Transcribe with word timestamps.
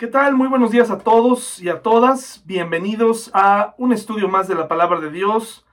¿Qué 0.00 0.06
tal? 0.06 0.34
Muy 0.34 0.48
buenos 0.48 0.70
días 0.70 0.90
a 0.90 0.96
todos 0.96 1.60
y 1.60 1.68
a 1.68 1.82
todas. 1.82 2.42
Bienvenidos 2.46 3.30
a 3.34 3.74
un 3.76 3.92
estudio 3.92 4.28
más 4.28 4.48
de 4.48 4.54
la 4.54 4.66
palabra 4.66 4.98
de 4.98 5.10
Dios 5.10 5.66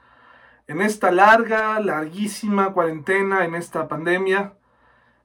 en 0.67 0.81
esta 0.81 1.11
larga, 1.11 1.79
larguísima 1.79 2.73
cuarentena, 2.73 3.45
en 3.45 3.55
esta 3.55 3.87
pandemia, 3.87 4.51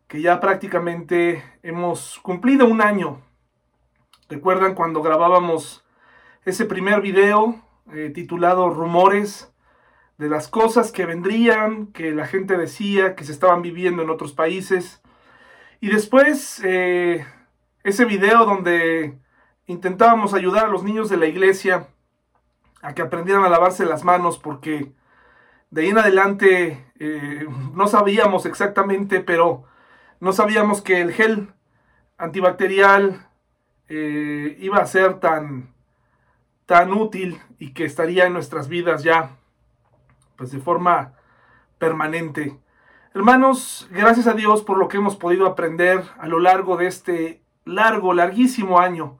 que 0.07 0.23
ya 0.23 0.38
prácticamente 0.38 1.43
hemos 1.65 2.21
cumplido 2.21 2.65
un 2.67 2.80
año. 2.80 3.21
¿Recuerdan 4.29 4.77
cuando 4.77 5.03
grabábamos 5.03 5.84
ese 6.45 6.64
primer 6.64 7.00
video 7.00 7.61
eh, 7.93 8.12
titulado 8.14 8.71
Rumores 8.71 9.53
de 10.16 10.29
las 10.29 10.46
cosas 10.46 10.93
que 10.93 11.07
vendrían, 11.07 11.89
que 11.89 12.12
la 12.12 12.29
gente 12.29 12.57
decía, 12.57 13.16
que 13.16 13.25
se 13.25 13.32
estaban 13.32 13.62
viviendo 13.62 14.05
en 14.05 14.11
otros 14.11 14.32
países? 14.32 15.03
Y 15.80 15.89
después... 15.89 16.62
Eh, 16.64 17.27
ese 17.85 18.05
video 18.05 18.45
donde 18.45 19.19
intentábamos 19.67 20.35
ayudar 20.35 20.66
a 20.66 20.69
los 20.69 20.84
niños 20.84 21.09
de 21.09 21.16
la 21.16 21.27
iglesia 21.27 21.89
a 22.80 22.95
que 22.95 23.02
aprendieran 23.02 23.45
a 23.45 23.48
lavarse 23.48 23.84
las 23.84 24.05
manos 24.05 24.39
porque 24.39 24.93
de 25.70 25.83
ahí 25.83 25.89
en 25.89 25.98
adelante 25.98 26.92
eh, 26.98 27.47
no 27.75 27.87
sabíamos 27.87 28.45
exactamente, 28.47 29.20
pero 29.20 29.65
no 30.20 30.33
sabíamos 30.33 30.83
que 30.83 31.01
el 31.01 31.12
gel 31.12 31.53
antibacterial 32.19 33.27
eh, 33.89 34.56
iba 34.61 34.78
a 34.78 34.87
ser 34.87 35.19
tan, 35.20 35.75
tan 36.67 36.92
útil 36.92 37.41
y 37.59 37.73
que 37.73 37.84
estaría 37.84 38.27
en 38.27 38.33
nuestras 38.33 38.69
vidas 38.69 39.03
ya 39.03 39.37
pues 40.37 40.53
de 40.53 40.61
forma 40.61 41.14
permanente. 41.78 42.59
Hermanos, 43.14 43.89
gracias 43.91 44.27
a 44.27 44.34
Dios 44.34 44.62
por 44.62 44.78
lo 44.78 44.89
que 44.89 44.97
hemos 44.97 45.17
podido 45.17 45.47
aprender 45.47 46.03
a 46.19 46.27
lo 46.27 46.39
largo 46.39 46.77
de 46.77 46.87
este 46.87 47.41
largo, 47.65 48.12
larguísimo 48.15 48.79
año. 48.79 49.19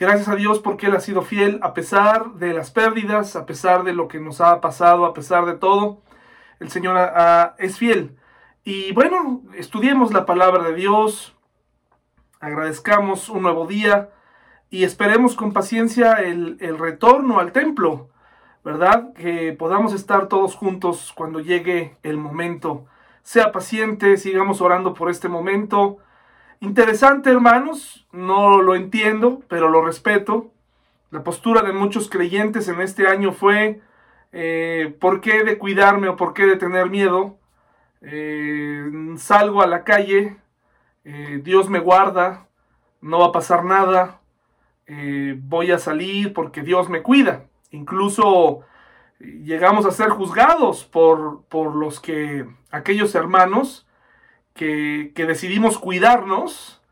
Gracias 0.00 0.28
a 0.28 0.36
Dios 0.36 0.60
porque 0.60 0.86
Él 0.86 0.96
ha 0.96 1.00
sido 1.00 1.20
fiel 1.20 1.60
a 1.62 1.74
pesar 1.74 2.32
de 2.36 2.54
las 2.54 2.70
pérdidas, 2.70 3.36
a 3.36 3.44
pesar 3.44 3.84
de 3.84 3.92
lo 3.92 4.08
que 4.08 4.18
nos 4.18 4.40
ha 4.40 4.60
pasado, 4.62 5.04
a 5.04 5.12
pesar 5.12 5.44
de 5.44 5.54
todo. 5.54 6.00
El 6.58 6.70
Señor 6.70 6.98
es 7.58 7.76
fiel. 7.76 8.16
Y 8.64 8.92
bueno, 8.92 9.42
estudiemos 9.54 10.12
la 10.12 10.24
palabra 10.24 10.64
de 10.64 10.74
Dios, 10.74 11.36
agradezcamos 12.40 13.28
un 13.28 13.42
nuevo 13.42 13.66
día 13.66 14.08
y 14.70 14.84
esperemos 14.84 15.34
con 15.34 15.52
paciencia 15.52 16.14
el, 16.14 16.56
el 16.60 16.78
retorno 16.78 17.38
al 17.38 17.52
templo, 17.52 18.08
¿verdad? 18.64 19.12
Que 19.14 19.52
podamos 19.52 19.92
estar 19.92 20.28
todos 20.28 20.54
juntos 20.54 21.12
cuando 21.14 21.40
llegue 21.40 21.96
el 22.02 22.16
momento. 22.16 22.86
Sea 23.22 23.52
paciente, 23.52 24.16
sigamos 24.16 24.62
orando 24.62 24.94
por 24.94 25.10
este 25.10 25.28
momento 25.28 25.98
Interesante, 26.62 27.30
hermanos, 27.30 28.06
no 28.12 28.60
lo 28.60 28.74
entiendo, 28.74 29.40
pero 29.48 29.70
lo 29.70 29.82
respeto. 29.82 30.52
La 31.10 31.24
postura 31.24 31.62
de 31.62 31.72
muchos 31.72 32.10
creyentes 32.10 32.68
en 32.68 32.82
este 32.82 33.06
año 33.06 33.32
fue, 33.32 33.80
eh, 34.32 34.94
¿por 35.00 35.22
qué 35.22 35.42
de 35.42 35.56
cuidarme 35.56 36.08
o 36.08 36.16
por 36.16 36.34
qué 36.34 36.44
de 36.44 36.58
tener 36.58 36.90
miedo? 36.90 37.38
Eh, 38.02 38.90
salgo 39.16 39.62
a 39.62 39.66
la 39.66 39.84
calle, 39.84 40.36
eh, 41.04 41.40
Dios 41.42 41.70
me 41.70 41.78
guarda, 41.78 42.46
no 43.00 43.20
va 43.20 43.28
a 43.28 43.32
pasar 43.32 43.64
nada, 43.64 44.20
voy 45.42 45.70
a 45.70 45.78
salir 45.78 46.34
porque 46.34 46.62
Dios 46.62 46.90
me 46.90 47.00
cuida. 47.00 47.44
Incluso 47.70 48.60
llegamos 49.18 49.86
a 49.86 49.92
ser 49.92 50.10
juzgados 50.10 50.84
por, 50.84 51.44
por 51.44 51.74
los 51.74 52.00
que, 52.00 52.46
aquellos 52.70 53.14
hermanos, 53.14 53.86
que, 54.54 55.12
decidimos 55.14 55.78
cuidarnos. 55.78 56.82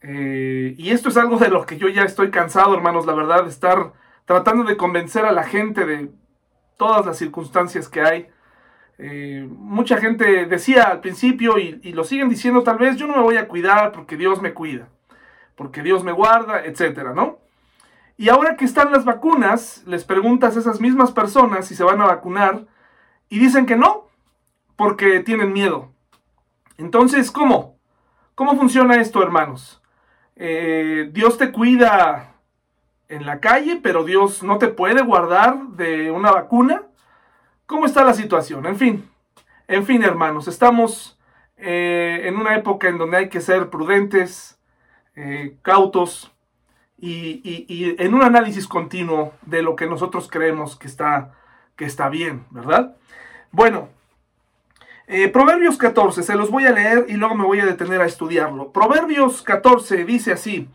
Eh, 0.00 0.74
y 0.78 0.90
esto 0.90 1.08
es 1.08 1.16
algo 1.16 1.38
de 1.38 1.48
lo 1.48 1.64
que 1.64 1.78
yo 1.78 1.88
ya 1.88 2.02
estoy 2.02 2.30
cansado, 2.30 2.74
hermanos, 2.74 3.06
la 3.06 3.14
verdad, 3.14 3.44
de 3.44 3.50
estar 3.50 3.92
tratando 4.24 4.64
de 4.64 4.76
convencer 4.76 5.24
a 5.24 5.32
la 5.32 5.44
gente 5.44 5.86
de 5.86 6.10
todas 6.76 7.06
las 7.06 7.18
circunstancias 7.18 7.88
que 7.88 8.00
hay. 8.00 8.28
Eh, 8.98 9.46
mucha 9.48 9.98
gente 9.98 10.46
decía 10.46 10.84
al 10.84 11.00
principio 11.00 11.58
y, 11.58 11.80
y, 11.82 11.92
lo 11.92 12.04
siguen 12.04 12.28
diciendo 12.28 12.62
tal 12.62 12.78
vez, 12.78 12.96
yo 12.96 13.06
no 13.06 13.16
me 13.16 13.22
voy 13.22 13.36
a 13.36 13.48
cuidar 13.48 13.92
porque 13.92 14.16
Dios 14.16 14.42
me 14.42 14.52
cuida, 14.52 14.88
porque 15.56 15.82
Dios 15.82 16.04
me 16.04 16.12
guarda, 16.12 16.64
etcétera, 16.64 17.12
¿no? 17.12 17.38
Y 18.16 18.28
ahora 18.28 18.56
que 18.56 18.64
están 18.64 18.92
las 18.92 19.04
vacunas, 19.04 19.82
les 19.86 20.04
preguntas 20.04 20.56
a 20.56 20.60
esas 20.60 20.80
mismas 20.80 21.10
personas 21.10 21.66
si 21.66 21.74
se 21.74 21.84
van 21.84 22.00
a 22.00 22.06
vacunar 22.06 22.66
y 23.28 23.38
dicen 23.38 23.66
que 23.66 23.76
no, 23.76 24.08
porque 24.76 25.20
tienen 25.20 25.52
miedo. 25.52 25.91
Entonces, 26.82 27.30
¿cómo? 27.30 27.78
¿Cómo 28.34 28.56
funciona 28.56 29.00
esto, 29.00 29.22
hermanos? 29.22 29.80
Eh, 30.34 31.10
Dios 31.12 31.38
te 31.38 31.52
cuida 31.52 32.34
en 33.08 33.24
la 33.24 33.38
calle, 33.38 33.78
pero 33.80 34.02
Dios 34.02 34.42
no 34.42 34.58
te 34.58 34.66
puede 34.66 35.00
guardar 35.02 35.68
de 35.76 36.10
una 36.10 36.32
vacuna. 36.32 36.82
¿Cómo 37.66 37.86
está 37.86 38.02
la 38.02 38.14
situación? 38.14 38.66
En 38.66 38.76
fin, 38.76 39.08
en 39.68 39.86
fin, 39.86 40.02
hermanos, 40.02 40.48
estamos 40.48 41.20
eh, 41.56 42.22
en 42.24 42.36
una 42.36 42.56
época 42.56 42.88
en 42.88 42.98
donde 42.98 43.18
hay 43.18 43.28
que 43.28 43.40
ser 43.40 43.70
prudentes, 43.70 44.58
eh, 45.14 45.56
cautos 45.62 46.32
y, 46.98 47.42
y, 47.44 47.94
en 48.02 48.12
un 48.12 48.24
análisis 48.24 48.66
continuo 48.66 49.34
de 49.42 49.62
lo 49.62 49.76
que 49.76 49.86
nosotros 49.86 50.28
creemos 50.28 50.74
que 50.74 50.88
está, 50.88 51.32
que 51.76 51.84
está 51.84 52.08
bien, 52.08 52.44
¿verdad? 52.50 52.96
Bueno, 53.52 53.88
eh, 55.12 55.28
Proverbios 55.28 55.76
14, 55.76 56.22
se 56.22 56.34
los 56.36 56.50
voy 56.50 56.64
a 56.64 56.72
leer 56.72 57.04
y 57.08 57.14
luego 57.14 57.34
me 57.34 57.44
voy 57.44 57.60
a 57.60 57.66
detener 57.66 58.00
a 58.00 58.06
estudiarlo. 58.06 58.72
Proverbios 58.72 59.42
14 59.42 60.04
dice 60.04 60.32
así, 60.32 60.70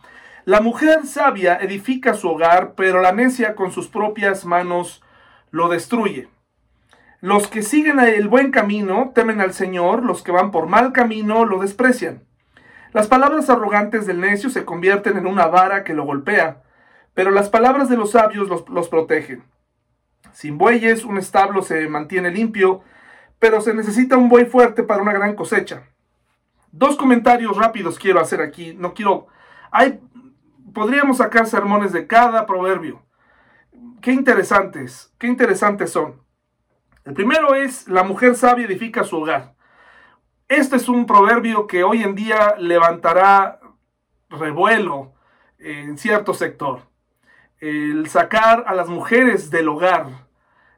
la 0.46 0.62
mujer 0.62 1.08
sabia 1.08 1.56
edifica 1.56 2.14
su 2.14 2.30
hogar, 2.30 2.74
pero 2.75 3.02
la 3.02 3.12
necia 3.12 3.56
con 3.56 3.72
sus 3.72 3.88
propias 3.88 4.46
manos 4.46 5.03
lo 5.50 5.70
destruye. 5.70 6.30
Los 7.20 7.48
que 7.48 7.64
siguen 7.64 8.00
el 8.00 8.28
buen 8.28 8.52
camino 8.52 9.12
temen 9.16 9.42
al 9.42 9.53
Señor, 9.53 10.06
los 10.06 10.22
que 10.22 10.31
van 10.31 10.52
por 10.52 10.68
mal 10.68 10.94
camino 10.94 11.44
lo 11.44 11.59
desprecian. 11.59 12.24
Las 12.94 13.08
palabras 13.08 13.50
arrogantes 13.50 14.06
del 14.06 14.22
necio 14.22 14.52
se 14.52 14.66
convierten 14.66 15.18
en 15.18 15.25
una 15.25 15.48
vara 15.48 15.84
que 15.84 15.96
lo 15.96 16.06
golpea, 16.06 16.62
pero 17.16 17.31
las 17.31 17.50
palabras 17.50 17.90
de 17.90 17.98
los 17.98 18.12
sabios 18.12 18.48
los, 18.48 18.69
los 18.69 18.88
protegen. 18.88 19.44
Sin 20.31 20.59
bueyes 20.59 21.04
un 21.06 21.18
establo 21.18 21.64
se 21.64 21.88
mantiene 21.88 22.30
limpio, 22.30 22.84
pero 23.40 23.62
se 23.62 23.74
necesita 23.74 24.18
un 24.18 24.30
buey 24.30 24.46
fuerte 24.46 24.84
para 24.84 25.02
una 25.02 25.14
gran 25.14 25.36
cosecha. 25.36 25.84
Dos 26.72 26.98
comentarios 26.98 27.56
rápidos 27.58 27.98
quiero 27.98 28.20
hacer 28.20 28.42
aquí. 28.42 28.74
No 28.74 28.94
quiero. 28.94 29.28
Hay, 29.72 30.00
podríamos 30.74 31.18
sacar 31.18 31.48
sermones 31.48 31.92
de 31.92 32.08
cada 32.08 32.46
proverbio. 32.46 33.02
Qué 34.02 34.12
interesantes, 34.12 35.14
qué 35.18 35.28
interesantes 35.28 35.92
son. 35.92 36.22
El 37.03 37.14
primero 37.14 37.56
es, 37.56 37.88
la 37.88 38.03
mujer 38.03 38.36
sabia 38.36 38.66
edifica 38.66 39.03
su 39.03 39.18
hogar. 39.18 39.56
Este 40.48 40.75
es 40.75 40.88
un 40.88 41.06
proverbio 41.06 41.68
que 41.68 41.84
hoy 41.84 42.04
en 42.04 42.16
día 42.16 42.56
levantará 42.58 43.59
revuelo 44.30 45.14
en 45.58 45.98
cierto 45.98 46.34
sector. 46.34 46.81
El 47.59 48.08
sacar 48.08 48.66
a 48.68 48.75
las 48.75 48.88
mujeres 48.88 49.50
del 49.50 49.68
hogar, 49.69 50.28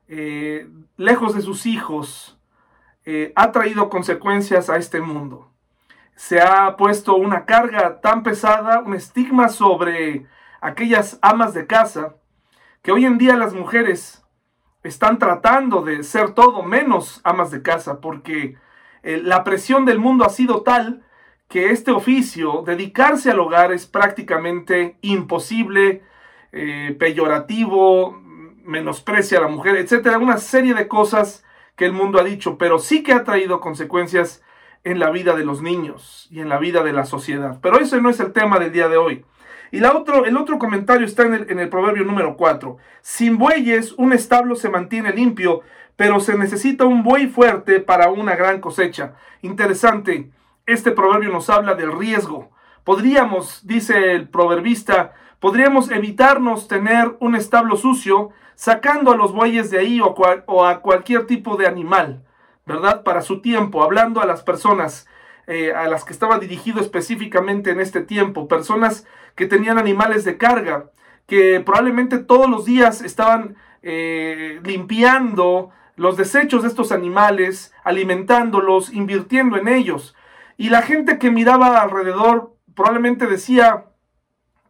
eh, 0.07 0.69
lejos 0.97 1.35
de 1.35 1.41
sus 1.41 1.65
hijos, 1.65 2.38
eh, 3.11 3.33
ha 3.35 3.51
traído 3.51 3.89
consecuencias 3.89 4.69
a 4.69 4.77
este 4.77 5.01
mundo. 5.01 5.51
Se 6.13 6.41
ha 6.41 6.77
puesto 6.77 7.15
una 7.15 7.45
carga 7.45 8.01
tan 8.01 8.21
pesada, 8.21 8.81
un 8.81 8.93
estigma 8.93 9.49
sobre 9.49 10.27
aquellas 10.61 11.17
amas 11.23 11.55
de 11.55 11.65
casa, 11.65 12.17
que 12.83 12.91
hoy 12.91 13.05
en 13.05 13.17
día 13.17 13.35
las 13.35 13.55
mujeres 13.55 14.23
están 14.83 15.17
tratando 15.17 15.81
de 15.81 16.03
ser 16.03 16.35
todo 16.35 16.61
menos 16.61 17.19
amas 17.23 17.49
de 17.49 17.63
casa, 17.63 17.99
porque 17.99 18.57
eh, 19.01 19.19
la 19.23 19.43
presión 19.43 19.85
del 19.85 19.97
mundo 19.97 20.23
ha 20.23 20.29
sido 20.29 20.61
tal 20.61 21.03
que 21.47 21.71
este 21.71 21.89
oficio, 21.89 22.61
dedicarse 22.63 23.31
al 23.31 23.39
hogar, 23.39 23.71
es 23.71 23.87
prácticamente 23.87 24.99
imposible, 25.01 26.03
eh, 26.51 26.95
peyorativo, 26.99 28.21
menosprecia 28.63 29.39
a 29.39 29.41
la 29.41 29.47
mujer, 29.47 29.77
etcétera, 29.77 30.19
una 30.19 30.37
serie 30.37 30.75
de 30.75 30.87
cosas 30.87 31.43
que 31.79 31.85
el 31.85 31.93
mundo 31.93 32.19
ha 32.19 32.25
dicho, 32.25 32.57
pero 32.57 32.77
sí 32.77 33.03
que 33.03 33.13
ha 33.13 33.23
traído 33.23 33.61
consecuencias 33.61 34.43
en 34.83 34.99
la 34.99 35.11
vida 35.11 35.33
de 35.33 35.45
los 35.45 35.61
niños 35.61 36.27
y 36.29 36.41
en 36.41 36.49
la 36.49 36.57
vida 36.57 36.83
de 36.83 36.91
la 36.91 37.05
sociedad. 37.05 37.59
Pero 37.61 37.79
ese 37.79 38.01
no 38.01 38.09
es 38.09 38.19
el 38.19 38.33
tema 38.33 38.59
del 38.59 38.73
día 38.73 38.89
de 38.89 38.97
hoy. 38.97 39.23
Y 39.71 39.81
otro, 39.85 40.25
el 40.25 40.35
otro 40.35 40.59
comentario 40.59 41.07
está 41.07 41.23
en 41.23 41.35
el, 41.35 41.49
en 41.49 41.57
el 41.57 41.69
proverbio 41.69 42.03
número 42.03 42.35
4. 42.35 42.75
Sin 43.01 43.37
bueyes 43.37 43.93
un 43.93 44.11
establo 44.11 44.57
se 44.57 44.67
mantiene 44.67 45.13
limpio, 45.13 45.61
pero 45.95 46.19
se 46.19 46.37
necesita 46.37 46.83
un 46.83 47.01
buey 47.01 47.27
fuerte 47.27 47.79
para 47.79 48.09
una 48.09 48.35
gran 48.35 48.59
cosecha. 48.59 49.13
Interesante, 49.41 50.31
este 50.65 50.91
proverbio 50.91 51.29
nos 51.29 51.49
habla 51.49 51.75
del 51.75 51.97
riesgo. 51.97 52.51
Podríamos, 52.83 53.65
dice 53.65 54.15
el 54.15 54.27
proverbista, 54.27 55.13
podríamos 55.39 55.89
evitarnos 55.91 56.67
tener 56.67 57.15
un 57.19 57.35
establo 57.35 57.77
sucio 57.77 58.29
sacando 58.55 59.11
a 59.11 59.15
los 59.15 59.31
bueyes 59.33 59.71
de 59.71 59.79
ahí 59.79 60.01
o, 60.01 60.65
a 60.65 60.81
cualquier 60.81 61.25
tipo 61.25 61.55
de 61.55 61.67
animal, 61.67 62.23
¿verdad? 62.65 63.03
Para 63.03 63.21
su 63.21 63.41
tiempo, 63.41 63.83
hablando 63.83 64.21
a 64.21 64.25
las 64.25 64.43
personas. 64.43 65.07
eh, 65.51 65.73
a 65.73 65.87
las 65.87 66.03
que 66.05 66.13
estaba 66.13 66.37
dirigido 66.37 66.79
específicamente 66.79 67.71
en 67.71 67.79
este 67.79 68.01
tiempo, 68.01 68.47
personas 68.47 69.07
que 69.33 69.47
tenían 69.47 69.79
animales 69.79 70.23
de 70.23 70.37
carga, 70.37 70.91
que 71.25 71.59
probablemente 71.59 72.19
todos 72.19 72.47
los 72.47 72.65
días 72.65 73.01
estaban 73.01 73.55
eh, 73.81 74.59
limpiando 74.63 75.71
los 75.95 76.17
desechos 76.17 76.61
de 76.61 76.67
estos 76.67 76.91
animales, 76.91 77.73
alimentándolos, 77.83 78.93
invirtiendo 78.93 79.57
en 79.57 79.67
ellos. 79.67 80.15
Y 80.55 80.69
la 80.69 80.83
gente 80.83 81.17
que 81.17 81.31
miraba 81.31 81.81
alrededor 81.81 82.55
probablemente 82.75 83.25
decía, 83.25 83.85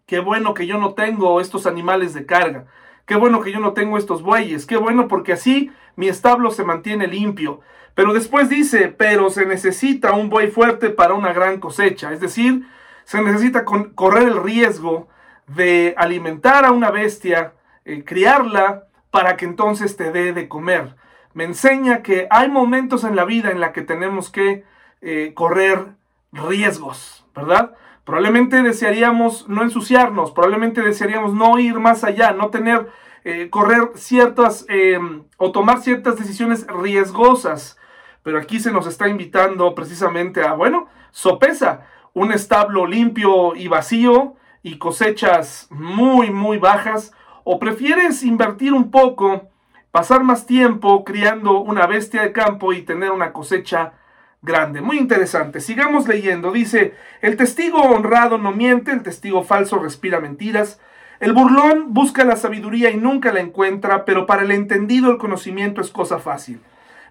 qué 0.10 0.20
bueno 0.20 0.56
que 0.56 0.66
yo 0.66 0.80
no 0.80 0.96
tengo 0.96 1.40
estos 1.40 1.68
animales 1.68 2.16
de 2.16 2.26
carga, 2.26 2.66
qué 3.06 3.16
bueno 3.16 3.42
que 3.42 3.52
yo 3.52 3.60
no 3.60 3.74
tengo 3.74 3.96
estos 3.96 4.24
bueyes, 4.24 4.66
qué 4.66 4.76
bueno 4.76 5.08
porque 5.08 5.34
así 5.34 5.72
mi 5.96 6.08
establo 6.08 6.50
se 6.50 6.64
mantiene 6.64 7.06
limpio. 7.06 7.60
Pero 7.94 8.12
después 8.14 8.50
dice, 8.50 8.88
pero 8.88 9.30
se 9.30 9.46
necesita 9.46 10.14
un 10.14 10.32
buey 10.32 10.50
fuerte 10.50 10.90
para 10.90 11.14
una 11.14 11.32
gran 11.32 11.60
cosecha. 11.60 12.12
Es 12.12 12.22
decir, 12.22 12.66
se 13.04 13.22
necesita 13.22 13.66
correr 13.66 14.30
el 14.30 14.42
riesgo 14.42 15.10
de 15.46 15.94
alimentar 15.96 16.66
a 16.66 16.72
una 16.72 16.90
bestia, 16.90 17.54
eh, 17.86 18.04
criarla, 18.04 18.88
para 19.12 19.38
que 19.38 19.46
entonces 19.46 19.96
te 19.96 20.12
dé 20.12 20.34
de 20.34 20.48
comer. 20.48 20.96
Me 21.36 21.44
enseña 21.44 22.02
que 22.02 22.28
hay 22.32 22.50
momentos 22.50 23.04
en 23.04 23.16
la 23.16 23.26
vida 23.26 23.52
en 23.52 23.60
la 23.60 23.74
que 23.74 23.84
tenemos 23.84 24.32
que 24.32 24.64
eh, 25.02 25.34
correr 25.36 25.90
riesgos, 26.32 27.28
¿verdad? 27.36 27.76
Probablemente 28.10 28.64
desearíamos 28.64 29.48
no 29.48 29.62
ensuciarnos, 29.62 30.32
probablemente 30.32 30.82
desearíamos 30.82 31.36
no 31.36 31.60
ir 31.60 31.76
más 31.76 32.04
allá, 32.04 32.32
no 32.32 32.50
tener, 32.50 32.90
eh, 33.24 33.52
correr 33.52 33.92
ciertas 33.94 34.66
em, 34.68 35.26
o 35.38 35.52
tomar 35.52 35.80
ciertas 35.80 36.18
decisiones 36.18 36.66
riesgosas. 36.66 37.78
Pero 38.24 38.40
aquí 38.40 38.60
se 38.60 38.72
nos 38.72 38.88
está 38.88 39.08
invitando 39.10 39.76
precisamente 39.76 40.42
a, 40.42 40.54
bueno, 40.54 40.88
sopesa, 41.12 41.86
un 42.16 42.32
establo 42.32 42.88
limpio 42.88 43.56
y 43.56 43.68
vacío 43.68 44.34
y 44.64 44.80
cosechas 44.80 45.68
muy, 45.70 46.32
muy 46.32 46.58
bajas, 46.58 47.14
o 47.44 47.60
prefieres 47.60 48.24
invertir 48.24 48.74
un 48.74 48.90
poco, 48.90 49.50
pasar 49.92 50.24
más 50.24 50.48
tiempo 50.48 51.04
criando 51.04 51.60
una 51.60 51.86
bestia 51.86 52.24
de 52.24 52.32
campo 52.32 52.74
y 52.74 52.82
tener 52.82 53.12
una 53.12 53.34
cosecha 53.34 53.99
grande. 54.42 54.82
Muy 54.82 54.98
interesante. 54.98 55.62
Sigamos 55.62 56.08
leyendo. 56.08 56.52
Dice, 56.52 56.94
el 57.22 57.38
testigo 57.38 57.82
honrado 57.82 58.38
no 58.38 58.52
miente, 58.52 58.92
el 58.92 59.04
testigo 59.04 59.44
falso 59.44 59.80
respira 59.80 60.20
mentiras. 60.20 60.80
El 61.20 61.34
burlón 61.34 61.94
busca 61.94 62.24
la 62.24 62.38
sabiduría 62.38 62.92
y 62.92 62.98
nunca 62.98 63.34
la 63.34 63.42
encuentra, 63.42 64.06
pero 64.06 64.26
para 64.26 64.44
el 64.44 64.52
entendido 64.52 65.12
el 65.12 65.18
conocimiento 65.18 65.82
es 65.82 65.90
cosa 65.90 66.20
fácil. 66.20 66.62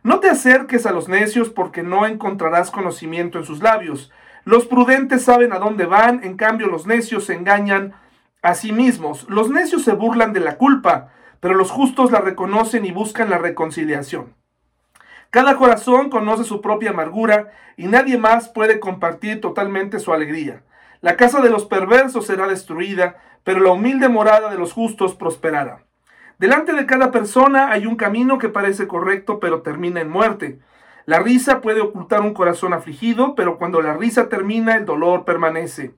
No 0.03 0.21
te 0.21 0.31
acerques 0.31 0.87
a 0.87 0.93
los 0.93 1.09
necios 1.09 1.51
porque 1.51 1.83
no 1.83 2.07
encontrarás 2.07 2.71
conocimiento 2.71 3.39
en 3.39 3.45
sus 3.45 3.63
labios. 3.63 4.11
Los 4.45 4.65
prudentes 4.65 5.25
saben 5.25 5.53
a 5.53 5.59
dónde 5.59 5.85
van, 5.85 6.25
en 6.25 6.37
cambio 6.37 6.69
los 6.69 6.87
necios 6.87 7.25
se 7.25 7.35
engañan 7.35 7.93
a 8.41 8.55
sí 8.55 8.73
mismos. 8.73 9.29
Los 9.29 9.51
necios 9.51 9.85
se 9.85 9.93
burlan 9.93 10.33
de 10.33 10.41
la 10.41 10.57
culpa, 10.57 11.11
pero 11.41 11.55
los 11.55 11.71
justos 11.71 12.11
la 12.11 12.21
reconocen 12.21 12.87
y 12.87 12.93
buscan 12.93 13.29
la 13.29 13.37
reconciliación. 13.37 14.38
Cada 15.31 15.57
corazón 15.57 16.09
conoce 16.09 16.45
su 16.45 16.63
propia 16.63 16.91
amargura 16.91 17.53
y 17.77 17.87
nadie 17.87 18.17
más 18.17 18.49
puede 18.49 18.81
compartir 18.81 19.43
totalmente 19.43 19.99
su 19.99 20.15
alegría. 20.15 20.63
La 21.03 21.17
casa 21.17 21.43
de 21.43 21.51
los 21.51 21.67
perversos 21.67 22.27
será 22.27 22.49
destruida, 22.49 23.17
pero 23.45 23.61
la 23.61 23.73
humilde 23.73 24.09
morada 24.09 24.51
de 24.51 24.57
los 24.57 24.73
justos 24.73 25.15
prosperará. 25.15 25.85
Delante 26.39 26.73
de 26.73 26.87
cada 26.87 27.11
persona 27.11 27.71
hay 27.71 27.85
un 27.85 27.97
camino 27.97 28.39
que 28.39 28.49
parece 28.49 28.87
correcto 28.87 29.39
pero 29.39 29.61
termina 29.61 30.01
en 30.01 30.09
muerte. 30.09 30.61
La 31.05 31.19
risa 31.19 31.61
puede 31.61 31.83
ocultar 31.83 32.23
un 32.23 32.33
corazón 32.33 32.73
afligido, 32.73 33.35
pero 33.35 33.59
cuando 33.59 33.83
la 33.83 33.95
risa 33.95 34.31
termina 34.31 34.77
el 34.77 34.87
dolor 34.87 35.27
permanece. 35.27 35.95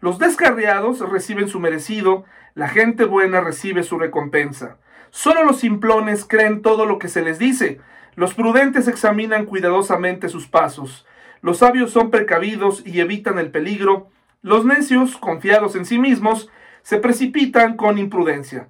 Los 0.00 0.18
descarriados 0.18 1.00
reciben 1.08 1.48
su 1.48 1.60
merecido, 1.60 2.24
la 2.54 2.68
gente 2.68 3.04
buena 3.04 3.40
recibe 3.40 3.84
su 3.84 3.98
recompensa. 3.98 4.78
Solo 5.10 5.44
los 5.44 5.58
simplones 5.58 6.24
creen 6.24 6.62
todo 6.62 6.84
lo 6.84 6.98
que 6.98 7.08
se 7.08 7.22
les 7.22 7.38
dice, 7.38 7.80
los 8.16 8.34
prudentes 8.34 8.88
examinan 8.88 9.46
cuidadosamente 9.46 10.28
sus 10.28 10.48
pasos, 10.48 11.06
los 11.42 11.58
sabios 11.58 11.92
son 11.92 12.10
precavidos 12.10 12.82
y 12.84 13.00
evitan 13.00 13.38
el 13.38 13.50
peligro, 13.50 14.08
los 14.42 14.64
necios, 14.64 15.16
confiados 15.16 15.76
en 15.76 15.84
sí 15.84 15.98
mismos, 15.98 16.50
se 16.82 16.98
precipitan 16.98 17.76
con 17.76 17.98
imprudencia. 17.98 18.68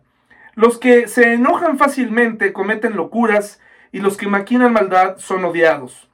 Los 0.54 0.78
que 0.78 1.06
se 1.06 1.34
enojan 1.34 1.78
fácilmente 1.78 2.52
cometen 2.52 2.96
locuras 2.96 3.60
y 3.92 4.00
los 4.00 4.16
que 4.16 4.26
maquinan 4.26 4.72
maldad 4.72 5.18
son 5.18 5.44
odiados. 5.44 6.08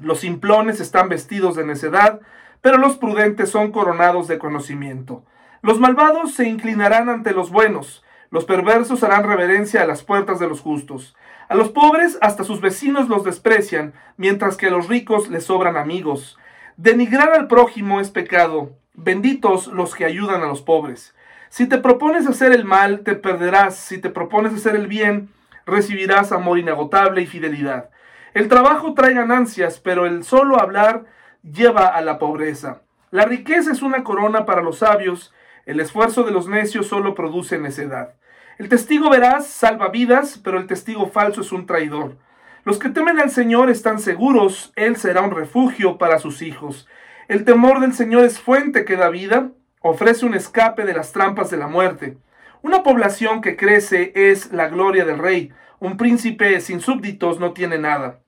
Los 0.00 0.20
simplones 0.20 0.80
están 0.80 1.08
vestidos 1.08 1.54
de 1.54 1.64
necedad, 1.64 2.20
pero 2.60 2.78
los 2.78 2.96
prudentes 2.96 3.50
son 3.50 3.72
coronados 3.72 4.26
de 4.26 4.38
conocimiento. 4.38 5.24
Los 5.62 5.78
malvados 5.80 6.34
se 6.34 6.48
inclinarán 6.48 7.08
ante 7.08 7.32
los 7.32 7.50
buenos, 7.50 8.04
los 8.30 8.44
perversos 8.44 9.02
harán 9.02 9.24
reverencia 9.24 9.82
a 9.82 9.86
las 9.86 10.02
puertas 10.02 10.38
de 10.38 10.48
los 10.48 10.60
justos. 10.60 11.16
A 11.48 11.54
los 11.54 11.70
pobres 11.70 12.18
hasta 12.20 12.44
sus 12.44 12.60
vecinos 12.60 13.08
los 13.08 13.24
desprecian, 13.24 13.94
mientras 14.18 14.58
que 14.58 14.66
a 14.66 14.70
los 14.70 14.86
ricos 14.86 15.30
les 15.30 15.44
sobran 15.44 15.78
amigos. 15.78 16.38
Denigrar 16.76 17.32
al 17.32 17.48
prójimo 17.48 18.00
es 18.00 18.10
pecado. 18.10 18.72
Benditos 18.92 19.66
los 19.68 19.94
que 19.94 20.04
ayudan 20.04 20.42
a 20.42 20.46
los 20.46 20.60
pobres. 20.60 21.14
Si 21.48 21.66
te 21.66 21.78
propones 21.78 22.26
hacer 22.26 22.52
el 22.52 22.66
mal, 22.66 23.00
te 23.00 23.14
perderás. 23.14 23.76
Si 23.76 23.96
te 23.96 24.10
propones 24.10 24.52
hacer 24.52 24.76
el 24.76 24.88
bien, 24.88 25.30
recibirás 25.64 26.32
amor 26.32 26.58
inagotable 26.58 27.22
y 27.22 27.26
fidelidad. 27.26 27.88
El 28.34 28.48
trabajo 28.48 28.92
trae 28.92 29.14
ganancias, 29.14 29.80
pero 29.80 30.04
el 30.04 30.24
solo 30.24 30.60
hablar 30.60 31.06
lleva 31.42 31.86
a 31.86 32.02
la 32.02 32.18
pobreza. 32.18 32.82
La 33.10 33.24
riqueza 33.24 33.72
es 33.72 33.80
una 33.80 34.04
corona 34.04 34.44
para 34.44 34.60
los 34.60 34.78
sabios, 34.78 35.32
el 35.64 35.80
esfuerzo 35.80 36.24
de 36.24 36.30
los 36.30 36.46
necios 36.46 36.86
solo 36.86 37.14
produce 37.14 37.58
necedad. 37.58 38.14
El 38.58 38.68
testigo 38.68 39.08
veraz 39.08 39.46
salva 39.46 39.88
vidas, 39.88 40.40
pero 40.42 40.58
el 40.58 40.66
testigo 40.66 41.06
falso 41.06 41.42
es 41.42 41.52
un 41.52 41.64
traidor. 41.64 42.16
Los 42.64 42.80
que 42.80 42.88
temen 42.88 43.20
al 43.20 43.30
Señor 43.30 43.70
están 43.70 44.00
seguros, 44.00 44.72
Él 44.74 44.96
será 44.96 45.20
un 45.20 45.30
refugio 45.30 45.96
para 45.96 46.18
sus 46.18 46.42
hijos. 46.42 46.88
El 47.28 47.44
temor 47.44 47.78
del 47.78 47.94
Señor 47.94 48.24
es 48.24 48.40
fuente 48.40 48.84
que 48.84 48.96
da 48.96 49.10
vida, 49.10 49.52
ofrece 49.80 50.26
un 50.26 50.34
escape 50.34 50.84
de 50.84 50.92
las 50.92 51.12
trampas 51.12 51.50
de 51.50 51.56
la 51.56 51.68
muerte. 51.68 52.18
Una 52.60 52.82
población 52.82 53.42
que 53.42 53.56
crece 53.56 54.10
es 54.16 54.52
la 54.52 54.68
gloria 54.68 55.04
del 55.04 55.18
rey. 55.18 55.52
Un 55.78 55.96
príncipe 55.96 56.60
sin 56.60 56.80
súbditos 56.80 57.38
no 57.38 57.52
tiene 57.52 57.78
nada. 57.78 58.18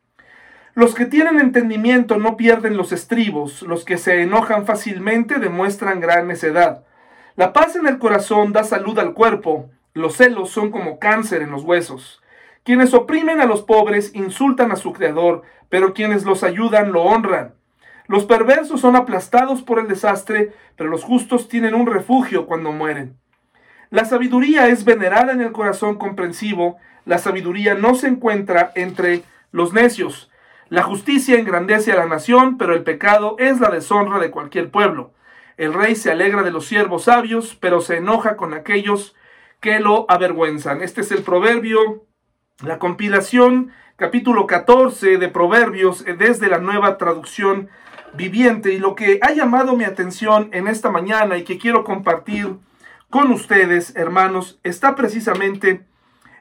Los 0.74 0.94
que 0.94 1.06
tienen 1.06 1.40
entendimiento 1.40 2.18
no 2.18 2.36
pierden 2.36 2.76
los 2.76 2.92
estribos, 2.92 3.62
los 3.62 3.84
que 3.84 3.98
se 3.98 4.22
enojan 4.22 4.64
fácilmente 4.64 5.40
demuestran 5.40 5.98
gran 5.98 6.28
necedad. 6.28 6.84
La 7.34 7.52
paz 7.52 7.74
en 7.74 7.88
el 7.88 7.98
corazón 7.98 8.52
da 8.52 8.62
salud 8.62 8.96
al 9.00 9.12
cuerpo, 9.12 9.70
los 9.94 10.16
celos 10.16 10.50
son 10.50 10.70
como 10.70 10.98
cáncer 10.98 11.42
en 11.42 11.50
los 11.50 11.64
huesos. 11.64 12.22
Quienes 12.62 12.94
oprimen 12.94 13.40
a 13.40 13.46
los 13.46 13.62
pobres 13.62 14.14
insultan 14.14 14.70
a 14.70 14.76
su 14.76 14.92
Creador, 14.92 15.42
pero 15.68 15.94
quienes 15.94 16.24
los 16.24 16.44
ayudan 16.44 16.92
lo 16.92 17.02
honran. 17.02 17.54
Los 18.06 18.24
perversos 18.24 18.80
son 18.80 18.96
aplastados 18.96 19.62
por 19.62 19.78
el 19.78 19.88
desastre, 19.88 20.52
pero 20.76 20.90
los 20.90 21.04
justos 21.04 21.48
tienen 21.48 21.74
un 21.74 21.86
refugio 21.86 22.46
cuando 22.46 22.72
mueren. 22.72 23.16
La 23.90 24.04
sabiduría 24.04 24.68
es 24.68 24.84
venerada 24.84 25.32
en 25.32 25.40
el 25.40 25.52
corazón 25.52 25.96
comprensivo, 25.96 26.78
la 27.04 27.18
sabiduría 27.18 27.74
no 27.74 27.94
se 27.94 28.08
encuentra 28.08 28.72
entre 28.74 29.22
los 29.52 29.72
necios. 29.72 30.30
La 30.68 30.82
justicia 30.82 31.38
engrandece 31.38 31.90
a 31.90 31.96
la 31.96 32.06
nación, 32.06 32.56
pero 32.58 32.74
el 32.74 32.84
pecado 32.84 33.34
es 33.38 33.58
la 33.58 33.70
deshonra 33.70 34.18
de 34.20 34.30
cualquier 34.30 34.70
pueblo. 34.70 35.12
El 35.56 35.74
rey 35.74 35.96
se 35.96 36.12
alegra 36.12 36.42
de 36.42 36.52
los 36.52 36.66
siervos 36.66 37.04
sabios, 37.04 37.56
pero 37.60 37.80
se 37.80 37.96
enoja 37.96 38.36
con 38.36 38.54
aquellos 38.54 39.16
que 39.60 39.78
lo 39.78 40.06
avergüenzan. 40.08 40.82
Este 40.82 41.02
es 41.02 41.12
el 41.12 41.22
proverbio, 41.22 42.06
la 42.64 42.78
compilación, 42.78 43.72
capítulo 43.96 44.46
14 44.46 45.18
de 45.18 45.28
Proverbios, 45.28 46.06
eh, 46.06 46.14
desde 46.14 46.48
la 46.48 46.58
nueva 46.58 46.96
traducción 46.96 47.68
viviente. 48.14 48.72
Y 48.72 48.78
lo 48.78 48.94
que 48.94 49.20
ha 49.22 49.32
llamado 49.32 49.76
mi 49.76 49.84
atención 49.84 50.48
en 50.52 50.66
esta 50.66 50.90
mañana 50.90 51.36
y 51.36 51.44
que 51.44 51.58
quiero 51.58 51.84
compartir 51.84 52.56
con 53.10 53.30
ustedes, 53.32 53.94
hermanos, 53.96 54.58
está 54.62 54.94
precisamente 54.94 55.84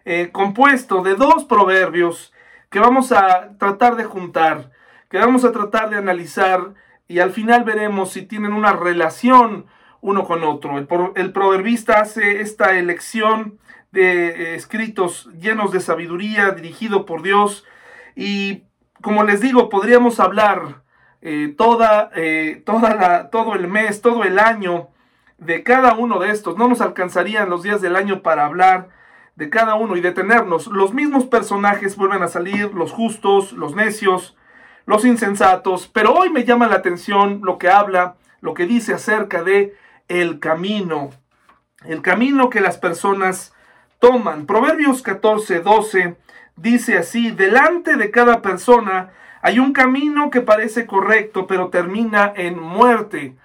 eh, 0.06 0.30
compuesto 0.32 1.02
de 1.02 1.16
dos 1.16 1.44
proverbios 1.44 2.34
que 2.70 2.80
vamos 2.80 3.12
a 3.12 3.58
tratar 3.58 3.96
de 3.96 4.06
juntar, 4.06 4.72
que 5.10 5.18
vamos 5.18 5.44
a 5.44 5.52
tratar 5.52 5.90
de 5.90 5.98
analizar 5.98 6.74
y 7.08 7.20
al 7.20 7.32
final 7.32 7.64
veremos 7.64 8.12
si 8.12 8.22
tienen 8.22 8.54
una 8.54 8.74
relación 8.74 9.66
uno 10.02 10.26
con 10.26 10.44
otro. 10.44 10.78
El, 10.78 10.88
el 11.16 11.32
proverbista 11.32 12.00
hace 12.00 12.42
esta 12.42 12.78
elección 12.78 13.60
de 13.92 14.28
eh, 14.28 14.56
escritos 14.56 15.30
llenos 15.40 15.72
de 15.72 15.80
sabiduría, 15.80 16.52
dirigido 16.52 17.06
por 17.06 17.22
Dios, 17.22 17.66
y 18.16 18.64
como 19.02 19.24
les 19.24 19.42
digo, 19.42 19.70
podríamos 19.70 20.20
hablar 20.20 20.82
eh, 21.22 21.54
toda, 21.58 22.12
eh, 22.16 22.62
toda 22.66 23.30
todo 23.30 23.56
el 23.56 23.68
mes, 23.68 24.02
todo 24.02 24.24
el 24.24 24.40
año 24.40 24.90
de 25.38 25.64
cada 25.64 25.94
uno 25.94 26.20
de 26.20 26.32
estos. 26.32 26.58
No 26.58 26.68
nos 26.68 26.82
alcanzarían 26.82 27.50
los 27.50 27.64
días 27.64 27.82
del 27.82 27.96
año 27.96 28.22
para 28.22 28.46
hablar 28.46 28.90
de 29.36 29.50
cada 29.50 29.76
uno 29.76 29.96
y 29.96 30.02
detenernos. 30.02 30.68
Los 30.68 30.94
mismos 30.94 31.26
personajes 31.26 31.96
vuelven 31.96 32.24
a 32.24 32.28
salir, 32.28 32.74
los 32.74 32.92
justos, 32.92 33.54
los 33.54 33.74
necios, 33.74 34.36
los 34.86 35.06
insensatos, 35.06 35.88
pero 35.88 36.14
hoy 36.14 36.30
me 36.30 36.44
llama 36.44 36.68
la 36.68 36.76
atención 36.76 37.42
lo 37.44 37.58
que 37.58 37.70
habla, 37.70 38.16
lo 38.42 38.54
que 38.54 38.66
dice 38.66 38.94
acerca 38.94 39.44
de 39.44 39.76
el 40.10 40.40
camino, 40.40 41.12
el 41.86 42.02
camino 42.02 42.50
que 42.50 42.60
las 42.60 42.78
personas 42.78 43.54
toman. 44.00 44.46
Proverbios 44.46 45.02
14, 45.02 45.62
12 45.62 46.18
dice 46.58 46.98
así, 46.98 47.32
delante 47.32 47.96
de 47.96 48.12
cada 48.12 48.42
persona 48.42 49.12
hay 49.42 49.60
un 49.60 49.72
camino 49.72 50.30
que 50.30 50.42
parece 50.42 50.86
correcto, 50.86 51.48
pero 51.48 51.70
termina 51.70 52.34
en 52.36 52.60
muerte. 52.60 53.38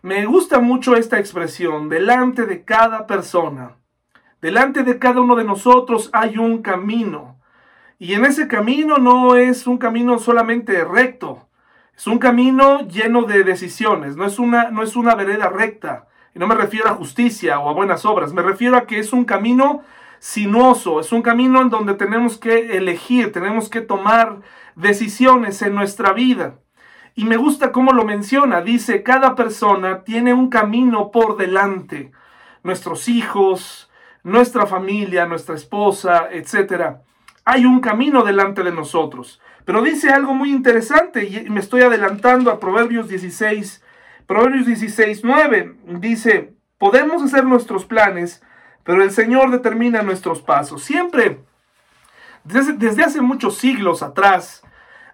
Me 0.00 0.24
gusta 0.24 0.60
mucho 0.60 0.96
esta 0.96 1.18
expresión, 1.18 1.88
delante 1.88 2.46
de 2.46 2.64
cada 2.64 3.06
persona. 3.06 3.76
Delante 4.40 4.82
de 4.82 4.98
cada 4.98 5.20
uno 5.20 5.36
de 5.36 5.44
nosotros 5.44 6.10
hay 6.12 6.38
un 6.38 6.62
camino. 6.62 7.38
Y 7.98 8.14
en 8.14 8.24
ese 8.24 8.48
camino 8.48 8.98
no 8.98 9.36
es 9.36 9.66
un 9.66 9.78
camino 9.78 10.18
solamente 10.18 10.84
recto, 10.84 11.48
es 11.96 12.06
un 12.06 12.18
camino 12.18 12.86
lleno 12.88 13.22
de 13.22 13.44
decisiones, 13.44 14.16
no 14.16 14.26
es 14.26 14.38
una, 14.38 14.70
no 14.70 14.82
es 14.82 14.96
una 14.96 15.14
vereda 15.14 15.48
recta. 15.48 16.06
Y 16.34 16.38
no 16.38 16.48
me 16.48 16.56
refiero 16.56 16.88
a 16.88 16.94
justicia 16.94 17.60
o 17.60 17.68
a 17.68 17.72
buenas 17.72 18.04
obras, 18.04 18.32
me 18.32 18.42
refiero 18.42 18.76
a 18.76 18.86
que 18.86 18.98
es 18.98 19.12
un 19.12 19.24
camino 19.24 19.82
sinuoso, 20.18 21.00
es 21.00 21.12
un 21.12 21.22
camino 21.22 21.60
en 21.60 21.70
donde 21.70 21.94
tenemos 21.94 22.38
que 22.38 22.76
elegir, 22.76 23.30
tenemos 23.30 23.68
que 23.68 23.82
tomar 23.82 24.40
decisiones 24.74 25.62
en 25.62 25.74
nuestra 25.74 26.12
vida. 26.12 26.56
Y 27.14 27.24
me 27.26 27.36
gusta 27.36 27.70
cómo 27.70 27.92
lo 27.92 28.04
menciona, 28.04 28.60
dice, 28.60 29.04
cada 29.04 29.36
persona 29.36 30.02
tiene 30.02 30.34
un 30.34 30.48
camino 30.48 31.12
por 31.12 31.36
delante. 31.36 32.10
Nuestros 32.64 33.08
hijos, 33.08 33.88
nuestra 34.24 34.66
familia, 34.66 35.26
nuestra 35.26 35.54
esposa, 35.54 36.28
etc. 36.32 36.96
Hay 37.44 37.66
un 37.66 37.78
camino 37.80 38.24
delante 38.24 38.64
de 38.64 38.72
nosotros. 38.72 39.40
Pero 39.64 39.82
dice 39.82 40.10
algo 40.10 40.34
muy 40.34 40.50
interesante 40.50 41.24
y 41.24 41.48
me 41.50 41.60
estoy 41.60 41.82
adelantando 41.82 42.50
a 42.50 42.60
Proverbios 42.60 43.08
16, 43.08 43.82
Proverbios 44.26 44.66
16, 44.66 45.22
9. 45.24 45.76
Dice, 46.00 46.54
podemos 46.78 47.22
hacer 47.22 47.44
nuestros 47.44 47.86
planes, 47.86 48.42
pero 48.82 49.02
el 49.02 49.10
Señor 49.10 49.50
determina 49.50 50.02
nuestros 50.02 50.42
pasos. 50.42 50.82
Siempre, 50.82 51.40
desde, 52.44 53.02
hace 53.02 53.22
muchos 53.22 53.56
siglos 53.56 54.02
atrás, 54.02 54.62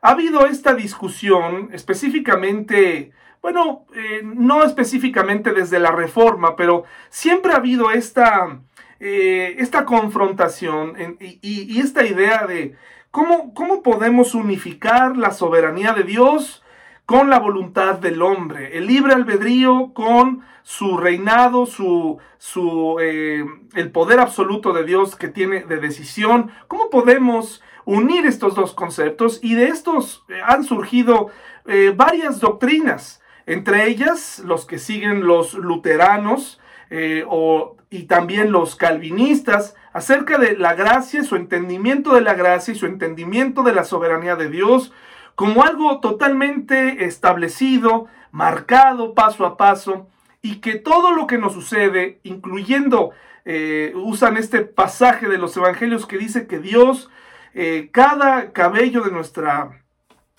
ha 0.03 0.11
habido 0.11 0.47
esta 0.47 0.75
discusión 0.75 1.69
específicamente, 1.73 3.13
bueno, 3.43 3.87
eh, 3.95 4.23
no 4.25 4.65
específicamente 4.65 5.53
desde 5.53 5.79
la 5.79 5.93
reforma, 5.93 6.57
pero 6.57 6.85
siempre 7.09 7.53
ha 7.53 7.57
habido 7.57 7.91
esta, 7.93 8.61
eh, 8.99 9.55
esta 9.59 9.85
confrontación 9.85 10.97
y, 11.21 11.79
esta 11.79 12.05
idea 12.05 12.47
de 12.47 12.77
cómo, 13.11 13.55
cómo 13.55 13.83
podemos 13.83 14.35
unificar 14.35 15.17
la 15.17 15.31
soberanía 15.31 15.93
de 15.93 16.05
Dios 16.05 16.63
con 17.07 17.29
la 17.29 17.41
voluntad 17.41 17.97
del 17.99 18.23
hombre, 18.23 18.79
el 18.79 18.87
libre 18.87 19.15
albedrío 19.15 19.93
con 19.95 20.45
su 20.63 20.97
reinado, 20.97 21.67
su, 21.67 22.19
su 22.39 22.99
eh, 23.01 23.45
el 23.75 23.91
poder 23.91 24.21
absoluto 24.21 24.73
de 24.73 24.85
Dios 24.85 25.17
que 25.17 25.27
tiene 25.27 25.65
de 25.65 25.79
decisión. 25.79 26.53
¿Cómo 26.69 26.89
podemos 26.89 27.63
unir 27.85 28.27
estos 28.27 28.55
dos 28.55 28.75
conceptos? 28.75 29.41
Y 29.43 29.57
de 29.57 29.67
estos 29.67 30.25
eh, 30.29 30.41
han 30.47 30.63
surgido 30.63 31.31
eh, 31.67 31.93
varias 31.97 32.39
doctrinas, 32.39 33.21
entre 33.47 33.89
ellas 33.89 34.41
los 34.45 34.65
que 34.65 34.79
siguen 34.79 35.27
los 35.27 35.55
luteranos 35.55 36.61
o, 37.27 37.77
y 37.91 38.05
también 38.05 38.53
los 38.53 38.77
calvinistas 38.77 39.75
acerca 39.93 40.39
de 40.39 40.57
la 40.57 40.75
gracia, 40.75 41.25
su 41.25 41.37
entendimiento 41.37 42.15
de 42.15 42.21
la 42.21 42.35
gracia 42.35 42.73
y 42.73 42.77
su 42.77 42.87
entendimiento 42.87 43.65
de 43.65 43.75
la 43.75 43.85
soberanía 43.85 44.37
de 44.37 44.49
Dios 44.49 44.93
como 45.35 45.65
algo 45.65 46.01
totalmente 46.01 47.07
establecido, 47.07 48.09
marcado 48.31 49.15
paso 49.15 49.47
a 49.47 49.57
paso, 49.57 50.07
y 50.43 50.57
que 50.57 50.75
todo 50.75 51.13
lo 51.13 51.27
que 51.27 51.39
nos 51.39 51.55
sucede, 51.55 52.21
incluyendo, 52.25 53.13
eh, 53.47 53.93
usan 53.95 54.37
este 54.37 54.61
pasaje 54.61 55.29
de 55.29 55.39
los 55.39 55.57
evangelios 55.57 56.07
que 56.07 56.19
dice 56.19 56.47
que 56.47 56.59
Dios, 56.59 57.09
eh, 57.55 57.89
cada 57.91 58.53
cabello 58.53 59.01
de 59.01 59.13
nuestra 59.13 59.83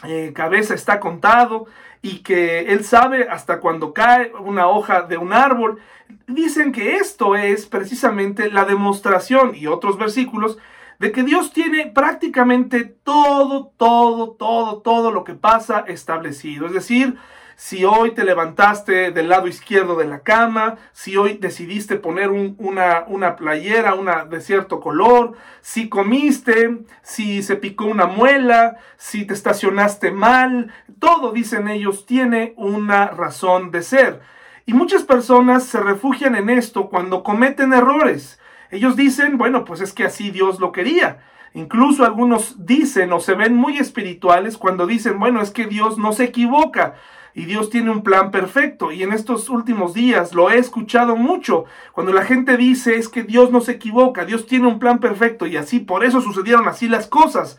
eh, 0.03 0.33
cabeza 0.35 0.75
está 0.75 0.99
contado 0.99 1.65
y 2.01 2.19
que 2.19 2.61
Él 2.73 2.83
sabe 2.83 3.27
hasta 3.29 3.59
cuando 3.59 3.93
cae 3.93 4.31
una 4.39 4.67
hoja 4.67 5.03
de 5.03 5.17
un 5.17 5.33
árbol. 5.33 5.79
Dicen 6.27 6.71
que 6.71 6.95
esto 6.95 7.35
es 7.35 7.65
precisamente 7.65 8.49
la 8.49 8.65
demostración 8.65 9.55
y 9.55 9.67
otros 9.67 9.97
versículos 9.97 10.57
de 10.99 11.11
que 11.11 11.23
Dios 11.23 11.51
tiene 11.51 11.87
prácticamente 11.87 12.83
todo, 12.83 13.71
todo, 13.77 14.31
todo, 14.31 14.81
todo 14.81 15.11
lo 15.11 15.23
que 15.23 15.33
pasa 15.33 15.79
establecido. 15.87 16.67
Es 16.67 16.73
decir, 16.73 17.17
si 17.61 17.85
hoy 17.85 18.09
te 18.15 18.23
levantaste 18.23 19.11
del 19.11 19.29
lado 19.29 19.47
izquierdo 19.47 19.95
de 19.95 20.05
la 20.07 20.21
cama, 20.21 20.77
si 20.93 21.15
hoy 21.15 21.37
decidiste 21.39 21.95
poner 21.95 22.31
una, 22.31 23.03
una, 23.05 23.35
playera 23.35 23.93
una, 23.93 24.25
de 24.25 24.41
cierto 24.41 24.79
color, 24.79 25.33
si 25.61 25.87
comiste, 25.87 26.79
si 27.03 27.43
se 27.43 27.57
picó 27.57 27.85
una 27.85 28.07
muela, 28.07 28.77
si 28.97 29.25
te 29.25 29.35
estacionaste 29.35 30.09
mal, 30.09 30.73
todo, 30.97 31.33
dicen 31.33 31.67
ellos, 31.67 32.07
tiene 32.07 32.55
una 32.57 33.09
razón 33.09 33.69
de 33.69 33.83
ser. 33.83 34.21
Y 34.65 34.73
muchas 34.73 35.03
personas 35.03 35.63
se 35.63 35.79
refugian 35.79 36.33
en 36.33 36.49
esto 36.49 36.89
cuando 36.89 37.21
cometen 37.21 37.73
errores. 37.73 38.39
Ellos 38.71 38.95
dicen, 38.95 39.37
bueno, 39.37 39.65
pues 39.65 39.81
es 39.81 39.93
que 39.93 40.05
así 40.05 40.31
Dios 40.31 40.59
lo 40.59 40.71
quería. 40.71 41.19
Incluso 41.53 42.05
algunos 42.05 42.65
dicen 42.65 43.13
o 43.13 43.19
se 43.19 43.35
ven 43.35 43.55
muy 43.55 43.77
espirituales 43.77 44.57
cuando 44.57 44.87
dicen, 44.87 45.19
bueno, 45.19 45.43
es 45.43 45.51
que 45.51 45.67
Dios 45.67 45.99
no 45.99 46.11
se 46.11 46.23
equivoca 46.23 46.95
y 47.33 47.45
Dios 47.45 47.69
tiene 47.69 47.91
un 47.91 48.03
plan 48.03 48.31
perfecto. 48.31 48.91
Y 48.91 49.03
en 49.03 49.13
estos 49.13 49.49
últimos 49.49 49.93
días 49.93 50.33
lo 50.33 50.49
he 50.49 50.57
escuchado 50.57 51.15
mucho, 51.15 51.65
cuando 51.93 52.13
la 52.13 52.23
gente 52.23 52.57
dice 52.57 52.95
es 52.95 53.09
que 53.09 53.23
Dios 53.23 53.51
no 53.51 53.61
se 53.61 53.73
equivoca, 53.73 54.25
Dios 54.25 54.45
tiene 54.47 54.67
un 54.67 54.79
plan 54.79 54.99
perfecto 54.99 55.45
y 55.45 55.57
así 55.57 55.79
por 55.79 56.03
eso 56.03 56.21
sucedieron 56.21 56.67
así 56.67 56.87
las 56.87 57.07
cosas. 57.07 57.57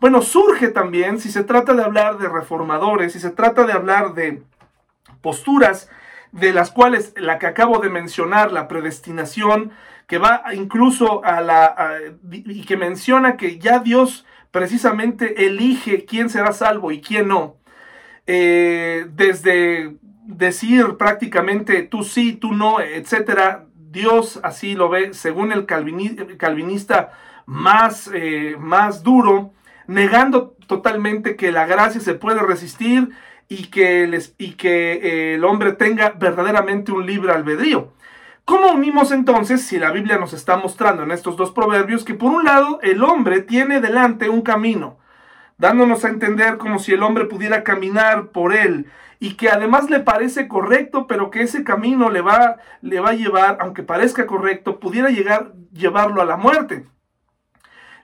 Bueno, 0.00 0.22
surge 0.22 0.68
también, 0.68 1.18
si 1.18 1.30
se 1.30 1.42
trata 1.42 1.74
de 1.74 1.82
hablar 1.82 2.18
de 2.18 2.28
reformadores, 2.28 3.12
si 3.12 3.20
se 3.20 3.30
trata 3.30 3.64
de 3.64 3.72
hablar 3.72 4.14
de 4.14 4.42
posturas 5.20 5.90
de 6.30 6.52
las 6.52 6.70
cuales 6.70 7.14
la 7.16 7.38
que 7.38 7.46
acabo 7.46 7.78
de 7.78 7.88
mencionar, 7.88 8.52
la 8.52 8.68
predestinación, 8.68 9.72
que 10.06 10.18
va 10.18 10.42
incluso 10.54 11.24
a 11.24 11.40
la... 11.40 11.98
y 12.30 12.64
que 12.64 12.76
menciona 12.76 13.36
que 13.36 13.58
ya 13.58 13.80
Dios 13.80 14.24
precisamente 14.50 15.46
elige 15.46 16.04
quién 16.04 16.30
será 16.30 16.52
salvo 16.52 16.92
y 16.92 17.00
quién 17.00 17.28
no. 17.28 17.56
Eh, 18.30 19.06
desde 19.14 19.96
decir 20.26 20.98
prácticamente 20.98 21.82
tú 21.82 22.04
sí, 22.04 22.34
tú 22.34 22.52
no, 22.52 22.78
etcétera, 22.78 23.64
Dios 23.74 24.38
así 24.42 24.74
lo 24.74 24.90
ve 24.90 25.14
según 25.14 25.50
el 25.50 25.64
calvinista 25.64 27.10
más, 27.46 28.10
eh, 28.12 28.56
más 28.58 29.02
duro, 29.02 29.54
negando 29.86 30.54
totalmente 30.66 31.36
que 31.36 31.52
la 31.52 31.64
gracia 31.64 32.02
se 32.02 32.12
puede 32.12 32.40
resistir 32.40 33.08
y 33.48 33.68
que, 33.68 34.06
les, 34.06 34.34
y 34.36 34.52
que 34.52 34.92
eh, 34.92 35.34
el 35.36 35.44
hombre 35.46 35.72
tenga 35.72 36.10
verdaderamente 36.10 36.92
un 36.92 37.06
libre 37.06 37.32
albedrío. 37.32 37.94
¿Cómo 38.44 38.72
unimos 38.72 39.10
entonces 39.10 39.62
si 39.62 39.78
la 39.78 39.90
Biblia 39.90 40.18
nos 40.18 40.34
está 40.34 40.58
mostrando 40.58 41.02
en 41.02 41.12
estos 41.12 41.38
dos 41.38 41.50
proverbios 41.50 42.04
que 42.04 42.12
por 42.12 42.30
un 42.30 42.44
lado 42.44 42.78
el 42.82 43.02
hombre 43.02 43.40
tiene 43.40 43.80
delante 43.80 44.28
un 44.28 44.42
camino, 44.42 44.98
dándonos 45.58 46.04
a 46.04 46.08
entender 46.08 46.58
como 46.58 46.78
si 46.78 46.92
el 46.92 47.02
hombre 47.02 47.26
pudiera 47.26 47.64
caminar 47.64 48.28
por 48.28 48.54
él 48.54 48.86
y 49.20 49.34
que 49.34 49.50
además 49.50 49.90
le 49.90 50.00
parece 50.00 50.48
correcto, 50.48 51.06
pero 51.06 51.30
que 51.30 51.42
ese 51.42 51.64
camino 51.64 52.10
le 52.10 52.20
va, 52.20 52.56
le 52.80 53.00
va 53.00 53.10
a 53.10 53.14
llevar, 53.14 53.58
aunque 53.60 53.82
parezca 53.82 54.26
correcto, 54.26 54.80
pudiera 54.80 55.10
llegar 55.10 55.52
llevarlo 55.72 56.22
a 56.22 56.24
la 56.24 56.36
muerte? 56.36 56.86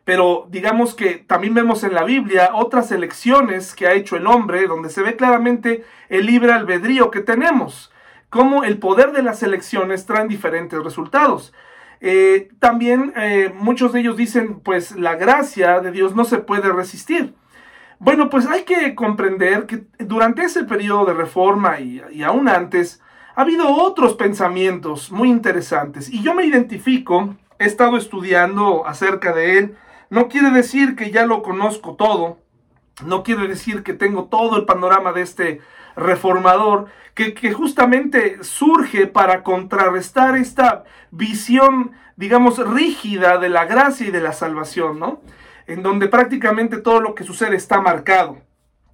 pero 0.04 0.46
digamos 0.50 0.94
que 0.94 1.14
también 1.14 1.54
vemos 1.54 1.82
en 1.82 1.94
la 1.94 2.04
Biblia 2.04 2.50
otras 2.52 2.92
elecciones 2.92 3.74
que 3.74 3.86
ha 3.86 3.94
hecho 3.94 4.16
el 4.16 4.26
hombre, 4.26 4.66
donde 4.66 4.90
se 4.90 5.02
ve 5.02 5.16
claramente 5.16 5.84
el 6.10 6.26
libre 6.26 6.52
albedrío 6.52 7.10
que 7.10 7.20
tenemos, 7.20 7.90
cómo 8.28 8.64
el 8.64 8.78
poder 8.78 9.12
de 9.12 9.22
las 9.22 9.42
elecciones 9.42 10.04
traen 10.04 10.28
diferentes 10.28 10.82
resultados. 10.82 11.54
Eh, 12.00 12.50
también 12.58 13.14
eh, 13.16 13.50
muchos 13.54 13.92
de 13.92 14.00
ellos 14.00 14.18
dicen, 14.18 14.60
pues 14.60 14.94
la 14.94 15.16
gracia 15.16 15.80
de 15.80 15.90
Dios 15.90 16.14
no 16.14 16.26
se 16.26 16.38
puede 16.38 16.70
resistir. 16.70 17.34
Bueno, 18.04 18.28
pues 18.28 18.46
hay 18.46 18.64
que 18.64 18.94
comprender 18.94 19.64
que 19.64 19.86
durante 19.98 20.42
ese 20.42 20.64
periodo 20.64 21.06
de 21.06 21.14
reforma 21.14 21.80
y, 21.80 22.22
aún 22.22 22.50
antes, 22.50 23.00
ha 23.34 23.40
habido 23.40 23.66
otros 23.66 24.12
pensamientos 24.14 25.10
muy 25.10 25.30
interesantes. 25.30 26.10
Y 26.12 26.22
yo 26.22 26.34
me 26.34 26.44
identifico, 26.44 27.34
he 27.58 27.64
estado 27.64 27.96
estudiando 27.96 28.86
acerca 28.86 29.32
de 29.32 29.58
él, 29.58 29.78
no 30.10 30.28
quiere 30.28 30.50
decir 30.50 30.96
que 30.96 31.10
ya 31.10 31.24
lo 31.24 31.40
conozco 31.42 31.94
todo, 31.94 32.36
no 33.06 33.22
quiere 33.22 33.48
decir 33.48 33.82
que 33.82 33.94
tengo 33.94 34.24
todo 34.24 34.58
el 34.58 34.66
panorama 34.66 35.14
de 35.14 35.22
este 35.22 35.62
reformador, 35.96 36.88
que, 37.14 37.54
justamente 37.54 38.44
surge 38.44 39.06
para 39.06 39.42
contrarrestar 39.42 40.36
esta 40.36 40.84
visión, 41.10 41.92
digamos, 42.16 42.58
rígida 42.58 43.38
de 43.38 43.48
la 43.48 43.64
gracia 43.64 44.08
y 44.08 44.10
de 44.10 44.20
la 44.20 44.34
salvación, 44.34 44.98
¿no? 44.98 45.22
En 45.66 45.82
donde 45.82 46.08
prácticamente 46.08 46.78
todo 46.78 47.00
lo 47.00 47.14
que 47.14 47.24
sucede 47.24 47.56
está 47.56 47.80
marcado. 47.80 48.38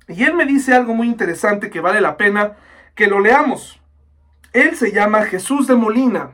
Y 0.09 0.25
él 0.25 0.35
me 0.35 0.47
dice 0.47 0.75
algo 0.75 0.95
muy 0.95 1.07
interesante 1.07 1.71
que 1.71 1.81
vale 1.81 2.01
la 2.01 2.17
pena 2.17 2.57
que 2.95 3.07
lo 3.07 3.21
leamos. 3.21 3.81
Él 4.53 4.77
se 4.77 4.93
llama 4.93 5.23
Jesús 5.23 5.67
de 5.67 5.77
Molina. 5.77 6.33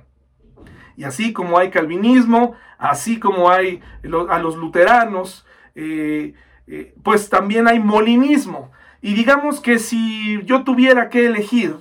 Y 0.97 1.05
así 1.05 1.33
como 1.33 1.59
hay 1.59 1.71
calvinismo, 1.71 2.55
así 2.79 3.21
como 3.21 3.51
hay 3.51 3.83
a 4.31 4.39
los 4.39 4.57
luteranos, 4.57 5.47
eh, 5.75 6.35
eh, 6.67 6.95
pues 7.03 7.29
también 7.29 7.69
hay 7.69 7.79
molinismo. 7.79 8.73
Y 9.03 9.15
digamos 9.15 9.61
que 9.61 9.79
si 9.79 10.43
yo 10.45 10.65
tuviera 10.65 11.11
que 11.11 11.27
elegir 11.27 11.77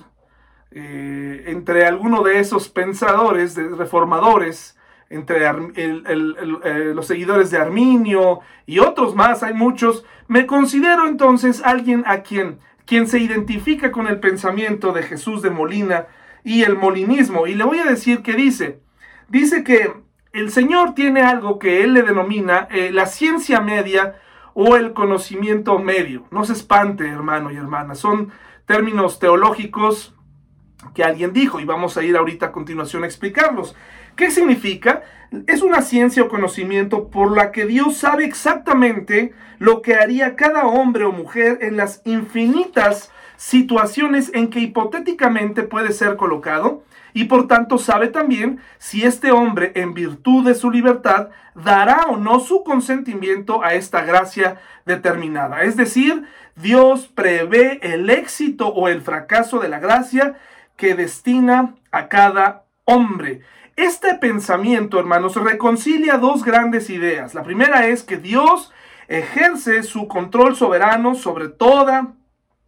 eh, 0.70 1.44
entre 1.46 1.86
alguno 1.86 2.22
de 2.22 2.38
esos 2.38 2.68
pensadores, 2.68 3.54
de 3.54 3.68
reformadores, 3.70 4.75
entre 5.08 5.40
los 6.94 7.06
seguidores 7.06 7.50
de 7.50 7.58
Arminio 7.58 8.40
y 8.66 8.80
otros 8.80 9.14
más, 9.14 9.42
hay 9.42 9.54
muchos, 9.54 10.04
me 10.26 10.46
considero 10.46 11.06
entonces 11.06 11.62
alguien 11.64 12.02
a 12.06 12.22
quien, 12.22 12.58
quien 12.84 13.06
se 13.06 13.18
identifica 13.18 13.92
con 13.92 14.08
el 14.08 14.18
pensamiento 14.18 14.92
de 14.92 15.02
Jesús 15.02 15.42
de 15.42 15.50
Molina 15.50 16.06
y 16.42 16.64
el 16.64 16.76
molinismo. 16.76 17.46
Y 17.46 17.54
le 17.54 17.64
voy 17.64 17.78
a 17.78 17.84
decir 17.84 18.22
que 18.22 18.34
dice, 18.34 18.80
dice 19.28 19.62
que 19.62 19.92
el 20.32 20.50
Señor 20.50 20.94
tiene 20.94 21.22
algo 21.22 21.58
que 21.58 21.84
él 21.84 21.94
le 21.94 22.02
denomina 22.02 22.68
eh, 22.70 22.90
la 22.92 23.06
ciencia 23.06 23.60
media 23.60 24.16
o 24.54 24.76
el 24.76 24.92
conocimiento 24.92 25.78
medio. 25.78 26.24
No 26.30 26.44
se 26.44 26.54
espante, 26.54 27.06
hermano 27.06 27.50
y 27.52 27.56
hermana, 27.56 27.94
son 27.94 28.32
términos 28.64 29.18
teológicos 29.18 30.15
que 30.94 31.04
alguien 31.04 31.32
dijo 31.32 31.60
y 31.60 31.64
vamos 31.64 31.96
a 31.96 32.02
ir 32.02 32.16
ahorita 32.16 32.46
a 32.46 32.52
continuación 32.52 33.04
a 33.04 33.06
explicarlos. 33.06 33.74
¿Qué 34.16 34.30
significa? 34.30 35.02
Es 35.46 35.62
una 35.62 35.82
ciencia 35.82 36.22
o 36.22 36.28
conocimiento 36.28 37.08
por 37.08 37.36
la 37.36 37.52
que 37.52 37.66
Dios 37.66 37.96
sabe 37.96 38.24
exactamente 38.24 39.32
lo 39.58 39.82
que 39.82 39.94
haría 39.94 40.36
cada 40.36 40.66
hombre 40.66 41.04
o 41.04 41.12
mujer 41.12 41.58
en 41.62 41.76
las 41.76 42.02
infinitas 42.04 43.10
situaciones 43.36 44.30
en 44.34 44.48
que 44.48 44.60
hipotéticamente 44.60 45.62
puede 45.62 45.92
ser 45.92 46.16
colocado 46.16 46.82
y 47.12 47.24
por 47.24 47.48
tanto 47.48 47.78
sabe 47.78 48.08
también 48.08 48.60
si 48.78 49.02
este 49.02 49.32
hombre 49.32 49.72
en 49.74 49.94
virtud 49.94 50.44
de 50.44 50.54
su 50.54 50.70
libertad 50.70 51.28
dará 51.54 52.06
o 52.08 52.18
no 52.18 52.40
su 52.40 52.62
consentimiento 52.62 53.62
a 53.64 53.72
esta 53.72 54.02
gracia 54.04 54.60
determinada. 54.84 55.62
Es 55.62 55.76
decir, 55.76 56.24
Dios 56.56 57.06
prevé 57.06 57.80
el 57.82 58.10
éxito 58.10 58.68
o 58.68 58.88
el 58.88 59.00
fracaso 59.00 59.58
de 59.58 59.68
la 59.68 59.78
gracia 59.78 60.36
que 60.76 60.94
destina 60.94 61.74
a 61.90 62.08
cada 62.08 62.64
hombre. 62.84 63.42
Este 63.76 64.14
pensamiento, 64.14 64.98
hermanos, 64.98 65.36
reconcilia 65.36 66.16
dos 66.16 66.44
grandes 66.44 66.88
ideas. 66.88 67.34
La 67.34 67.42
primera 67.42 67.86
es 67.86 68.02
que 68.02 68.16
Dios 68.16 68.72
ejerce 69.08 69.82
su 69.82 70.08
control 70.08 70.56
soberano 70.56 71.14
sobre 71.14 71.48
toda 71.48 72.14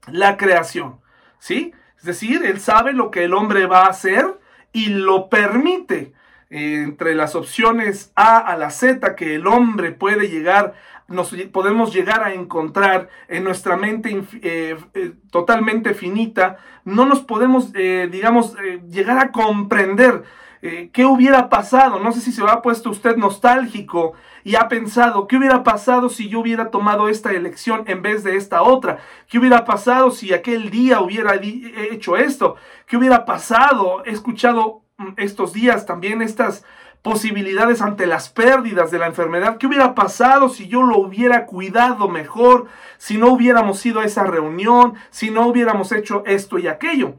la 0.06 0.36
creación. 0.36 1.00
¿Sí? 1.38 1.72
Es 1.98 2.04
decir, 2.04 2.44
Él 2.44 2.60
sabe 2.60 2.92
lo 2.92 3.10
que 3.10 3.24
el 3.24 3.34
hombre 3.34 3.66
va 3.66 3.86
a 3.86 3.90
hacer 3.90 4.38
y 4.72 4.88
lo 4.88 5.28
permite. 5.28 6.12
entre 6.50 7.14
las 7.14 7.34
opciones 7.34 8.10
A 8.14 8.38
a 8.38 8.56
la 8.56 8.70
Z 8.70 9.16
que 9.16 9.34
el 9.34 9.46
hombre 9.46 9.92
puede 9.92 10.28
llegar 10.28 10.72
nos 11.08 11.34
podemos 11.52 11.92
llegar 11.92 12.22
a 12.22 12.34
encontrar 12.34 13.08
en 13.28 13.42
nuestra 13.42 13.76
mente 13.76 14.22
eh, 14.42 14.76
eh, 14.92 15.12
totalmente 15.30 15.94
finita, 15.94 16.58
no 16.84 17.06
nos 17.06 17.20
podemos, 17.20 17.70
eh, 17.74 18.08
digamos, 18.10 18.54
llegar 18.88 19.18
a 19.18 19.32
comprender 19.32 20.22
qué 20.60 21.04
hubiera 21.04 21.48
pasado. 21.48 22.00
No 22.00 22.10
sé 22.10 22.20
si 22.20 22.32
se 22.32 22.42
ha 22.42 22.62
puesto 22.62 22.90
usted 22.90 23.16
nostálgico 23.16 24.14
y 24.42 24.56
ha 24.56 24.66
pensado, 24.66 25.28
¿qué 25.28 25.36
hubiera 25.36 25.62
pasado 25.62 26.08
si 26.08 26.28
yo 26.28 26.40
hubiera 26.40 26.72
tomado 26.72 27.08
esta 27.08 27.30
elección 27.30 27.84
en 27.86 28.02
vez 28.02 28.24
de 28.24 28.34
esta 28.34 28.62
otra? 28.62 28.98
¿Qué 29.28 29.38
hubiera 29.38 29.64
pasado 29.64 30.10
si 30.10 30.34
aquel 30.34 30.70
día 30.70 31.00
hubiera 31.00 31.36
hecho 31.36 32.16
esto? 32.16 32.56
¿Qué 32.86 32.96
hubiera 32.96 33.24
pasado? 33.24 34.02
He 34.04 34.10
escuchado 34.10 34.82
mm, 34.96 35.12
estos 35.18 35.52
días 35.52 35.86
también 35.86 36.22
estas 36.22 36.64
posibilidades 37.02 37.80
ante 37.80 38.06
las 38.06 38.28
pérdidas 38.28 38.90
de 38.90 38.98
la 38.98 39.06
enfermedad. 39.06 39.56
¿Qué 39.58 39.66
hubiera 39.66 39.94
pasado 39.94 40.48
si 40.48 40.68
yo 40.68 40.82
lo 40.82 40.98
hubiera 40.98 41.46
cuidado 41.46 42.08
mejor? 42.08 42.66
Si 42.98 43.18
no 43.18 43.28
hubiéramos 43.28 43.84
ido 43.86 44.00
a 44.00 44.04
esa 44.04 44.24
reunión, 44.24 44.94
si 45.10 45.30
no 45.30 45.46
hubiéramos 45.46 45.92
hecho 45.92 46.22
esto 46.26 46.58
y 46.58 46.66
aquello. 46.66 47.14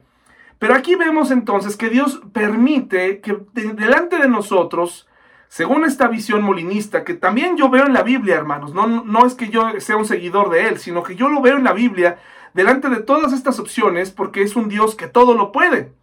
Pero 0.60 0.76
aquí 0.76 0.96
vemos 0.96 1.32
entonces 1.32 1.78
que 1.78 1.90
Dios 1.90 2.22
permite 2.34 3.22
que 3.22 3.38
delante 3.54 4.18
de 4.18 4.28
nosotros, 4.28 5.08
según 5.48 5.86
esta 5.86 6.10
visión 6.10 6.44
molinista, 6.44 7.06
que 7.06 7.14
también 7.14 7.56
yo 7.56 7.70
veo 7.70 7.86
en 7.86 7.94
la 7.94 8.04
Biblia, 8.04 8.36
hermanos, 8.36 8.74
no, 8.74 8.86
no 8.86 9.26
es 9.26 9.36
que 9.36 9.50
yo 9.50 9.80
sea 9.80 9.96
un 9.96 10.06
seguidor 10.06 10.50
de 10.50 10.68
Él, 10.68 10.78
sino 10.78 11.02
que 11.02 11.16
yo 11.16 11.30
lo 11.30 11.42
veo 11.42 11.56
en 11.56 11.64
la 11.64 11.74
Biblia, 11.74 12.20
delante 12.54 12.90
de 12.90 13.02
todas 13.02 13.32
estas 13.32 13.58
opciones, 13.60 14.12
porque 14.12 14.42
es 14.42 14.58
un 14.58 14.68
Dios 14.68 14.96
que 14.96 15.08
todo 15.08 15.34
lo 15.34 15.54
puede, 15.54 15.94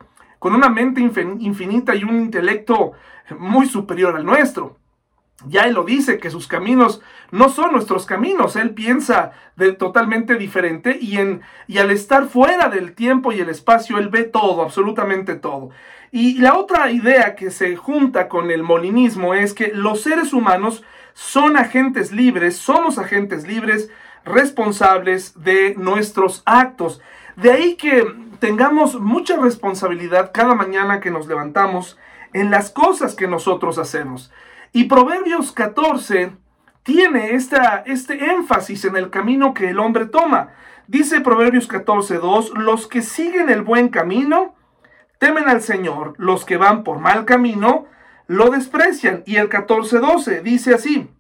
con 0.47 0.55
una 0.55 0.69
mente 0.69 1.01
infinita 1.01 1.97
y 1.97 2.05
un 2.05 2.21
intelecto 2.21 2.93
muy 3.37 3.67
superior 3.67 4.15
al 4.15 4.25
nuestro. 4.25 4.77
Ya 5.49 5.65
él 5.65 5.75
lo 5.75 5.83
dice, 5.83 6.21
que 6.21 6.31
sus 6.31 6.47
caminos 6.47 7.03
no 7.33 7.49
son 7.49 7.73
nuestros 7.73 8.07
caminos, 8.07 8.55
él 8.55 8.71
piensa 8.71 9.33
de 9.57 9.73
totalmente 9.73 10.37
diferente 10.37 10.99
y, 11.01 11.17
en, 11.17 11.41
y 11.67 11.79
al 11.79 11.91
estar 11.91 12.29
fuera 12.29 12.69
del 12.69 12.95
tiempo 12.95 13.33
y 13.33 13.41
el 13.41 13.49
espacio, 13.49 13.99
él 13.99 14.09
ve 14.09 14.23
todo, 14.23 14.63
absolutamente 14.63 15.35
todo. 15.35 15.71
Y 16.13 16.39
la 16.39 16.55
otra 16.55 16.93
idea 16.93 17.35
que 17.35 17.51
se 17.51 17.75
junta 17.75 18.29
con 18.29 18.53
el 18.53 18.63
molinismo 18.63 19.35
es 19.35 19.53
que 19.53 19.73
los 19.75 20.01
seres 20.03 20.33
humanos 20.33 20.85
son 21.13 21.57
agentes 21.57 22.13
libres, 22.13 22.57
somos 22.57 22.99
agentes 22.99 23.49
libres, 23.49 23.91
responsables 24.25 25.43
de 25.43 25.75
nuestros 25.77 26.45
actos. 26.47 27.01
De 27.35 27.51
ahí 27.51 27.75
que 27.75 28.07
tengamos 28.38 29.01
mucha 29.01 29.37
responsabilidad 29.37 30.31
cada 30.33 30.55
mañana 30.55 31.01
que 31.01 31.11
nos 31.11 31.27
levantamos 31.27 31.99
en 32.33 32.51
las 32.51 32.70
cosas 32.70 33.14
que 33.14 33.27
nosotros 33.27 33.79
hacemos. 33.79 34.33
Y 34.72 34.85
Proverbios 34.85 35.53
14 35.53 36.33
tiene 36.83 37.35
esta, 37.35 37.83
este 37.87 38.33
énfasis 38.33 38.85
en 38.85 38.96
el 38.96 39.11
camino 39.11 39.55
que 39.55 39.70
el 39.70 39.79
hombre 39.79 40.07
toma. 40.07 40.51
Dice 40.87 41.20
Proverbios 41.20 41.68
2 41.68 42.51
los 42.57 42.87
que 42.87 43.03
siguen 43.03 43.49
el 43.49 43.62
buen 43.62 43.88
camino 43.88 44.55
temen 45.18 45.49
al 45.49 45.62
Señor, 45.62 46.14
los 46.18 46.44
que 46.44 46.57
van 46.57 46.85
por 46.85 46.99
mal 46.99 47.25
camino 47.25 47.87
lo 48.27 48.51
desprecian. 48.51 49.22
Y 49.27 49.37
el 49.37 49.49
14.12 49.49 50.42
dice 50.42 50.75
así, 50.75 51.11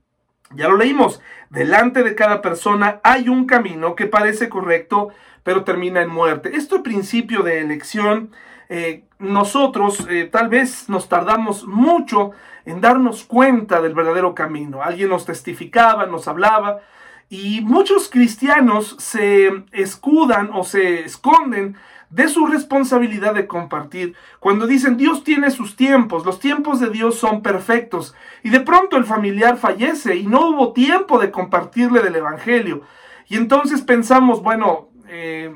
ya 0.54 0.68
lo 0.68 0.76
leímos, 0.76 1.20
delante 1.50 2.02
de 2.02 2.14
cada 2.14 2.42
persona 2.42 3.00
hay 3.02 3.28
un 3.28 3.46
camino 3.46 3.94
que 3.94 4.06
parece 4.06 4.48
correcto, 4.48 5.08
pero 5.46 5.62
termina 5.62 6.02
en 6.02 6.10
muerte. 6.10 6.56
Este 6.56 6.80
principio 6.80 7.44
de 7.44 7.60
elección 7.60 8.32
eh, 8.68 9.04
nosotros 9.20 10.04
eh, 10.10 10.24
tal 10.24 10.48
vez 10.48 10.88
nos 10.88 11.08
tardamos 11.08 11.68
mucho 11.68 12.32
en 12.64 12.80
darnos 12.80 13.22
cuenta 13.22 13.80
del 13.80 13.94
verdadero 13.94 14.34
camino. 14.34 14.82
Alguien 14.82 15.08
nos 15.08 15.24
testificaba, 15.24 16.06
nos 16.06 16.26
hablaba, 16.26 16.80
y 17.28 17.60
muchos 17.60 18.10
cristianos 18.10 18.96
se 18.98 19.52
escudan 19.70 20.50
o 20.52 20.64
se 20.64 21.04
esconden 21.04 21.76
de 22.10 22.26
su 22.26 22.44
responsabilidad 22.46 23.32
de 23.32 23.46
compartir. 23.46 24.16
Cuando 24.40 24.66
dicen 24.66 24.96
Dios 24.96 25.22
tiene 25.22 25.52
sus 25.52 25.76
tiempos, 25.76 26.26
los 26.26 26.40
tiempos 26.40 26.80
de 26.80 26.90
Dios 26.90 27.20
son 27.20 27.40
perfectos, 27.40 28.16
y 28.42 28.50
de 28.50 28.62
pronto 28.62 28.96
el 28.96 29.04
familiar 29.04 29.58
fallece 29.58 30.16
y 30.16 30.26
no 30.26 30.48
hubo 30.48 30.72
tiempo 30.72 31.20
de 31.20 31.30
compartirle 31.30 32.02
del 32.02 32.16
Evangelio. 32.16 32.82
Y 33.28 33.36
entonces 33.36 33.82
pensamos, 33.82 34.42
bueno, 34.42 34.88
eh, 35.08 35.54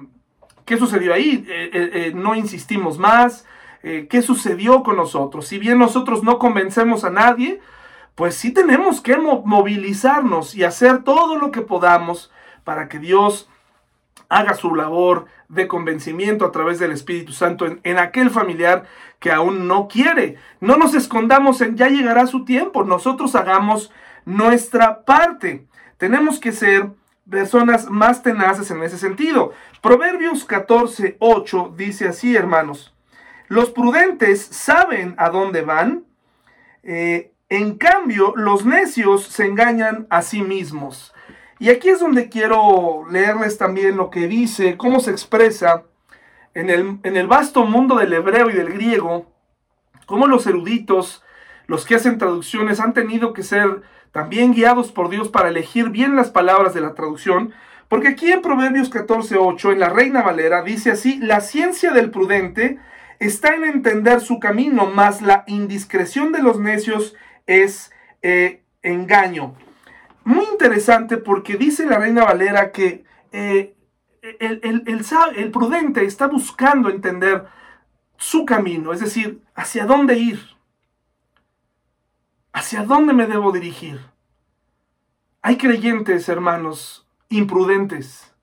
¿Qué 0.65 0.77
sucedió 0.77 1.13
ahí? 1.13 1.45
Eh, 1.49 1.71
eh, 1.73 2.13
no 2.15 2.35
insistimos 2.35 2.99
más. 2.99 3.47
¿Qué 3.83 4.21
sucedió 4.21 4.83
con 4.83 4.97
nosotros? 4.97 5.47
Si 5.47 5.59
bien 5.59 5.79
nosotros 5.79 6.23
no 6.23 6.39
convencemos 6.39 7.03
a 7.03 7.09
nadie, 7.09 7.63
pues 8.15 8.35
sí 8.35 8.53
tenemos 8.53 9.01
que 9.01 9.17
movilizarnos 9.17 10.55
y 10.55 10.65
hacer 10.65 11.03
todo 11.03 11.37
lo 11.37 11.51
que 11.51 11.63
podamos 11.63 12.31
para 12.63 12.91
que 12.91 12.99
Dios 12.99 13.49
haga 14.29 14.53
su 14.53 14.75
labor 14.75 15.25
de 15.49 15.67
convencimiento 15.67 16.45
a 16.45 16.53
través 16.53 16.79
del 16.79 16.93
Espíritu 16.93 17.33
Santo 17.33 17.65
en, 17.65 17.81
en, 17.83 17.97
aquel 17.97 18.29
familiar 18.29 18.85
que 19.19 19.33
aún 19.33 19.67
no 19.67 19.89
quiere. 19.89 20.37
No 20.61 20.77
nos 20.77 20.93
escondamos 20.93 21.63
en 21.63 21.79
ya 21.79 21.89
llegará 21.89 22.27
su 22.27 22.45
tiempo, 22.45 22.85
nosotros 22.85 23.35
hagamos 23.35 23.91
nuestra 24.27 25.07
parte. 25.07 25.67
Tenemos 25.97 26.39
que 26.39 26.53
ser 26.53 26.91
personas 27.31 27.89
más 27.89 28.23
tenaces 28.23 28.71
en 28.71 28.83
ese 28.83 28.99
sentido. 28.99 29.53
Proverbios 29.81 30.45
14, 30.45 31.17
8 31.21 31.75
dice 31.77 32.09
así, 32.09 32.37
hermanos. 32.37 32.95
Los 33.49 33.71
prudentes 33.71 34.43
saben 34.43 35.15
a 35.17 35.31
dónde 35.31 35.63
van, 35.63 36.05
eh, 36.83 37.33
en 37.49 37.77
cambio 37.77 38.33
los 38.37 38.65
necios 38.65 39.25
se 39.25 39.47
engañan 39.47 40.07
a 40.11 40.23
sí 40.23 40.43
mismos. 40.43 41.13
Y 41.59 41.69
aquí 41.69 41.89
es 41.89 42.01
donde 42.01 42.29
quiero 42.29 43.07
leerles 43.11 43.59
también 43.59 43.97
lo 43.97 44.11
que 44.11 44.29
dice, 44.29 44.77
cómo 44.77 45.01
se 45.01 45.11
expresa 45.11 45.85
en 46.55 46.71
el, 46.71 46.99
en 47.03 47.17
el 47.17 47.27
vasto 47.27 47.65
mundo 47.65 47.97
del 47.97 48.13
hebreo 48.13 48.51
y 48.51 48.55
del 48.55 48.73
griego, 48.73 49.27
cómo 50.07 50.27
los 50.27 50.47
eruditos, 50.47 51.23
los 51.67 51.85
que 51.85 51.97
hacen 51.97 52.19
traducciones, 52.19 52.81
han 52.81 52.95
tenido 52.95 53.33
que 53.33 53.43
ser 53.43 53.83
también 54.13 54.53
guiados 54.53 54.93
por 54.93 55.09
Dios 55.09 55.29
para 55.29 55.49
elegir 55.49 55.91
bien 55.91 56.17
las 56.17 56.31
palabras 56.31 56.75
de 56.75 56.81
la 56.81 56.95
traducción, 56.95 57.53
Porque 57.89 58.07
aquí 58.07 58.31
en 58.31 58.41
Proverbios 58.41 58.89
14.8, 58.93 59.73
en 59.73 59.81
la 59.81 59.89
Reina 59.89 60.23
Valera, 60.23 60.63
dice 60.63 60.93
así, 60.93 61.19
la 61.19 61.41
ciencia 61.41 61.91
del 61.91 62.13
prudente 62.13 62.79
está 63.19 63.53
en 63.55 63.65
entender 63.65 64.21
su 64.21 64.39
camino, 64.39 64.87
mas 64.87 65.23
la 65.23 65.43
indiscreción 65.49 66.31
de 66.31 66.41
los 66.41 66.61
necios 66.61 67.17
es 67.47 67.91
eh, 68.23 68.63
engaño. 68.83 69.57
Muy 70.23 70.45
interesante 70.53 71.17
porque 71.17 71.57
dice 71.57 71.85
la 71.85 71.99
Reina 71.99 72.23
Valera 72.25 72.71
que 72.71 73.03
eh, 73.33 73.75
el 74.39 75.51
prudente 75.51 76.05
está 76.05 76.29
buscando 76.29 76.91
entender 76.91 77.47
su 78.17 78.45
camino, 78.45 78.93
es 78.93 79.01
decir, 79.01 79.41
hacia 79.55 79.87
dónde 79.87 80.19
ir, 80.19 80.41
hacia 82.53 82.85
dónde 82.85 83.13
me 83.13 83.27
debo 83.27 83.53
dirigir. 83.53 84.01
Hay 85.43 85.57
creyentes, 85.57 86.29
hermanos, 86.29 87.07
imprudentes. 87.29 88.35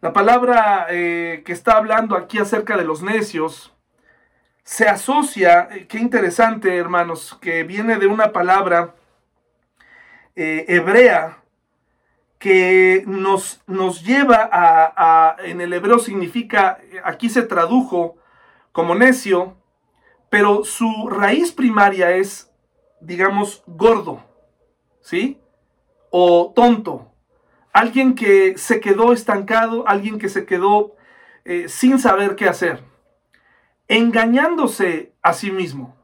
La 0.00 0.12
palabra 0.12 0.86
eh, 0.90 1.42
que 1.44 1.52
está 1.52 1.76
hablando 1.76 2.16
aquí 2.16 2.38
acerca 2.38 2.76
de 2.76 2.84
los 2.84 3.02
necios 3.02 3.72
se 4.64 4.88
asocia, 4.88 5.68
eh, 5.70 5.86
qué 5.86 5.98
interesante, 5.98 6.76
hermanos, 6.76 7.36
que 7.40 7.64
viene 7.64 7.98
de 7.98 8.06
una 8.06 8.32
palabra 8.32 8.94
eh, 10.34 10.64
hebrea 10.68 11.38
que 12.38 13.04
nos, 13.06 13.60
nos 13.66 14.02
lleva 14.02 14.48
a, 14.52 15.36
en 15.44 15.60
el 15.60 15.72
hebreo 15.72 16.00
significa, 16.00 16.78
aquí 17.04 17.28
se 17.28 17.42
tradujo 17.42 18.16
como 18.72 18.96
necio, 18.96 19.56
pero 20.28 20.64
su 20.64 21.08
raíz 21.08 21.52
primaria 21.52 22.10
es, 22.10 22.51
digamos, 23.02 23.62
gordo, 23.66 24.22
¿sí? 25.00 25.40
O 26.10 26.52
tonto. 26.54 27.12
Alguien 27.72 28.14
que 28.14 28.56
se 28.58 28.80
quedó 28.80 29.12
estancado, 29.12 29.86
alguien 29.88 30.18
que 30.18 30.28
se 30.28 30.46
quedó 30.46 30.94
eh, 31.44 31.68
sin 31.68 31.98
saber 31.98 32.36
qué 32.36 32.48
hacer, 32.48 32.84
engañándose 33.88 35.12
a 35.22 35.32
sí 35.32 35.50
mismo, 35.50 35.96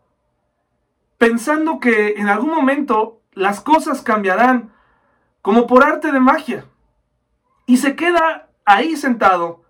pensando 1.18 1.78
que 1.78 2.14
en 2.16 2.28
algún 2.28 2.50
momento 2.50 3.20
las 3.32 3.60
cosas 3.60 4.02
cambiarán 4.02 4.72
como 5.42 5.66
por 5.66 5.84
arte 5.84 6.10
de 6.10 6.20
magia, 6.20 6.64
y 7.66 7.76
se 7.76 7.94
queda 7.96 8.48
ahí 8.64 8.96
sentado, 8.96 9.62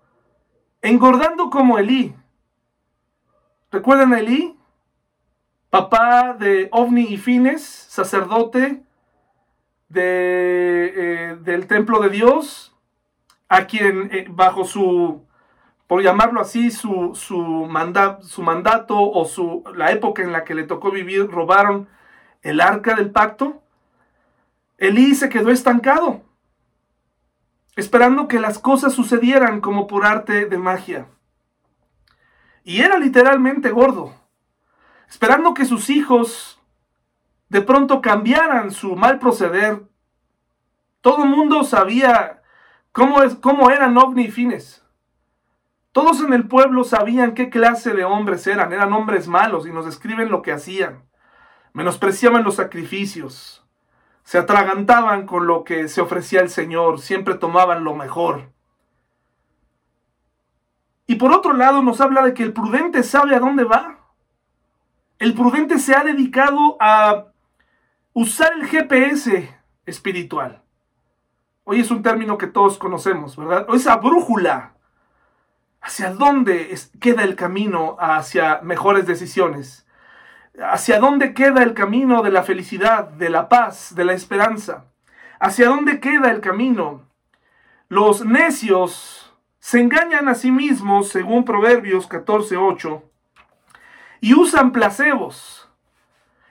engordando 0.81 1.49
como 1.49 1.77
Elí, 1.77 2.15
¿Recuerdan 3.71 4.13
a 4.13 4.19
Elí? 4.19 4.58
Papá 5.69 6.35
de 6.39 6.67
Ovni 6.71 7.03
y 7.03 7.17
Fines, 7.17 7.63
sacerdote 7.63 8.81
de, 9.87 10.93
eh, 10.95 11.37
del 11.41 11.67
templo 11.67 11.99
de 11.99 12.09
Dios, 12.09 12.75
a 13.49 13.65
quien 13.65 14.09
eh, 14.11 14.25
bajo 14.29 14.65
su, 14.65 15.27
por 15.85 16.01
llamarlo 16.01 16.41
así, 16.41 16.71
su, 16.71 17.13
su, 17.13 17.67
su 18.21 18.41
mandato 18.41 18.99
o 18.99 19.25
su, 19.25 19.63
la 19.75 19.91
época 19.91 20.23
en 20.23 20.31
la 20.31 20.43
que 20.43 20.55
le 20.55 20.63
tocó 20.63 20.89
vivir, 20.89 21.27
robaron 21.29 21.87
el 22.41 22.61
arca 22.61 22.95
del 22.95 23.11
pacto. 23.11 23.61
Elí 24.79 25.13
se 25.13 25.29
quedó 25.29 25.51
estancado, 25.51 26.21
esperando 27.75 28.27
que 28.27 28.39
las 28.39 28.57
cosas 28.57 28.93
sucedieran 28.93 29.61
como 29.61 29.85
por 29.85 30.05
arte 30.05 30.45
de 30.45 30.57
magia. 30.57 31.05
Y 32.63 32.81
era 32.81 32.97
literalmente 32.97 33.69
gordo, 33.69 34.18
esperando 35.09 35.53
que 35.53 35.65
sus 35.65 35.89
hijos 35.89 36.61
de 37.49 37.61
pronto 37.61 38.01
cambiaran 38.01 38.71
su 38.71 38.95
mal 38.95 39.19
proceder. 39.19 39.81
Todo 41.01 41.23
el 41.23 41.29
mundo 41.29 41.63
sabía 41.63 42.41
cómo, 42.91 43.23
es, 43.23 43.35
cómo 43.35 43.71
eran 43.71 43.97
ovni 43.97 44.25
y 44.25 44.31
fines. 44.31 44.85
Todos 45.91 46.21
en 46.21 46.33
el 46.33 46.47
pueblo 46.47 46.83
sabían 46.83 47.33
qué 47.33 47.49
clase 47.49 47.93
de 47.93 48.05
hombres 48.05 48.45
eran. 48.45 48.71
Eran 48.71 48.93
hombres 48.93 49.27
malos 49.27 49.65
y 49.65 49.71
nos 49.71 49.85
describen 49.85 50.29
lo 50.29 50.41
que 50.43 50.51
hacían. 50.51 51.03
Menospreciaban 51.73 52.43
los 52.43 52.55
sacrificios. 52.55 53.65
Se 54.23 54.37
atragantaban 54.37 55.25
con 55.25 55.47
lo 55.47 55.63
que 55.63 55.87
se 55.87 56.01
ofrecía 56.01 56.41
el 56.41 56.49
Señor. 56.49 56.99
Siempre 56.99 57.33
tomaban 57.33 57.83
lo 57.83 57.95
mejor. 57.95 58.51
Y 61.07 61.15
por 61.15 61.33
otro 61.33 61.53
lado 61.53 61.81
nos 61.81 61.99
habla 62.01 62.21
de 62.21 62.35
que 62.35 62.43
el 62.43 62.53
prudente 62.53 63.01
sabe 63.01 63.35
a 63.35 63.39
dónde 63.39 63.63
va. 63.63 63.98
El 65.19 65.33
prudente 65.33 65.79
se 65.79 65.93
ha 65.93 66.05
dedicado 66.05 66.77
a 66.79 67.25
usar 68.13 68.53
el 68.53 68.67
GPS 68.67 69.53
espiritual. 69.85 70.63
Hoy 71.65 71.81
es 71.81 71.91
un 71.91 72.01
término 72.01 72.37
que 72.37 72.47
todos 72.47 72.77
conocemos, 72.77 73.35
¿verdad? 73.35 73.65
O 73.69 73.75
esa 73.75 73.97
brújula. 73.97 74.75
¿Hacia 75.81 76.13
dónde 76.13 76.73
queda 77.01 77.23
el 77.23 77.35
camino 77.35 77.97
hacia 77.99 78.61
mejores 78.63 79.05
decisiones? 79.05 79.85
¿Hacia 80.57 80.99
dónde 80.99 81.33
queda 81.33 81.63
el 81.63 81.73
camino 81.73 82.21
de 82.21 82.31
la 82.31 82.43
felicidad, 82.43 83.09
de 83.09 83.29
la 83.29 83.49
paz, 83.49 83.93
de 83.95 84.05
la 84.05 84.13
esperanza? 84.13 84.85
¿Hacia 85.41 85.67
dónde 85.67 85.99
queda 85.99 86.31
el 86.31 86.39
camino? 86.39 87.09
Los 87.89 88.25
necios 88.25 89.35
se 89.59 89.81
engañan 89.81 90.29
a 90.29 90.35
sí 90.35 90.49
mismos, 90.49 91.09
según 91.09 91.43
Proverbios 91.43 92.07
14:8, 92.07 93.08
y 94.21 94.33
usan 94.33 94.71
placebos. 94.71 95.69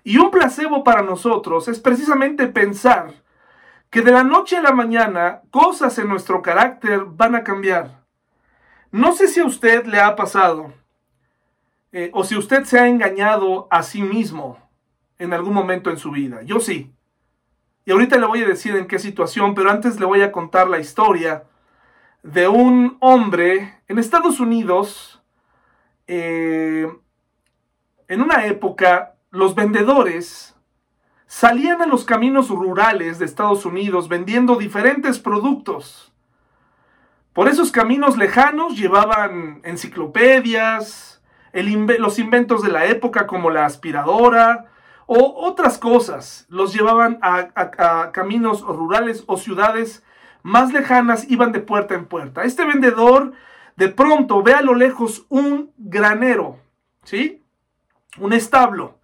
Y 0.05 0.19
un 0.19 0.31
placebo 0.31 0.85
para 0.85 1.03
nosotros 1.03 1.69
es 1.69 1.81
precisamente 1.81 2.47
pensar 2.47 3.13
que 3.91 4.03
de 4.03 4.13
la 4.13 4.23
noche 4.23 4.57
a 4.57 4.63
la 4.63 4.73
mañana 4.73 5.43
cosas 5.51 5.99
en 5.99 6.09
nuestro 6.09 6.43
carácter 6.43 7.05
van 7.05 7.35
a 7.35 7.45
cambiar. 7.45 8.05
No 8.91 9.13
sé 9.13 9.29
si 9.29 9.41
a 9.41 9.45
usted 9.45 9.85
le 9.87 10.01
ha 10.01 10.17
pasado 10.17 10.73
eh, 11.93 12.11
o 12.13 12.25
si 12.25 12.37
usted 12.37 12.65
se 12.65 12.79
ha 12.79 12.87
engañado 12.87 13.67
a 13.71 13.83
sí 13.83 14.03
mismo 14.03 14.59
en 15.19 15.33
algún 15.33 15.55
momento 15.55 15.91
en 15.91 15.99
su 15.99 16.11
vida. 16.11 16.43
Yo 16.43 16.61
sí. 16.61 16.93
Y 17.85 17.91
ahorita 17.91 18.19
le 18.19 18.27
voy 18.27 18.43
a 18.43 18.47
decir 18.47 18.77
en 18.77 18.87
qué 18.87 18.99
situación, 18.99 19.55
pero 19.55 19.71
antes 19.71 19.99
le 19.99 20.07
voy 20.07 20.21
a 20.21 20.33
contar 20.33 20.69
la 20.69 20.79
historia 20.79 21.45
de 22.23 22.49
un 22.49 22.99
hombre 23.01 23.81
en 23.89 23.99
Estados 23.99 24.41
Unidos. 24.41 25.23
Eh, 26.07 26.87
en 28.09 28.23
una 28.23 28.47
época, 28.47 29.15
los 29.31 29.55
vendedores 29.55 30.57
salían 31.27 31.83
a 31.83 31.87
los 31.87 32.05
caminos 32.05 32.49
rurales 32.49 33.19
de 33.19 33.27
Estados 33.27 33.67
Unidos 33.67 34.09
vendiendo 34.09 34.57
diferentes 34.57 35.19
productos. 35.19 36.13
Por 37.35 37.49
esos 37.49 37.71
caminos 37.71 38.17
lejanos 38.17 38.77
llevaban 38.77 39.61
enciclopedias, 39.63 41.23
los 41.53 42.19
inventos 42.19 42.63
de 42.63 42.71
la 42.71 42.87
época 42.87 43.27
como 43.27 43.51
la 43.51 43.67
aspiradora 43.67 44.73
o 45.07 45.47
otras 45.47 45.79
cosas. 45.79 46.47
Los 46.49 46.73
llevaban 46.73 47.19
a 47.23 48.11
caminos 48.13 48.63
rurales 48.63 49.23
o 49.27 49.37
ciudades 49.37 50.03
más 50.43 50.73
lejanas 50.73 51.31
iban 51.31 51.53
de 51.53 51.61
puerta 51.61 51.95
en 51.95 52.07
puerta. 52.07 52.45
Este 52.45 52.65
vendedor 52.65 53.33
de 53.77 53.89
pronto 53.89 54.43
ve 54.43 54.55
a 54.55 54.63
lo 54.63 54.75
lejos 54.75 55.27
un 55.29 55.73
granero, 55.77 56.59
¿sí? 57.05 57.45
Un 58.17 58.33
establo. 58.33 58.99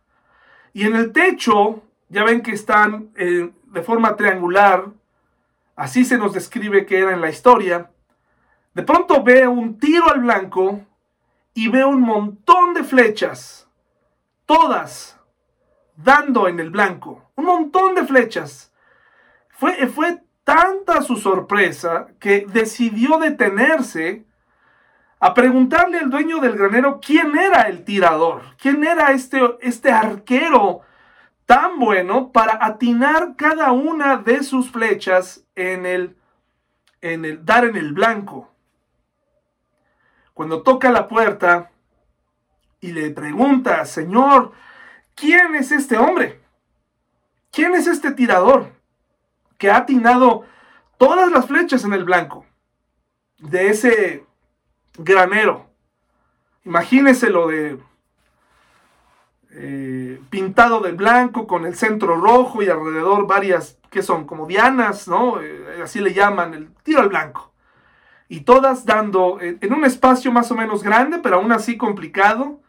Y 0.72 0.86
en 0.86 0.96
el 0.96 1.12
techo, 1.12 1.82
ya 2.08 2.24
ven 2.24 2.42
que 2.42 2.52
están 2.52 3.10
eh, 3.16 3.52
de 3.64 3.82
forma 3.82 4.16
triangular, 4.16 4.86
así 5.76 6.04
se 6.04 6.18
nos 6.18 6.32
describe 6.32 6.86
que 6.86 6.98
era 6.98 7.12
en 7.12 7.20
la 7.20 7.30
historia. 7.30 7.90
De 8.72 8.82
pronto 8.82 9.22
ve 9.22 9.46
un 9.46 9.78
tiro 9.78 10.10
al 10.10 10.20
blanco 10.20 10.80
y 11.52 11.68
ve 11.68 11.84
un 11.84 12.00
montón 12.00 12.74
de 12.74 12.82
flechas, 12.82 13.68
todas 14.46 15.20
dando 15.96 16.48
en 16.48 16.58
el 16.58 16.70
blanco, 16.70 17.30
un 17.36 17.44
montón 17.44 17.94
de 17.94 18.04
flechas. 18.04 18.72
Fue, 19.50 19.86
fue 19.86 20.20
tanta 20.42 21.02
su 21.02 21.16
sorpresa 21.16 22.08
que 22.18 22.46
decidió 22.46 23.18
detenerse 23.18 24.24
a 25.20 25.34
preguntarle 25.34 25.98
al 25.98 26.10
dueño 26.10 26.40
del 26.40 26.56
granero 26.56 27.00
quién 27.00 27.36
era 27.38 27.62
el 27.62 27.84
tirador, 27.84 28.42
quién 28.58 28.84
era 28.84 29.12
este, 29.12 29.40
este 29.60 29.90
arquero 29.90 30.80
tan 31.46 31.78
bueno 31.78 32.32
para 32.32 32.64
atinar 32.64 33.36
cada 33.36 33.72
una 33.72 34.16
de 34.16 34.42
sus 34.42 34.70
flechas 34.70 35.44
en 35.54 35.86
el, 35.86 36.16
en 37.00 37.24
el 37.24 37.44
dar 37.44 37.64
en 37.64 37.76
el 37.76 37.92
blanco. 37.92 38.50
Cuando 40.32 40.62
toca 40.62 40.90
la 40.90 41.06
puerta 41.06 41.70
y 42.80 42.92
le 42.92 43.10
pregunta, 43.10 43.84
Señor, 43.84 44.52
¿quién 45.14 45.54
es 45.54 45.72
este 45.72 45.96
hombre? 45.96 46.40
¿Quién 47.50 47.74
es 47.74 47.86
este 47.86 48.10
tirador? 48.12 48.74
que 49.58 49.70
ha 49.70 49.78
atinado 49.78 50.44
todas 50.98 51.30
las 51.30 51.46
flechas 51.46 51.84
en 51.84 51.92
el 51.92 52.04
blanco 52.04 52.46
de 53.38 53.68
ese 53.68 54.26
granero. 54.98 55.66
Imagínese 56.64 57.30
lo 57.30 57.48
de 57.48 57.78
eh, 59.50 60.20
pintado 60.30 60.80
de 60.80 60.92
blanco 60.92 61.46
con 61.46 61.64
el 61.64 61.76
centro 61.76 62.16
rojo 62.16 62.62
y 62.62 62.68
alrededor 62.68 63.26
varias 63.26 63.78
que 63.90 64.02
son 64.02 64.26
como 64.26 64.46
dianas, 64.46 65.06
¿no? 65.06 65.40
Eh, 65.40 65.80
así 65.82 66.00
le 66.00 66.12
llaman, 66.12 66.54
el 66.54 66.74
tiro 66.82 67.00
al 67.00 67.08
blanco. 67.08 67.52
Y 68.28 68.40
todas 68.40 68.84
dando 68.84 69.38
en 69.40 69.72
un 69.72 69.84
espacio 69.84 70.32
más 70.32 70.50
o 70.50 70.56
menos 70.56 70.82
grande, 70.82 71.18
pero 71.22 71.36
aún 71.36 71.52
así 71.52 71.76
complicado. 71.76 72.60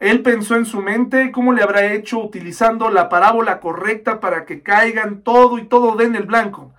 Él 0.00 0.22
pensó 0.22 0.56
en 0.56 0.66
su 0.66 0.80
mente 0.80 1.30
cómo 1.30 1.52
le 1.52 1.62
habrá 1.62 1.92
hecho 1.92 2.18
utilizando 2.18 2.90
la 2.90 3.08
parábola 3.08 3.60
correcta 3.60 4.18
para 4.18 4.44
que 4.44 4.62
caigan 4.62 5.22
todo 5.22 5.58
y 5.58 5.66
todo 5.66 5.94
den 5.94 6.16
el 6.16 6.24
blanco. 6.24 6.74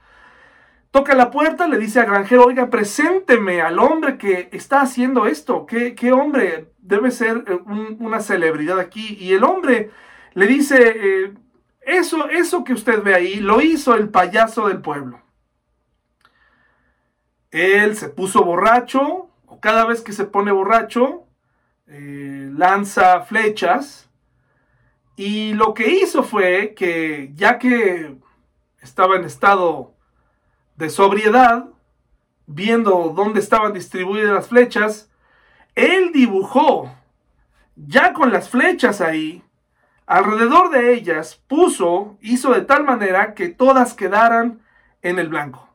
Toca 0.95 1.13
la 1.13 1.29
puerta, 1.29 1.67
le 1.67 1.77
dice 1.77 1.99
al 1.99 2.05
granjero, 2.05 2.45
oiga, 2.45 2.69
presénteme 2.69 3.59
al 3.59 3.79
hombre 3.79 4.17
que 4.17 4.47
está 4.53 4.79
haciendo 4.79 5.25
esto. 5.25 5.65
¿Qué, 5.65 5.93
qué 5.93 6.13
hombre 6.13 6.71
debe 6.77 7.11
ser 7.11 7.43
eh, 7.47 7.59
una 7.99 8.21
celebridad 8.21 8.79
aquí? 8.79 9.17
Y 9.19 9.33
el 9.33 9.43
hombre 9.43 9.91
le 10.35 10.47
dice, 10.47 10.77
eh, 10.95 11.33
eso, 11.81 12.29
eso 12.29 12.63
que 12.63 12.71
usted 12.71 13.03
ve 13.03 13.13
ahí, 13.13 13.41
lo 13.41 13.59
hizo 13.59 13.93
el 13.93 14.07
payaso 14.07 14.69
del 14.69 14.79
pueblo. 14.79 15.21
Él 17.51 17.97
se 17.97 18.07
puso 18.07 18.45
borracho, 18.45 19.29
o 19.47 19.59
cada 19.59 19.85
vez 19.85 19.99
que 19.99 20.13
se 20.13 20.23
pone 20.23 20.53
borracho, 20.53 21.25
eh, 21.87 22.49
lanza 22.55 23.19
flechas. 23.23 24.09
Y 25.17 25.55
lo 25.55 25.73
que 25.73 25.89
hizo 25.89 26.23
fue 26.23 26.73
que, 26.73 27.33
ya 27.35 27.59
que 27.59 28.15
estaba 28.81 29.17
en 29.17 29.25
estado 29.25 29.94
de 30.75 30.89
sobriedad, 30.89 31.65
viendo 32.47 33.13
dónde 33.15 33.39
estaban 33.39 33.73
distribuidas 33.73 34.33
las 34.33 34.47
flechas, 34.47 35.09
él 35.73 36.11
dibujó, 36.13 36.91
ya 37.75 38.13
con 38.13 38.31
las 38.31 38.49
flechas 38.49 39.01
ahí, 39.01 39.43
alrededor 40.05 40.69
de 40.69 40.93
ellas, 40.93 41.41
puso, 41.47 42.17
hizo 42.21 42.53
de 42.53 42.61
tal 42.61 42.83
manera 42.83 43.33
que 43.33 43.49
todas 43.49 43.93
quedaran 43.93 44.61
en 45.01 45.19
el 45.19 45.29
blanco. 45.29 45.69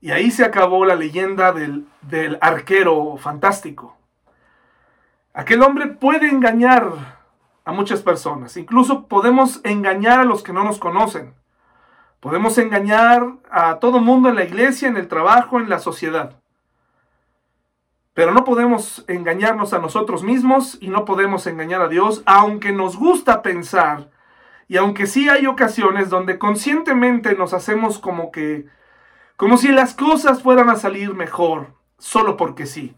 Y 0.00 0.10
ahí 0.10 0.30
se 0.30 0.44
acabó 0.44 0.84
la 0.84 0.96
leyenda 0.96 1.52
del, 1.52 1.86
del 2.02 2.38
arquero 2.40 3.16
fantástico. 3.18 3.96
Aquel 5.32 5.62
hombre 5.62 5.86
puede 5.86 6.28
engañar 6.28 7.22
a 7.64 7.72
muchas 7.72 8.02
personas, 8.02 8.56
incluso 8.56 9.06
podemos 9.06 9.60
engañar 9.62 10.20
a 10.20 10.24
los 10.24 10.42
que 10.42 10.52
no 10.52 10.64
nos 10.64 10.78
conocen. 10.78 11.34
Podemos 12.22 12.56
engañar 12.58 13.32
a 13.50 13.80
todo 13.80 13.98
mundo 13.98 14.28
en 14.28 14.36
la 14.36 14.44
iglesia, 14.44 14.86
en 14.86 14.96
el 14.96 15.08
trabajo, 15.08 15.58
en 15.58 15.68
la 15.68 15.80
sociedad. 15.80 16.40
Pero 18.14 18.30
no 18.30 18.44
podemos 18.44 19.04
engañarnos 19.08 19.72
a 19.72 19.80
nosotros 19.80 20.22
mismos 20.22 20.78
y 20.80 20.86
no 20.86 21.04
podemos 21.04 21.48
engañar 21.48 21.82
a 21.82 21.88
Dios, 21.88 22.22
aunque 22.24 22.70
nos 22.70 22.96
gusta 22.96 23.42
pensar 23.42 24.08
y 24.68 24.76
aunque 24.76 25.08
sí 25.08 25.28
hay 25.28 25.48
ocasiones 25.48 26.10
donde 26.10 26.38
conscientemente 26.38 27.34
nos 27.34 27.54
hacemos 27.54 27.98
como 27.98 28.30
que, 28.30 28.66
como 29.36 29.56
si 29.56 29.72
las 29.72 29.92
cosas 29.92 30.44
fueran 30.44 30.70
a 30.70 30.76
salir 30.76 31.14
mejor, 31.14 31.74
solo 31.98 32.36
porque 32.36 32.66
sí. 32.66 32.94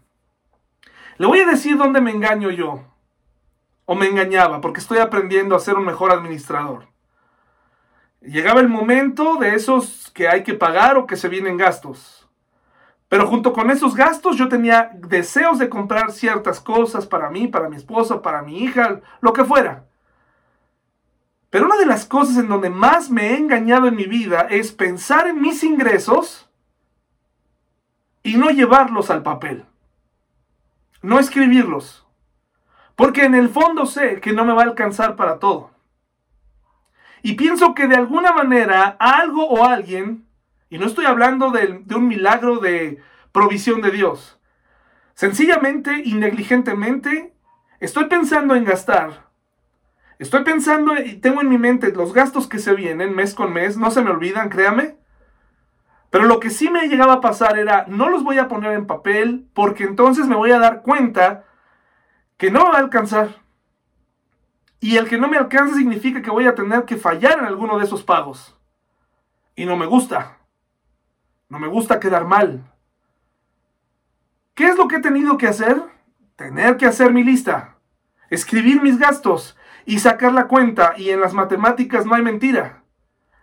Le 1.17 1.25
voy 1.25 1.39
a 1.39 1.47
decir 1.47 1.77
dónde 1.77 1.99
me 1.99 2.11
engaño 2.11 2.51
yo, 2.51 2.83
o 3.85 3.95
me 3.95 4.05
engañaba, 4.05 4.61
porque 4.61 4.81
estoy 4.81 4.99
aprendiendo 4.99 5.55
a 5.55 5.59
ser 5.59 5.77
un 5.77 5.85
mejor 5.85 6.11
administrador. 6.11 6.93
Llegaba 8.25 8.59
el 8.59 8.67
momento 8.67 9.35
de 9.35 9.55
esos 9.55 10.09
que 10.11 10.27
hay 10.27 10.43
que 10.43 10.55
pagar 10.55 10.97
o 10.97 11.05
que 11.05 11.15
se 11.15 11.29
vienen 11.29 11.57
gastos. 11.57 12.27
Pero 13.07 13.27
junto 13.27 13.53
con 13.53 13.69
esos 13.69 13.95
gastos 13.95 14.35
yo 14.35 14.49
tenía 14.49 14.91
deseos 14.93 15.59
de 15.59 15.69
comprar 15.69 16.11
ciertas 16.11 16.59
cosas 16.59 17.05
para 17.05 17.29
mí, 17.29 17.47
para 17.47 17.69
mi 17.69 17.75
esposa, 17.75 18.21
para 18.21 18.41
mi 18.41 18.63
hija, 18.63 19.01
lo 19.21 19.31
que 19.31 19.45
fuera. 19.45 19.85
Pero 21.51 21.67
una 21.67 21.77
de 21.77 21.85
las 21.85 22.05
cosas 22.05 22.37
en 22.37 22.49
donde 22.49 22.69
más 22.69 23.09
me 23.09 23.29
he 23.29 23.37
engañado 23.37 23.87
en 23.87 23.95
mi 23.95 24.05
vida 24.05 24.47
es 24.49 24.71
pensar 24.71 25.27
en 25.27 25.39
mis 25.39 25.63
ingresos 25.63 26.49
y 28.23 28.37
no 28.37 28.49
llevarlos 28.49 29.11
al 29.11 29.21
papel. 29.21 29.65
No 31.01 31.19
escribirlos. 31.19 32.07
Porque 32.95 33.23
en 33.23 33.35
el 33.35 33.49
fondo 33.49 33.85
sé 33.85 34.19
que 34.19 34.33
no 34.33 34.45
me 34.45 34.53
va 34.53 34.63
a 34.63 34.65
alcanzar 34.65 35.15
para 35.15 35.37
todo. 35.37 35.74
Y 37.25 37.33
pienso 37.33 37.73
que 37.73 37.87
de 37.87 37.95
alguna 37.95 38.33
manera 38.33 38.97
algo 38.99 39.47
o 39.47 39.65
alguien, 39.65 40.27
y 40.69 40.77
no 40.77 40.85
estoy 40.85 41.07
hablando 41.07 41.49
de, 41.49 41.83
un 41.95 42.07
milagro 42.07 42.59
de 42.59 43.01
provisión 43.31 43.81
de 43.81 43.89
Dios, 43.89 44.39
sencillamente 45.15 46.03
y 46.05 46.13
negligentemente 46.13 47.33
estoy 47.79 48.05
pensando 48.05 48.53
en 48.53 48.63
gastar. 48.63 49.25
Estoy 50.19 50.43
pensando 50.43 50.95
y 50.95 51.15
tengo 51.15 51.41
en 51.41 51.49
mi 51.49 51.57
mente 51.57 51.91
los 51.91 52.13
gastos 52.13 52.45
que 52.47 52.59
se 52.59 52.75
vienen 52.75 53.15
mes 53.15 53.33
con 53.33 53.51
mes, 53.51 53.75
no 53.75 53.89
se 53.89 54.03
me 54.03 54.11
olvidan, 54.11 54.49
créame. 54.49 54.95
Pero 56.11 56.25
lo 56.25 56.39
que 56.39 56.51
sí 56.51 56.69
me 56.69 56.87
llegaba 56.87 57.13
a 57.13 57.21
pasar 57.21 57.57
era, 57.57 57.85
no 57.87 58.07
los 58.07 58.23
voy 58.23 58.37
a 58.37 58.47
poner 58.47 58.73
en 58.73 58.85
papel 58.85 59.47
porque 59.55 59.83
entonces 59.83 60.27
me 60.27 60.35
voy 60.35 60.51
a 60.51 60.59
dar 60.59 60.83
cuenta 60.83 61.43
que 62.37 62.51
no 62.51 62.65
va 62.65 62.73
a 62.73 62.81
alcanzar. 62.81 63.44
Y 64.85 64.97
el 64.97 65.09
que 65.09 65.17
no 65.17 65.27
me 65.27 65.37
alcance 65.37 65.77
significa 65.77 66.21
que 66.21 66.29
voy 66.29 66.45
a 66.45 66.53
tener 66.53 66.85
que 66.85 66.95
fallar 66.95 67.39
en 67.39 67.45
alguno 67.45 67.79
de 67.79 67.85
esos 67.85 68.03
pagos. 68.03 68.55
Y 69.55 69.65
no 69.65 69.75
me 69.75 69.87
gusta. 69.87 70.37
No 71.49 71.57
me 71.57 71.67
gusta 71.67 71.99
quedar 71.99 72.25
mal. 72.25 72.71
¿Qué 74.53 74.65
es 74.67 74.77
lo 74.77 74.87
que 74.87 74.97
he 74.97 75.01
tenido 75.01 75.39
que 75.39 75.47
hacer? 75.47 75.81
Tener 76.35 76.77
que 76.77 76.85
hacer 76.85 77.11
mi 77.11 77.23
lista, 77.23 77.77
escribir 78.29 78.79
mis 78.79 78.99
gastos 78.99 79.57
y 79.87 79.97
sacar 79.97 80.33
la 80.33 80.47
cuenta. 80.47 80.93
Y 80.97 81.09
en 81.09 81.19
las 81.19 81.33
matemáticas 81.33 82.05
no 82.05 82.13
hay 82.13 82.21
mentira. 82.21 82.83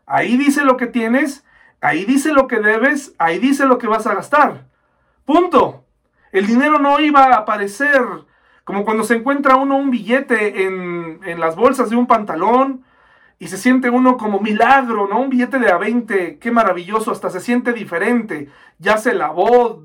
Ahí 0.07 0.37
dice 0.37 0.65
lo 0.65 0.77
que 0.77 0.87
tienes, 0.87 1.45
ahí 1.81 2.05
dice 2.05 2.33
lo 2.33 2.47
que 2.47 2.61
debes, 2.61 3.17
ahí 3.19 3.41
dice 3.41 3.67
lo 3.67 3.79
que 3.79 3.89
vas 3.89 4.07
a 4.07 4.15
gastar. 4.15 4.69
Punto. 5.25 5.87
El 6.31 6.47
dinero 6.47 6.79
no 6.79 7.01
iba 7.01 7.25
a 7.25 7.39
aparecer 7.39 8.01
como 8.65 8.85
cuando 8.85 9.05
se 9.05 9.15
encuentra 9.17 9.57
uno 9.57 9.77
un 9.77 9.91
billete 9.91 10.65
en, 10.65 11.21
las 11.41 11.57
bolsas 11.57 11.91
de 11.91 11.97
un 11.97 12.07
pantalón 12.07 12.85
y 13.39 13.49
se 13.49 13.59
siente 13.59 13.91
uno 13.91 14.17
como 14.17 14.41
milagro, 14.41 15.09
¿no? 15.09 15.21
Un 15.21 15.31
billete 15.31 15.59
de 15.59 15.71
a 15.71 15.79
20, 15.79 16.39
qué 16.39 16.51
maravilloso, 16.53 17.11
hasta 17.11 17.31
se 17.31 17.41
siente 17.41 17.73
diferente. 17.73 18.51
Ya 18.79 18.99
se 18.99 19.15
lavó, 19.15 19.85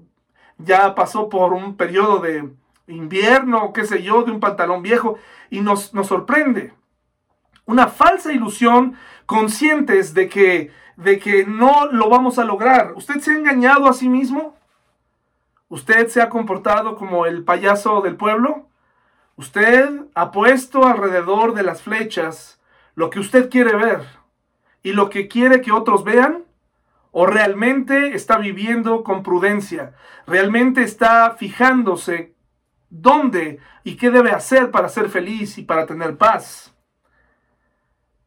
ya 0.59 0.93
pasó 0.93 1.27
por 1.29 1.53
un 1.53 1.75
periodo 1.75 2.19
de 2.19 2.49
invierno, 2.87 3.73
qué 3.73 3.85
sé 3.85 4.03
yo, 4.03 4.23
de 4.23 4.31
un 4.31 4.39
pantalón 4.39 4.83
viejo 4.83 5.17
y 5.49 5.61
nos, 5.61 5.93
nos 5.95 6.07
sorprende. 6.07 6.73
Una 7.65 7.87
falsa 7.87 8.31
ilusión 8.31 8.95
conscientes 9.25 10.13
de 10.13 10.29
que, 10.29 10.71
de 10.95 11.17
que 11.17 11.45
no 11.45 11.87
lo 11.91 12.09
vamos 12.09 12.37
a 12.37 12.45
lograr. 12.45 12.93
¿Usted 12.95 13.19
se 13.19 13.31
ha 13.31 13.37
engañado 13.37 13.87
a 13.87 13.93
sí 13.93 14.07
mismo? 14.07 14.56
¿Usted 15.69 16.07
se 16.07 16.21
ha 16.21 16.29
comportado 16.29 16.95
como 16.95 17.25
el 17.25 17.43
payaso 17.43 18.01
del 18.01 18.15
pueblo? 18.15 18.69
¿Usted 19.35 20.05
ha 20.15 20.31
puesto 20.31 20.87
alrededor 20.87 21.53
de 21.53 21.63
las 21.63 21.81
flechas 21.81 22.61
lo 22.95 23.09
que 23.09 23.19
usted 23.19 23.49
quiere 23.49 23.75
ver 23.75 24.01
y 24.81 24.93
lo 24.93 25.09
que 25.09 25.27
quiere 25.27 25.61
que 25.61 25.71
otros 25.71 26.03
vean? 26.03 26.45
¿O 27.11 27.25
realmente 27.25 28.15
está 28.15 28.37
viviendo 28.37 29.03
con 29.03 29.23
prudencia? 29.23 29.93
¿Realmente 30.25 30.83
está 30.83 31.35
fijándose 31.37 32.35
dónde 32.89 33.59
y 33.83 33.97
qué 33.97 34.09
debe 34.09 34.31
hacer 34.31 34.71
para 34.71 34.89
ser 34.89 35.09
feliz 35.09 35.57
y 35.57 35.63
para 35.63 35.85
tener 35.85 36.17
paz? 36.17 36.73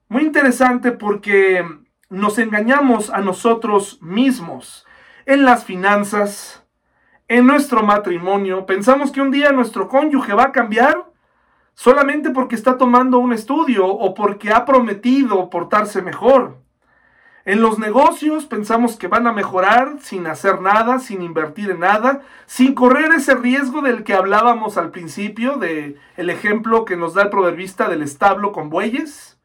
Muy 0.09 0.24
interesante 0.24 0.92
porque 0.92 1.64
nos 2.09 2.38
engañamos 2.38 3.11
a 3.11 3.20
nosotros 3.20 4.03
mismos 4.03 4.85
en 5.24 5.44
las 5.44 5.64
finanzas, 5.64 6.60
en 7.31 7.47
nuestro 7.47 7.85
matrimonio, 7.85 8.66
pensamos 8.66 9.12
que 9.12 9.21
un 9.21 9.31
día 9.31 9.53
nuestro 9.53 9.87
cónyuge 9.87 10.35
va 10.35 10.47
a 10.47 10.53
cambiar 10.53 11.12
solamente 11.75 12.31
porque 12.31 12.57
está 12.57 12.77
tomando 12.77 13.21
un 13.21 13.33
estudio 13.33 13.87
o 13.87 14.14
porque 14.14 14.51
ha 14.51 14.64
prometido 14.64 15.49
portarse 15.49 16.03
mejor. 16.03 16.59
En 17.45 17.62
los 17.62 17.79
negocios 17.79 18.47
pensamos 18.47 18.97
que 18.97 19.07
van 19.07 19.29
a 19.29 19.33
mejorar 19.33 19.99
sin 20.01 20.27
hacer 20.27 20.61
nada, 20.61 20.99
sin 20.99 21.23
invertir 21.23 21.71
en 21.71 21.79
nada, 21.79 22.23
sin 22.47 22.75
correr 22.75 23.12
ese 23.12 23.37
riesgo 23.37 23.81
del 23.81 24.03
que 24.03 24.14
hablábamos 24.14 24.77
al 24.77 24.90
principio, 24.90 25.57
de 25.57 25.97
ejemplo 26.16 26.85
que 26.85 26.97
nos 26.97 27.14
da 27.14 27.23
el 27.23 27.31
proverbista 27.31 27.88
del 27.88 28.03
establo 28.03 28.51
con 28.51 28.71
bueyes. 28.71 29.38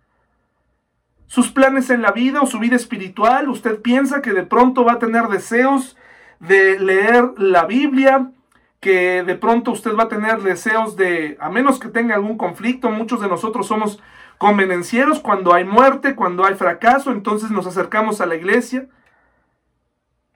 Sus 1.27 1.51
planes 1.51 1.91
en 1.91 2.01
la 2.01 2.11
vida 2.11 2.41
o 2.41 2.47
su 2.47 2.57
vida 2.57 2.77
espiritual, 2.77 3.47
usted 3.47 3.79
piensa 3.79 4.23
que 4.23 4.33
de 4.33 4.43
pronto 4.43 4.83
va 4.83 4.93
a 4.93 4.99
tener 4.99 5.27
deseos 5.27 5.95
de 6.39 6.79
leer 6.79 7.33
la 7.37 7.65
Biblia, 7.65 8.31
que 8.79 9.23
de 9.23 9.35
pronto 9.35 9.71
usted 9.71 9.95
va 9.95 10.03
a 10.03 10.09
tener 10.09 10.41
deseos 10.41 10.95
de, 10.95 11.37
a 11.39 11.49
menos 11.49 11.79
que 11.79 11.87
tenga 11.87 12.15
algún 12.15 12.37
conflicto, 12.37 12.89
muchos 12.91 13.19
de 13.19 13.27
nosotros 13.27 13.67
somos 13.67 13.99
convenencieros 14.37 15.19
cuando 15.19 15.53
hay 15.53 15.63
muerte, 15.63 16.15
cuando 16.15 16.45
hay 16.45 16.55
fracaso, 16.55 17.11
entonces 17.11 17.51
nos 17.51 17.65
acercamos 17.65 18.21
a 18.21 18.25
la 18.25 18.35
iglesia. 18.35 18.87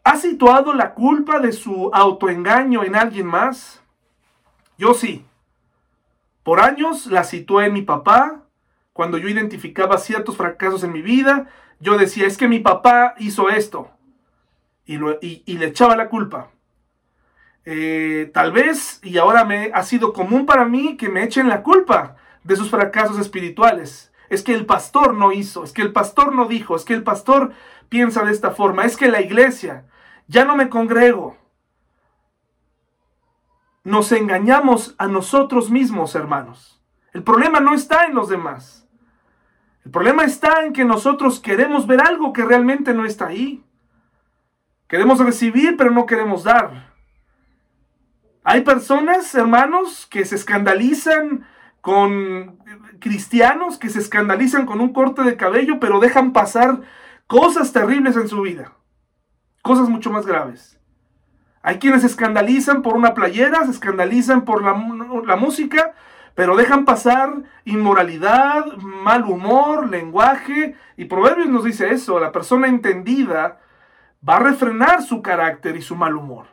¿Ha 0.04 0.16
situado 0.16 0.74
la 0.74 0.94
culpa 0.94 1.40
de 1.40 1.52
su 1.52 1.92
autoengaño 1.94 2.84
en 2.84 2.96
alguien 2.96 3.28
más? 3.28 3.84
Yo 4.78 4.94
sí. 4.94 5.26
Por 6.44 6.62
años 6.62 7.06
la 7.06 7.24
situé 7.24 7.68
en 7.68 7.74
mi 7.74 7.82
papá, 7.82 8.42
cuando 8.94 9.18
yo 9.18 9.28
identificaba 9.28 9.98
ciertos 9.98 10.38
fracasos 10.38 10.84
en 10.84 10.94
mi 10.94 11.02
vida, 11.02 11.48
yo 11.80 11.98
decía, 11.98 12.26
es 12.26 12.38
que 12.38 12.48
mi 12.48 12.60
papá 12.60 13.14
hizo 13.20 13.50
esto. 13.50 13.92
Y, 14.92 15.58
le 15.58 15.68
echaba 15.68 15.96
la 15.96 16.10
culpa. 16.10 16.50
Eh, 17.64 18.32
tal 18.34 18.52
vez, 18.52 19.00
y 19.04 19.20
ahora 19.20 19.46
me 19.46 19.70
ha 19.72 19.84
sido 19.84 20.14
común 20.14 20.48
para 20.48 20.66
mí 20.66 20.98
que 20.98 21.10
me 21.10 21.24
echen 21.24 21.48
la 21.48 21.62
culpa 21.62 22.16
de 22.44 22.56
sus 22.56 22.72
fracasos 22.72 23.20
espirituales. 23.20 24.12
Es 24.30 24.42
que 24.42 24.56
el 24.56 24.66
pastor 24.66 25.14
no 25.14 25.32
hizo, 25.32 25.64
es 25.64 25.74
que 25.74 25.84
el 25.84 25.94
pastor 25.94 26.34
no 26.34 26.46
dijo, 26.46 26.76
es 26.76 26.86
que 26.86 26.96
el 26.96 27.04
pastor 27.04 27.52
piensa 27.88 28.24
de 28.24 28.32
esta 28.32 28.50
forma, 28.50 28.84
es 28.84 28.98
que 28.98 29.10
la 29.10 29.22
iglesia, 29.22 29.86
ya 30.28 30.44
no 30.44 30.56
me 30.56 30.70
congrego. 30.70 31.38
Nos 33.84 34.12
engañamos 34.12 34.96
a 34.98 35.08
nosotros 35.08 35.70
mismos, 35.70 36.16
hermanos. 36.16 36.82
El 37.14 37.22
problema 37.22 37.60
no 37.60 37.76
está 37.76 38.06
en 38.06 38.16
los 38.16 38.28
demás. 38.28 38.88
El 39.86 39.92
problema 39.92 40.24
está 40.24 40.66
en 40.66 40.74
que 40.74 40.84
nosotros 40.84 41.40
queremos 41.40 41.86
ver 41.86 42.02
algo 42.02 42.34
que 42.34 42.44
realmente 42.44 42.96
no 42.96 43.06
está 43.06 43.28
ahí. 43.28 43.64
Queremos 44.90 45.20
recibir, 45.20 45.78
pero 45.78 45.92
no 45.92 46.08
queremos 46.08 46.44
dar. 46.44 46.90
Hay 48.44 48.62
personas, 48.62 49.34
hermanos, 49.36 50.08
que 50.10 50.26
se 50.26 50.36
escandalizan 50.36 51.46
con 51.80 52.58
cristianos, 53.00 53.78
que 53.78 53.90
se 53.90 54.00
escandalizan 54.00 54.66
con 54.66 54.82
un 54.82 54.92
corte 54.92 55.22
de 55.22 55.38
cabello, 55.38 55.80
pero 55.80 56.00
dejan 56.00 56.34
pasar 56.34 56.82
cosas 57.28 57.72
terribles 57.72 58.16
en 58.16 58.28
su 58.28 58.42
vida. 58.42 58.74
Cosas 59.62 59.90
mucho 59.90 60.10
más 60.10 60.26
graves. 60.26 60.80
Hay 61.62 61.78
quienes 61.78 62.02
se 62.02 62.08
escandalizan 62.08 62.82
por 62.82 62.96
una 62.96 63.14
playera, 63.14 63.66
se 63.66 63.72
escandalizan 63.72 64.44
por 64.44 64.64
la, 64.64 65.36
música, 65.36 65.94
pero 66.34 66.56
dejan 66.56 66.86
pasar 66.86 67.44
inmoralidad, 67.64 68.76
mal 68.78 69.26
humor, 69.26 69.88
lenguaje, 69.88 70.76
y 70.98 71.06
Proverbios 71.06 71.50
nos 71.50 71.64
dice 71.64 71.92
eso, 71.92 72.20
la 72.20 72.32
persona 72.32 72.68
entendida 72.68 73.60
va 74.28 74.38
a 74.38 74.40
refrenar 74.40 75.04
su 75.04 75.22
carácter 75.22 75.76
y 75.76 75.82
su 75.82 75.96
mal 75.96 76.16
humor. 76.16 76.48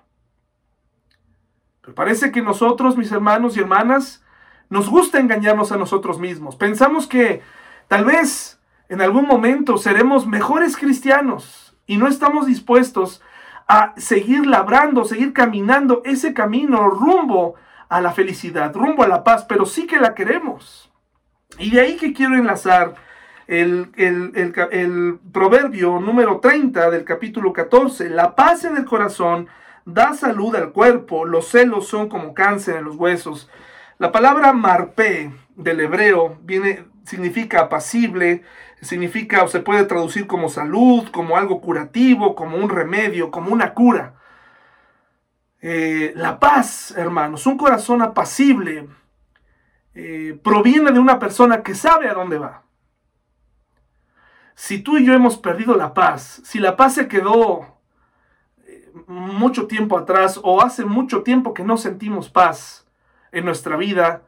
Pero 1.81 1.95
parece 1.95 2.33
que 2.33 2.43
nosotros, 2.43 2.97
mis 2.97 3.13
hermanos 3.13 3.57
y 3.57 3.61
hermanas, 3.61 4.25
nos 4.69 4.89
gusta 4.89 5.21
engañarnos 5.21 5.73
a 5.73 5.77
nosotros 5.77 6.19
mismos. 6.19 6.57
Pensamos 6.57 7.07
que 7.07 7.43
tal 7.89 8.05
vez 8.05 8.61
en 8.89 9.01
algún 9.01 9.27
momento 9.27 9.79
seremos 9.79 10.27
mejores 10.27 10.77
cristianos 10.77 11.77
y 11.87 11.97
no 11.97 12.09
estamos 12.09 12.47
dispuestos 12.47 13.23
a 13.69 13.95
seguir 13.97 14.47
labrando, 14.47 15.05
seguir 15.05 15.33
caminando 15.33 16.03
ese 16.05 16.35
camino 16.35 16.89
rumbo 16.89 17.55
a 17.89 18.01
la 18.01 18.13
felicidad, 18.13 18.75
rumbo 18.75 19.03
a 19.03 19.09
la 19.09 19.25
paz, 19.25 19.45
pero 19.49 19.67
sí 19.67 19.87
que 19.87 19.99
la 19.99 20.15
queremos. 20.15 20.91
Y 21.59 21.71
de 21.71 21.81
ahí 21.81 21.97
que 21.97 22.13
quiero 22.13 22.37
enlazar 22.37 22.95
el, 23.47 23.93
el, 23.97 25.19
proverbio 25.33 26.01
número 26.01 26.41
30 26.41 26.91
del 26.91 27.05
capítulo 27.05 27.53
14. 27.53 28.11
La 28.11 28.35
paz 28.35 28.65
en 28.65 28.77
el 28.77 28.85
corazón 28.85 29.49
da 29.85 30.15
salud 30.15 30.55
al 30.57 30.73
cuerpo, 30.73 31.25
los 31.25 31.49
celos 31.49 31.87
son 31.87 32.09
como 32.09 32.35
cáncer 32.35 32.77
en 32.77 32.85
los 32.85 32.97
huesos. 32.97 33.49
La 33.99 34.13
palabra 34.13 34.53
marpe 34.53 35.33
del 35.55 35.81
hebreo 35.81 36.39
viene, 36.43 36.85
significa 37.05 37.61
apacible, 37.63 38.43
significa 38.83 39.45
o 39.45 39.49
se 39.49 39.61
puede 39.61 39.85
traducir 39.85 40.27
como 40.27 40.49
salud, 40.49 41.09
como 41.11 41.37
algo 41.37 41.61
curativo, 41.61 42.35
como 42.35 42.57
un 42.57 42.69
remedio, 42.69 43.31
como 43.31 43.53
una 43.53 43.75
cura. 43.75 44.15
Eh, 45.63 46.13
la 46.17 46.39
paz, 46.39 46.95
hermanos, 46.97 47.47
un 47.47 47.57
corazón 47.57 48.03
apacible, 48.03 48.89
eh, 49.95 50.39
proviene 50.43 50.93
de 50.93 50.99
una 50.99 51.19
persona 51.19 51.63
que 51.63 51.75
sabe 51.75 52.09
a 52.09 52.15
dónde 52.15 52.39
va. 52.39 52.66
Si 54.57 54.79
tú 54.79 54.97
y 54.97 55.05
yo 55.05 55.13
hemos 55.13 55.37
perdido 55.37 55.77
la 55.77 55.93
paz, 55.93 56.41
si 56.43 56.59
la 56.59 56.77
paz 56.77 56.95
se 56.95 57.09
quedó 57.09 57.77
eh, 58.67 58.91
mucho 59.07 59.67
tiempo 59.67 59.99
atrás 59.99 60.41
o 60.43 60.63
hace 60.63 60.87
mucho 60.87 61.23
tiempo 61.23 61.53
que 61.53 61.63
no 61.63 61.77
sentimos 61.77 62.31
paz 62.31 62.87
en 63.33 63.45
nuestra 63.45 63.77
vida, 63.77 64.23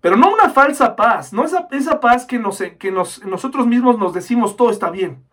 pero 0.00 0.16
no 0.16 0.34
una 0.34 0.50
falsa 0.50 0.96
paz, 0.96 1.32
no 1.32 1.44
esa, 1.44 1.68
esa 1.70 2.00
paz 2.00 2.26
que, 2.26 2.40
nos, 2.40 2.60
que 2.80 2.90
nos, 2.90 3.24
nosotros 3.24 3.68
mismos 3.68 3.96
nos 3.96 4.12
decimos 4.12 4.56
todo 4.56 4.70
está 4.70 4.90
bien. 4.90 5.24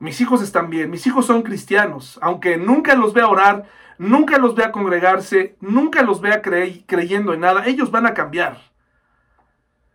Mis 0.00 0.20
hijos 0.20 0.42
están 0.42 0.68
bien, 0.68 0.90
mis 0.90 1.06
hijos 1.06 1.24
son 1.24 1.42
cristianos, 1.42 2.18
aunque 2.20 2.58
nunca 2.58 2.94
los 2.94 3.14
vea 3.14 3.26
orar, 3.26 3.64
nunca 3.96 4.36
los 4.36 4.54
vea 4.54 4.70
congregarse, 4.70 5.56
nunca 5.60 6.02
los 6.02 6.20
vea 6.20 6.42
creyendo 6.42 7.32
en 7.32 7.40
nada, 7.40 7.64
ellos 7.64 7.90
van 7.90 8.04
a 8.04 8.12
cambiar. 8.12 8.71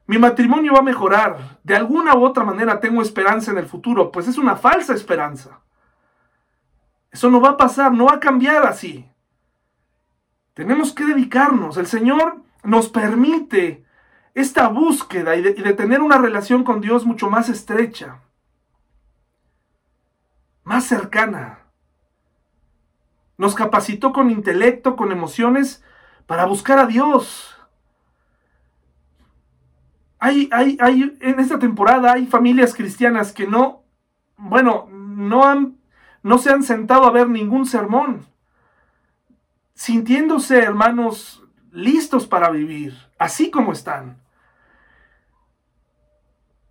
Mi 0.08 0.18
matrimonio 0.18 0.74
va 0.74 0.80
a 0.80 0.84
mejorar, 0.84 1.60
de 1.64 1.76
alguna 1.76 2.16
u 2.16 2.24
otra 2.24 2.44
manera 2.44 2.80
tengo 2.80 3.02
esperanza 3.02 3.52
en 3.52 3.58
el 3.58 3.66
futuro, 3.66 4.12
pues 4.12 4.28
es 4.28 4.38
una 4.38 4.56
falsa 4.56 4.94
esperanza. 4.94 5.60
Eso 7.12 7.30
no 7.30 7.40
va 7.40 7.50
a 7.50 7.58
pasar, 7.58 7.92
no 7.94 8.06
va 8.06 8.16
a 8.16 8.20
cambiar 8.20 8.66
así. 8.66 9.10
Tenemos 10.54 10.94
que 10.94 11.06
dedicarnos. 11.06 11.78
El 11.78 11.88
Señor 11.88 12.42
nos 12.64 12.90
permite 12.90 13.86
esta 14.34 14.68
búsqueda 14.70 15.36
y 15.36 15.42
de, 15.42 15.50
y 15.52 15.62
de 15.62 15.74
tener 15.74 16.02
una 16.02 16.18
relación 16.18 16.64
con 16.64 16.82
Dios 16.82 17.06
mucho 17.06 17.30
más 17.30 17.50
estrecha 17.50 18.22
más 20.68 20.84
cercana. 20.84 21.60
Nos 23.38 23.56
capacitó 23.56 24.12
con 24.12 24.30
intelecto, 24.30 24.98
con 24.98 25.14
emociones, 25.14 25.82
para 26.26 26.46
buscar 26.46 26.78
a 26.78 26.86
Dios. 26.86 27.57
Hay, 30.20 30.50
hay, 30.52 30.78
hay, 30.82 31.18
en 31.22 31.40
esta 31.40 31.60
temporada 31.60 32.14
hay 32.14 32.26
familias 32.26 32.74
cristianas 32.74 33.32
que 33.32 33.46
no, 33.46 33.84
bueno, 34.38 34.88
no, 34.92 35.46
han, 35.46 35.78
no 36.24 36.38
se 36.40 36.50
han 36.50 36.64
sentado 36.64 37.06
a 37.06 37.12
ver 37.12 37.30
ningún 37.30 37.66
sermón, 37.66 38.26
sintiéndose, 39.76 40.60
hermanos, 40.60 41.44
listos 41.72 42.26
para 42.26 42.50
vivir, 42.50 42.96
así 43.20 43.52
como 43.52 43.74
están. 43.74 44.18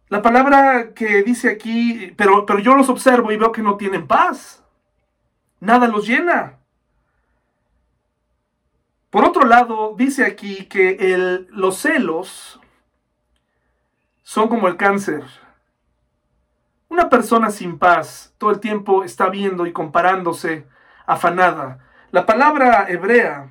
La 0.09 0.22
palabra 0.22 0.94
que 0.94 1.22
dice 1.22 1.50
aquí, 1.50 2.12
pero, 2.16 2.46
pero 2.46 2.61
yo 2.61 2.74
los 2.76 2.88
observo 2.88 3.32
y 3.32 3.37
veo 3.37 3.50
que 3.50 3.62
no 3.62 3.76
tienen 3.76 4.06
paz. 4.06 4.62
Nada 5.59 5.88
los 5.88 6.06
llena. 6.06 6.59
Por 9.11 9.24
otro 9.24 9.46
lado, 9.46 9.94
dice 9.96 10.24
aquí 10.24 10.66
que 10.66 10.90
el, 11.14 11.48
los 11.50 11.78
celos 11.78 12.61
son 14.26 14.48
como 14.48 14.66
el 14.66 14.76
cáncer. 14.76 15.22
Una 16.88 17.08
persona 17.08 17.52
sin 17.52 17.78
paz 17.78 18.34
todo 18.38 18.50
el 18.50 18.58
tiempo 18.58 19.04
está 19.04 19.28
viendo 19.28 19.66
y 19.66 19.72
comparándose, 19.72 20.66
afanada. 21.06 21.78
La 22.10 22.26
palabra 22.26 22.86
hebrea 22.88 23.48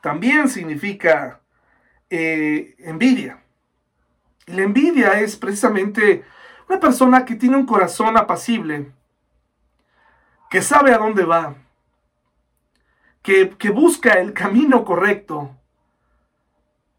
también 0.00 0.48
significa 0.48 1.40
eh, 2.10 2.74
envidia. 2.80 3.44
Y 4.48 4.54
la 4.54 4.62
envidia 4.64 5.20
es 5.20 5.36
precisamente 5.36 6.24
una 6.68 6.80
persona 6.80 7.24
que 7.24 7.36
tiene 7.36 7.56
un 7.56 7.66
corazón 7.66 8.16
apacible, 8.16 8.90
que 10.50 10.62
sabe 10.62 10.92
a 10.92 10.98
dónde 10.98 11.24
va, 11.24 11.54
que, 13.22 13.70
busca 13.70 14.14
el 14.14 14.32
camino 14.32 14.84
correcto, 14.84 15.56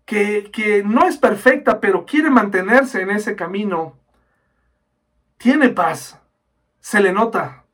que, 0.07 0.49
que 0.51 0.83
no 0.83 1.05
es 1.05 1.17
perfecta, 1.17 1.81
pero 1.81 2.05
quiere 2.05 2.29
mantenerse 2.29 3.01
en 3.01 3.11
ese 3.11 3.35
camino. 3.35 3.97
Tiene 5.37 5.69
paz, 5.69 6.19
se 6.79 7.01
le 7.01 7.11
nota. 7.11 7.65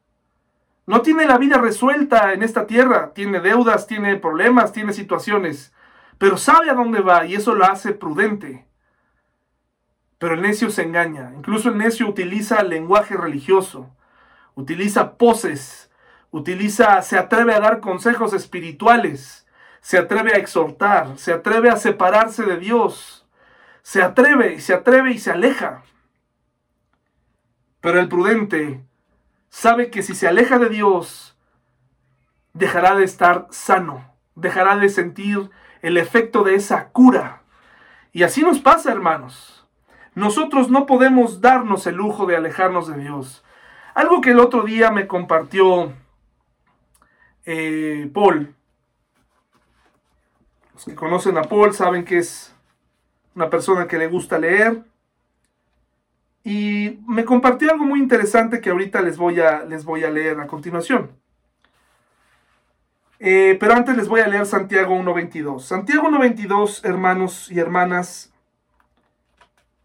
No 0.88 1.04
tiene 1.04 1.28
la 1.28 1.38
vida 1.38 1.60
resuelta 1.60 2.34
en 2.34 2.42
esta 2.42 2.66
tierra, 2.66 3.14
tiene 3.14 3.40
deudas, 3.40 3.86
tiene 3.86 4.18
problemas, 4.18 4.74
tiene 4.74 4.94
situaciones, 4.94 5.74
pero 6.18 6.38
sabe 6.38 6.72
a 6.72 6.74
dónde 6.74 7.02
va 7.02 7.24
y 7.26 7.36
eso 7.36 7.54
lo 7.54 7.66
hace 7.66 7.94
prudente. 7.94 8.66
Pero 10.18 10.34
el 10.34 10.42
necio 10.42 10.72
se 10.72 10.82
engaña. 10.82 11.32
Incluso 11.38 11.70
el 11.70 11.78
necio 11.78 12.08
utiliza 12.10 12.64
lenguaje 12.64 13.16
religioso, 13.16 13.96
utiliza 14.56 15.18
poses, 15.18 15.92
utiliza, 16.32 17.00
se 17.04 17.20
atreve 17.20 17.54
a 17.54 17.60
dar 17.60 17.80
consejos 17.80 18.34
espirituales, 18.34 19.43
se 19.84 19.98
atreve 19.98 20.32
a 20.34 20.38
exhortar, 20.38 21.18
se 21.18 21.34
atreve 21.34 21.70
a 21.70 21.76
separarse 21.76 22.44
de 22.44 22.56
Dios, 22.56 23.28
se 23.82 24.02
atreve, 24.02 24.62
se 24.62 24.74
atreve 24.74 25.12
y 25.12 25.20
se 25.20 25.30
aleja. 25.30 25.84
Pero 27.82 28.00
el 28.00 28.08
prudente 28.08 28.82
sabe 29.50 29.92
que 29.92 30.02
si 30.02 30.16
se 30.16 30.26
aleja 30.26 30.58
de 30.58 30.70
Dios, 30.70 31.38
dejará 32.54 32.96
de 32.96 33.04
estar 33.04 33.48
sano, 33.50 34.16
dejará 34.36 34.78
de 34.78 34.88
sentir 34.88 35.52
el 35.82 35.98
efecto 35.98 36.44
de 36.44 36.56
esa 36.56 36.88
cura. 36.88 37.42
Y 38.14 38.24
así 38.24 38.42
nos 38.42 38.60
pasa, 38.60 38.90
hermanos. 38.90 39.68
Nosotros 40.16 40.70
no 40.70 40.86
podemos 40.86 41.42
darnos 41.42 41.88
el 41.88 41.96
lujo 41.96 42.26
de 42.26 42.38
alejarnos 42.38 42.88
de 42.88 43.02
Dios. 43.02 43.44
Algo 43.96 44.22
que 44.22 44.32
el 44.32 44.40
otro 44.40 44.64
día 44.64 44.92
me 44.92 45.08
compartió 45.08 45.92
eh, 47.46 48.10
Paul. 48.14 48.56
Los 50.74 50.86
que 50.86 50.96
conocen 50.96 51.38
a 51.38 51.44
Paul 51.44 51.74
saben 51.74 52.06
que 52.06 52.18
es 52.18 52.54
una 53.36 53.50
persona 53.50 53.88
que 53.88 53.98
le 53.98 54.08
gusta 54.08 54.40
leer, 54.40 54.84
y 56.44 57.00
me 57.08 57.24
compartió 57.24 57.72
algo 57.72 57.86
muy 57.86 58.00
interesante 58.00 58.60
que 58.60 58.70
ahorita 58.70 59.02
les 59.02 59.16
voy 59.18 59.40
a, 59.40 59.64
les 59.64 59.86
voy 59.86 60.04
a 60.04 60.10
leer 60.10 60.42
a 60.42 60.48
continuación. 60.48 61.12
Eh, 63.20 63.56
pero 63.60 63.74
antes 63.74 63.96
les 63.96 64.10
voy 64.10 64.20
a 64.20 64.28
leer 64.28 64.46
Santiago 64.46 64.94
1.22. 64.96 65.62
Santiago 65.62 66.10
1.22, 66.10 66.84
hermanos 66.84 67.50
y 67.50 67.60
hermanas, 67.60 68.34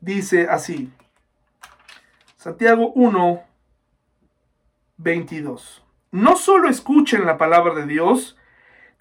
dice 0.00 0.48
así. 0.50 0.92
Santiago 2.36 2.92
1.22. 2.94 5.82
No 6.10 6.36
solo 6.36 6.68
escuchen 6.68 7.24
la 7.26 7.38
palabra 7.38 7.74
de 7.74 7.86
Dios, 7.86 8.36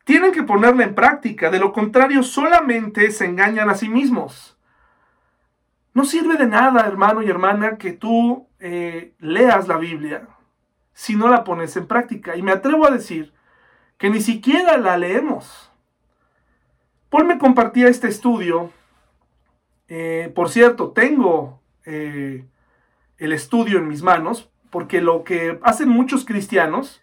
tienen 0.08 0.32
que 0.32 0.44
ponerla 0.44 0.86
en 0.86 0.96
práctica. 0.96 1.50
De 1.50 1.60
lo 1.60 1.74
contrario, 1.74 2.24
solamente 2.24 3.12
se 3.12 3.26
engañan 3.26 3.70
a 3.70 3.76
sí 3.76 3.90
mismos. 3.90 4.58
No 5.94 6.06
sirve 6.06 6.38
de 6.38 6.48
nada, 6.48 6.88
hermano 6.88 7.22
y 7.22 7.30
hermana, 7.30 7.78
que 7.78 7.92
tú 7.92 8.48
eh, 8.62 9.12
leas 9.20 9.68
la 9.68 9.76
Biblia 9.76 10.26
si 10.94 11.18
no 11.18 11.28
la 11.28 11.44
pones 11.44 11.76
en 11.76 11.88
práctica. 11.88 12.38
Y 12.38 12.42
me 12.42 12.54
atrevo 12.54 12.88
a 12.88 12.92
decir 12.92 13.34
que 13.98 14.10
ni 14.10 14.22
siquiera 14.22 14.78
la 14.78 14.98
leemos. 14.98 15.74
Paul 17.10 17.26
me 17.26 17.38
compartía 17.38 17.90
este 17.90 18.08
estudio. 18.08 18.72
Eh, 19.90 20.32
por 20.34 20.50
cierto, 20.50 20.92
tengo 20.92 21.60
eh, 21.84 22.46
el 23.18 23.34
estudio 23.34 23.78
en 23.80 23.90
mis 23.90 24.04
manos, 24.04 24.50
porque 24.70 25.02
lo 25.02 25.26
que 25.26 25.60
hacen 25.64 25.90
muchos 25.90 26.24
cristianos, 26.24 27.02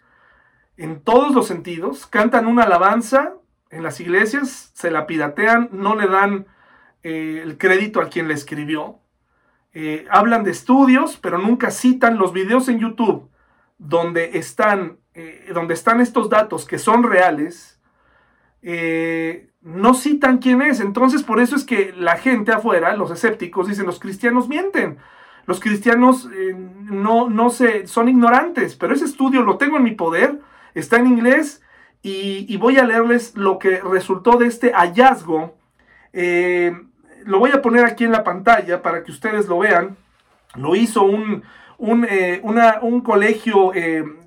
en 0.77 1.01
todos 1.01 1.33
los 1.33 1.47
sentidos, 1.47 2.05
cantan 2.05 2.47
una 2.47 2.63
alabanza 2.63 3.33
en 3.69 3.83
las 3.83 3.99
iglesias, 3.99 4.71
se 4.73 4.91
la 4.91 5.07
piratean, 5.07 5.69
no 5.71 5.95
le 5.95 6.07
dan 6.07 6.47
eh, 7.03 7.41
el 7.43 7.57
crédito 7.57 8.01
a 8.01 8.09
quien 8.09 8.27
le 8.27 8.33
escribió. 8.33 8.99
hablan 10.09 10.43
de 10.43 10.51
estudios, 10.51 11.17
pero 11.17 11.37
nunca 11.37 11.69
citan 11.69 12.17
los 12.17 12.31
videos 12.31 12.69
en 12.69 12.79
YouTube 12.79 13.29
donde 13.77 14.37
están 14.37 14.99
eh, 15.17 15.49
donde 15.53 15.73
están 15.73 16.01
estos 16.01 16.29
datos 16.29 16.65
que 16.65 16.77
son 16.77 17.01
reales, 17.03 17.79
eh, 18.61 19.49
no 19.61 19.93
citan 19.93 20.39
quién 20.39 20.61
es. 20.61 20.81
Entonces, 20.81 21.23
por 21.23 21.39
eso 21.39 21.55
es 21.55 21.63
que 21.63 21.93
la 21.97 22.17
gente 22.17 22.51
afuera, 22.51 22.93
los 22.97 23.11
escépticos, 23.11 23.69
dicen, 23.69 23.85
los 23.85 23.97
cristianos 23.97 24.49
mienten. 24.49 24.97
Los 25.45 25.61
cristianos 25.61 26.29
eh, 26.33 26.53
no, 26.53 27.29
no 27.29 27.49
se, 27.49 27.87
son 27.87 28.09
ignorantes, 28.09 28.75
pero 28.75 28.93
ese 28.93 29.05
estudio 29.05 29.41
lo 29.43 29.57
tengo 29.57 29.77
en 29.77 29.83
mi 29.83 29.91
poder, 29.91 30.41
está 30.75 30.97
en 30.97 31.07
inglés 31.07 31.61
y, 32.03 32.55
voy 32.57 32.77
a 32.77 32.85
leerles 32.85 33.35
lo 33.35 33.57
que 33.57 33.81
resultó 33.81 34.37
de 34.37 34.45
este 34.45 34.71
hallazgo. 34.73 35.57
lo 36.13 37.39
voy 37.39 37.51
a 37.51 37.61
poner 37.63 37.85
aquí 37.85 38.03
en 38.03 38.11
la 38.11 38.23
pantalla 38.23 38.83
para 38.83 39.03
que 39.03 39.11
ustedes 39.11 39.47
lo 39.47 39.57
vean. 39.59 39.97
Lo 40.53 40.75
hizo 40.75 41.03
un, 41.03 41.43
un, 41.79 42.07
un 42.81 43.01
colegio 43.01 43.71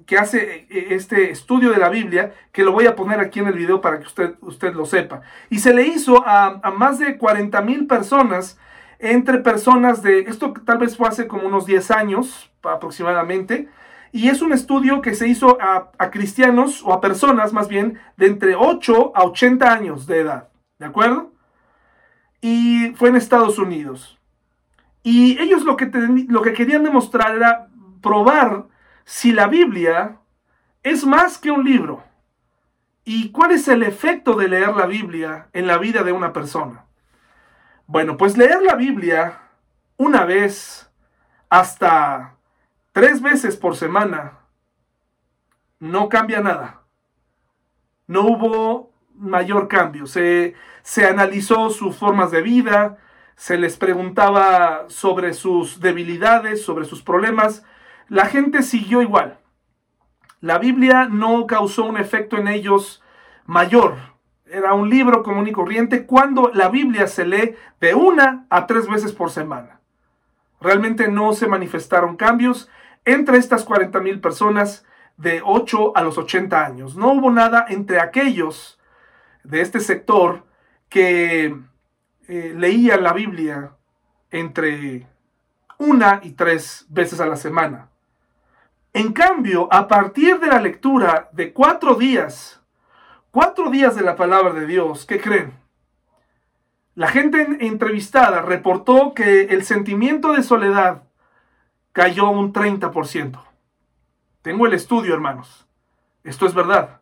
que 0.09 0.17
hace 0.17 0.67
eh, 0.71 0.87
este 0.91 1.31
estudio 1.31 1.71
de 1.71 1.77
la 1.77 1.91
Biblia, 1.91 2.33
que 2.51 2.65
lo 2.65 2.73
voy 2.73 2.87
a 2.87 2.97
poner 2.97 3.21
aquí 3.21 3.41
en 3.41 3.47
el 3.47 3.55
video 3.55 3.83
para 3.83 4.01
que 4.01 4.07
usted, 4.07 4.35
usted 4.41 4.73
lo 4.75 4.87
sepa. 4.87 5.21
Y 5.51 5.59
se 5.59 5.75
le 5.75 5.87
hizo 5.87 6.25
a, 6.27 6.63
más 6.75 6.99
de 6.99 7.19
40 7.19 7.61
mil 7.61 7.87
personas, 7.87 8.59
entre 8.99 9.39
personas 9.39 10.03
de, 10.03 10.21
esto 10.21 10.55
tal 10.65 10.79
vez 10.79 10.97
fue 10.97 11.09
hace 11.09 11.29
como 11.29 11.47
unos 11.47 11.67
10 11.67 11.91
años 11.91 12.51
aproximadamente, 12.63 13.69
y 14.13 14.29
es 14.29 14.43
un 14.43 14.53
estudio 14.53 15.01
que 15.01 15.15
se 15.15 15.29
hizo 15.29 15.59
a, 15.61 15.91
cristianos 16.11 16.83
o 16.85 16.93
a 16.93 17.01
personas 17.01 17.53
más 17.53 17.69
bien 17.69 17.99
de 18.17 18.27
entre 18.27 18.55
8 18.55 19.13
a 19.15 19.25
80 19.25 19.73
años 19.73 20.07
de 20.07 20.21
edad, 20.21 20.49
¿de 20.79 20.87
acuerdo? 20.87 21.33
Y 22.41 22.93
fue 22.97 23.09
en 23.09 23.17
Estados 23.17 23.59
Unidos. 23.59 24.19
Y 25.03 25.39
ellos 25.41 25.65
lo 25.65 25.77
que, 25.77 25.91
lo 26.29 26.43
que 26.43 26.53
querían 26.53 26.85
demostrar 26.85 27.35
era 27.35 27.69
probar 28.01 28.67
si 29.05 29.33
la 29.33 29.47
Biblia 29.47 30.19
es 30.83 31.05
más 31.05 31.39
que 31.39 31.51
un 31.51 31.65
libro? 31.65 32.03
¿Y 33.05 33.31
cuál 33.31 33.53
es 33.53 33.69
el 33.69 33.83
efecto 33.83 34.35
de 34.35 34.49
leer 34.49 34.75
la 34.77 34.87
Biblia 34.87 35.49
en 35.53 35.67
la 35.67 35.79
vida 35.79 36.03
de 36.03 36.13
una 36.13 36.33
persona? 36.33 36.85
Bueno, 37.87 38.17
pues 38.17 38.37
leer 38.37 38.63
la 38.63 38.75
Biblia 38.75 39.41
una 39.97 40.25
vez 40.25 40.91
hasta 41.49 42.38
tres 42.99 43.23
veces 43.23 43.57
por 43.57 43.77
semana 43.77 44.41
no 45.79 46.09
cambia 46.09 46.41
nada. 46.41 46.81
No 48.09 48.23
hubo 48.23 48.91
mayor 49.15 49.69
cambio. 49.69 50.09
Se, 50.09 50.57
se 50.83 51.07
analizó 51.07 51.71
sus 51.71 51.95
formas 51.95 52.33
de 52.33 52.43
vida, 52.43 52.99
se 53.37 53.57
les 53.57 53.77
preguntaba 53.77 54.87
sobre 54.89 55.33
sus 55.33 55.79
debilidades, 55.79 56.65
sobre 56.65 56.87
sus 56.87 57.01
problemas, 57.01 57.65
la 58.09 58.27
gente 58.27 58.65
siguió 58.65 59.01
igual. 59.01 59.39
La 60.41 60.59
Biblia 60.59 61.07
no 61.09 61.47
causó 61.47 61.85
un 61.85 61.99
efecto 61.99 62.37
en 62.37 62.49
ellos 62.49 63.01
mayor. 63.47 63.95
Era 64.45 64.75
un 64.75 64.91
libro 64.91 65.23
común 65.23 65.47
y 65.47 65.53
corriente 65.53 66.05
cuando 66.05 66.51
la 66.53 66.69
Biblia 66.69 67.07
se 67.07 67.25
lee 67.25 67.55
de 67.81 67.95
una 67.95 68.47
a 68.51 68.67
tres 68.67 68.89
veces 68.89 69.13
por 69.13 69.31
semana. 69.31 69.79
Realmente 70.61 71.07
no 71.07 71.33
se 71.33 71.47
manifestaron 71.47 72.17
cambios 72.17 72.69
entre 73.09 73.39
estas 73.39 73.65
40 73.65 74.01
mil 74.01 74.21
personas 74.21 74.85
de 75.17 75.41
8 75.43 75.97
a 75.97 76.03
los 76.03 76.19
80 76.19 76.65
años. 76.65 76.95
No 76.95 77.13
hubo 77.13 77.31
nada 77.31 77.65
entre 77.69 78.01
aquellos 78.01 78.79
de 79.45 79.63
este 79.63 79.81
sector 79.81 80.45
que 80.91 81.57
eh, 82.29 82.55
leían 82.57 83.03
la 83.03 83.15
Biblia 83.15 83.73
entre 84.31 85.07
una 85.79 86.21
y 86.23 86.33
tres 86.33 86.85
veces 86.91 87.19
a 87.21 87.27
la 87.27 87.37
semana. 87.37 87.89
En 88.93 89.13
cambio, 89.13 89.69
a 89.73 89.89
partir 89.89 90.39
de 90.39 90.49
la 90.49 90.61
lectura 90.61 91.31
de 91.33 91.53
cuatro 91.55 91.95
días, 91.95 92.61
cuatro 93.31 93.71
días 93.71 93.97
de 93.97 94.03
la 94.03 94.17
palabra 94.17 94.53
de 94.53 94.67
Dios, 94.67 95.07
¿qué 95.07 95.19
creen? 95.19 95.55
La 96.95 97.09
gente 97.09 97.47
entrevistada 97.61 98.43
reportó 98.43 99.15
que 99.15 99.43
el 99.45 99.65
sentimiento 99.65 100.33
de 100.33 100.43
soledad 100.43 101.08
cayó 101.99 102.31
un 102.31 102.53
30%. 102.53 103.43
Tengo 104.43 104.67
el 104.69 104.73
estudio, 104.73 105.15
hermanos. 105.15 105.67
Esto 106.23 106.47
es 106.47 106.55
verdad. 106.55 107.01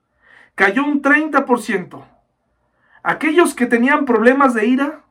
Cayó 0.54 0.84
un 0.84 1.02
30%. 1.02 2.02
Aquellos 3.02 3.52
que 3.52 3.66
tenían 3.66 4.06
problemas 4.06 4.54
de 4.54 4.66
ira 4.66 5.04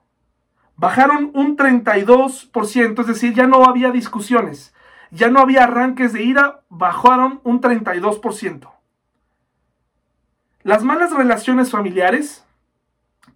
bajaron 0.75 1.29
un 1.35 1.55
32%, 1.55 2.99
es 2.99 3.05
decir, 3.05 3.35
ya 3.35 3.45
no 3.45 3.63
había 3.63 3.91
discusiones 3.91 4.73
ya 5.11 5.29
no 5.29 5.39
había 5.39 5.65
arranques 5.65 6.13
de 6.13 6.23
ira, 6.23 6.61
bajaron 6.67 7.39
un 7.43 7.61
32%. 7.61 8.71
Las 10.63 10.83
malas 10.83 11.13
relaciones 11.13 11.69
familiares, 11.69 12.43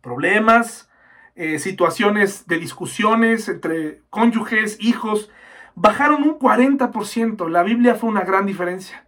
problemas, 0.02 0.90
eh, 1.36 1.60
situaciones 1.60 2.48
de 2.48 2.58
discusiones 2.58 3.48
entre 3.48 4.02
cónyuges, 4.10 4.78
hijos, 4.82 5.30
bajaron 5.80 6.24
un 6.24 6.38
40%. 6.38 7.48
La 7.48 7.64
Biblia 7.64 7.96
fue 7.96 8.10
una 8.10 8.22
gran 8.22 8.46
diferencia. 8.46 9.08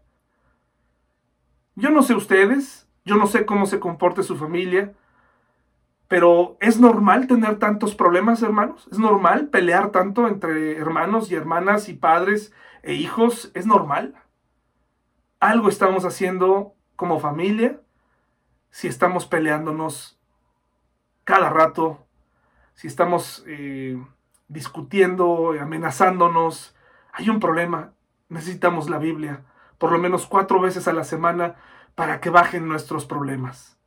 Yo 1.75 1.89
no 1.89 2.01
sé 2.01 2.15
ustedes, 2.15 2.87
yo 3.03 3.17
no 3.17 3.27
sé 3.27 3.45
cómo 3.45 3.65
se 3.65 3.79
comporte 3.79 4.23
su 4.23 4.37
familia, 4.37 4.93
pero 6.07 6.57
¿es 6.59 6.79
normal 6.79 7.27
tener 7.27 7.59
tantos 7.59 7.95
problemas, 7.95 8.41
hermanos? 8.41 8.87
¿Es 8.91 8.99
normal 8.99 9.47
pelear 9.47 9.91
tanto 9.91 10.27
entre 10.27 10.77
hermanos 10.77 11.31
y 11.31 11.35
hermanas 11.35 11.89
y 11.89 11.93
padres 11.93 12.53
e 12.83 12.93
hijos? 12.93 13.51
¿Es 13.53 13.65
normal? 13.65 14.15
Algo 15.39 15.69
estamos 15.69 16.05
haciendo 16.05 16.73
como 16.95 17.19
familia 17.19 17.79
si 18.69 18.87
estamos 18.87 19.25
peleándonos 19.25 20.17
cada 21.25 21.49
rato, 21.49 22.05
si 22.73 22.87
estamos 22.87 23.43
eh, 23.47 24.01
discutiendo, 24.51 25.53
amenazándonos. 25.59 26.75
Hay 27.13 27.29
un 27.29 27.39
problema. 27.39 27.93
Necesitamos 28.29 28.89
la 28.89 28.97
Biblia 28.97 29.43
por 29.81 29.91
lo 29.91 29.97
menos 29.97 30.27
cuatro 30.27 30.61
veces 30.61 30.87
a 30.87 30.93
la 30.93 31.03
semana 31.03 31.55
para 31.95 32.21
que 32.21 32.29
bajen 32.29 32.67
nuestros 32.67 33.07
problemas. 33.07 33.79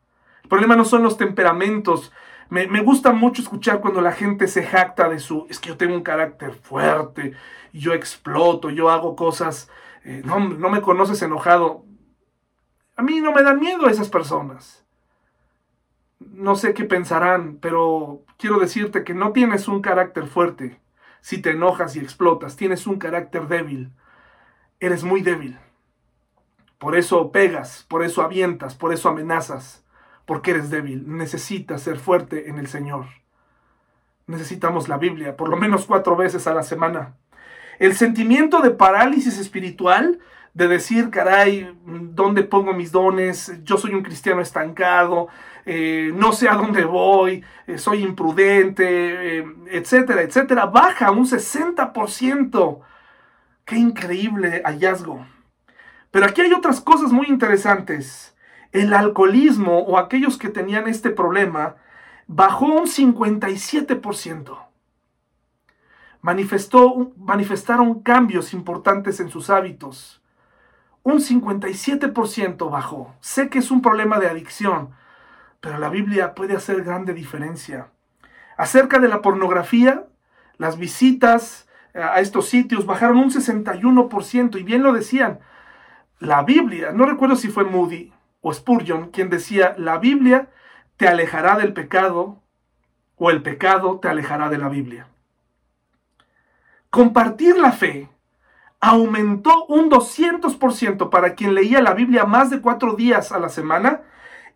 El 0.43 0.49
problema 0.49 0.75
no 0.75 0.85
son 0.85 1.05
los 1.05 1.17
temperamentos. 1.17 2.13
Me, 2.51 2.67
gusta 2.81 3.13
mucho 3.13 3.41
escuchar 3.41 3.81
cuando 3.81 4.01
la 4.01 4.11
gente 4.11 4.49
se 4.49 4.65
jacta 4.65 5.09
de 5.09 5.21
su, 5.21 5.47
es 5.49 5.61
que 5.61 5.69
yo 5.69 5.77
tengo 5.77 5.95
un 5.95 6.03
carácter 6.03 6.53
fuerte, 6.53 7.33
yo 7.73 7.95
exploto, 7.95 8.71
yo 8.71 8.91
hago 8.91 9.15
cosas, 9.15 9.71
eh, 10.05 10.23
no, 10.25 10.41
no 10.41 10.69
me 10.69 10.83
conoces 10.83 11.23
enojado. 11.23 11.85
A 12.97 13.03
mí 13.03 13.21
no 13.21 13.31
me 13.31 13.45
dan 13.45 13.61
miedo 13.61 13.89
esas 13.89 14.09
personas. 14.09 14.84
No 16.19 16.57
sé 16.57 16.75
qué 16.75 16.85
pensarán, 16.85 17.59
pero 17.61 18.23
quiero 18.39 18.59
decirte 18.59 19.05
que 19.05 19.15
no 19.15 19.33
tienes 19.33 19.69
un 19.69 19.83
carácter 19.83 20.27
fuerte 20.27 20.81
si 21.21 21.39
te 21.39 21.53
enojas 21.53 21.97
y 21.97 22.01
explotas, 22.01 22.57
tienes 22.57 22.87
un 22.87 22.99
carácter 22.99 23.49
débil. 23.49 23.91
Eres 24.79 25.05
muy 25.05 25.23
débil. 25.23 25.59
Por 26.77 26.97
eso 26.97 27.33
pegas, 27.33 27.87
por 27.89 28.05
eso 28.05 28.21
avientas, 28.21 28.75
por 28.75 28.93
eso 28.93 29.09
amenazas 29.09 29.85
porque 30.25 30.53
eres 30.53 30.71
débil. 30.71 31.05
Necesitas 31.07 31.83
ser 31.83 31.99
fuerte 31.99 32.49
en 32.49 32.59
el 32.59 32.67
Señor. 32.67 33.07
Necesitamos 34.27 34.89
la 34.89 34.99
Biblia 34.99 35.37
por 35.37 35.49
lo 35.49 35.57
menos 35.57 35.87
cuatro 35.87 36.17
veces 36.17 36.47
a 36.47 36.55
la 36.55 36.63
semana. 36.63 37.15
El 37.79 37.95
sentimiento 37.95 38.61
de 38.61 38.71
parálisis 38.71 39.39
espiritual, 39.39 40.21
de 40.55 40.69
decir, 40.69 41.11
caray, 41.11 41.77
¿dónde 41.85 42.45
pongo 42.45 42.73
mis 42.73 42.93
dones? 42.93 43.53
Yo 43.65 43.77
soy 43.77 43.93
un 43.93 44.05
cristiano 44.05 44.41
estancado, 44.41 45.29
eh, 45.67 46.13
no 46.15 46.33
sé 46.33 46.49
a 46.49 46.55
dónde 46.55 46.85
voy, 46.85 47.45
eh, 47.67 47.79
soy 47.79 48.03
imprudente, 48.03 49.39
eh, 49.39 49.47
etcétera, 49.71 50.23
etcétera, 50.23 50.67
baja 50.67 51.11
un 51.11 51.27
60%. 51.27 52.81
Qué 53.65 53.77
increíble 53.77 54.63
hallazgo. 54.65 55.27
Pero 56.11 56.27
aquí 56.27 56.43
hay 56.43 56.53
otras 56.53 56.81
cosas 56.81 57.13
muy 57.13 57.27
interesantes. 57.29 58.37
El 58.73 58.93
alcoholismo 58.93 59.79
o 59.79 59.99
aquellos 59.99 60.37
que 60.37 60.49
tenían 60.49 60.87
este 60.87 61.11
problema 61.11 61.77
bajó 62.27 62.67
un 62.67 62.87
57%. 62.87 64.59
Manifestó, 66.21 67.13
manifestaron 67.17 68.01
cambios 68.01 68.55
importantes 68.55 69.21
en 69.21 69.29
sus 69.29 69.51
hábitos. 69.51 70.23
Un 71.03 71.21
57% 71.21 72.71
bajó. 72.71 73.15
Sé 73.21 73.49
que 73.49 73.59
es 73.59 73.71
un 73.71 73.83
problema 73.83 74.19
de 74.19 74.29
adicción, 74.29 74.91
pero 75.65 75.79
la 75.79 75.89
Biblia 75.89 76.35
puede 76.35 76.55
hacer 76.55 76.85
grande 76.85 77.15
diferencia. 77.15 77.89
Acerca 78.59 78.99
de 78.99 79.09
la 79.09 79.23
pornografía, 79.23 80.05
las 80.59 80.77
visitas 80.77 81.67
eh, 81.95 82.03
a 82.03 82.21
estos 82.21 82.51
sitios 82.51 82.85
bajaron 82.85 83.17
un 83.17 83.31
61%, 83.31 84.61
y 84.61 84.63
bien 84.63 84.83
lo 84.83 84.93
decían. 84.93 85.41
La 86.19 86.43
Biblia, 86.43 86.93
no 86.93 87.07
recuerdo 87.07 87.35
si 87.35 87.49
fue 87.49 87.65
Moody 87.65 88.13
o 88.43 88.53
Spurgeon 88.53 89.09
quien 89.09 89.31
decía, 89.31 89.75
la 89.79 89.97
Biblia 89.97 90.51
te 90.99 91.09
alejará 91.09 91.57
del 91.57 91.73
pecado 91.73 92.43
o 93.17 93.31
el 93.31 93.41
pecado 93.41 94.01
te 94.01 94.09
alejará 94.09 94.51
de 94.51 94.59
la 94.59 94.69
Biblia. 94.69 95.09
Compartir 96.91 97.57
la 97.57 97.73
fe 97.73 98.11
aumentó 98.81 99.65
un 99.65 99.89
200% 99.89 101.09
para 101.09 101.35
quien 101.35 101.55
leía 101.55 101.81
la 101.81 101.95
Biblia 101.95 102.27
más 102.27 102.51
de 102.51 102.61
cuatro 102.61 102.97
días 102.97 103.33
a 103.33 103.39
la 103.39 103.49
semana 103.49 104.03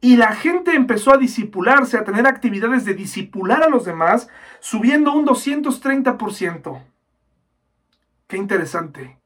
y 0.01 0.17
la 0.17 0.35
gente 0.35 0.75
empezó 0.75 1.13
a 1.13 1.19
disipularse, 1.19 1.99
a 1.99 2.05
tener 2.05 2.27
actividades 2.27 2.85
de 2.85 2.95
disipular 2.95 3.63
a 3.63 3.69
los 3.69 3.85
demás, 3.85 4.29
subiendo 4.61 5.13
un 5.13 5.27
230%. 5.27 6.83
Qué 8.29 8.37
interesante. 8.37 9.19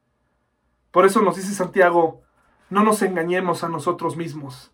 Por 0.89 1.05
eso 1.05 1.21
nos 1.21 1.35
dice 1.35 1.53
Santiago, 1.53 2.21
no 2.69 2.83
nos 2.83 3.01
engañemos 3.03 3.63
a 3.63 3.69
nosotros 3.69 4.17
mismos. 4.17 4.71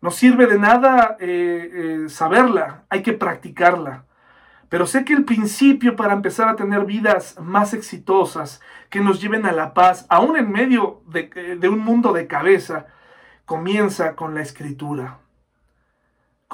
No 0.00 0.10
sirve 0.10 0.46
de 0.46 0.58
nada 0.58 1.16
eh, 1.18 2.04
eh, 2.04 2.08
saberla, 2.08 2.84
hay 2.88 3.02
que 3.02 3.12
practicarla. 3.12 4.04
Pero 4.68 4.86
sé 4.86 5.04
que 5.04 5.14
el 5.14 5.24
principio 5.24 5.96
para 5.96 6.14
empezar 6.14 6.48
a 6.48 6.56
tener 6.56 6.84
vidas 6.84 7.36
más 7.40 7.74
exitosas, 7.74 8.60
que 8.88 9.00
nos 9.00 9.20
lleven 9.20 9.46
a 9.46 9.52
la 9.52 9.74
paz, 9.74 10.06
aún 10.08 10.36
en 10.36 10.50
medio 10.50 11.02
de, 11.06 11.56
de 11.58 11.68
un 11.68 11.80
mundo 11.80 12.12
de 12.12 12.26
cabeza, 12.28 12.86
comienza 13.44 14.14
con 14.14 14.34
la 14.34 14.42
escritura 14.42 15.18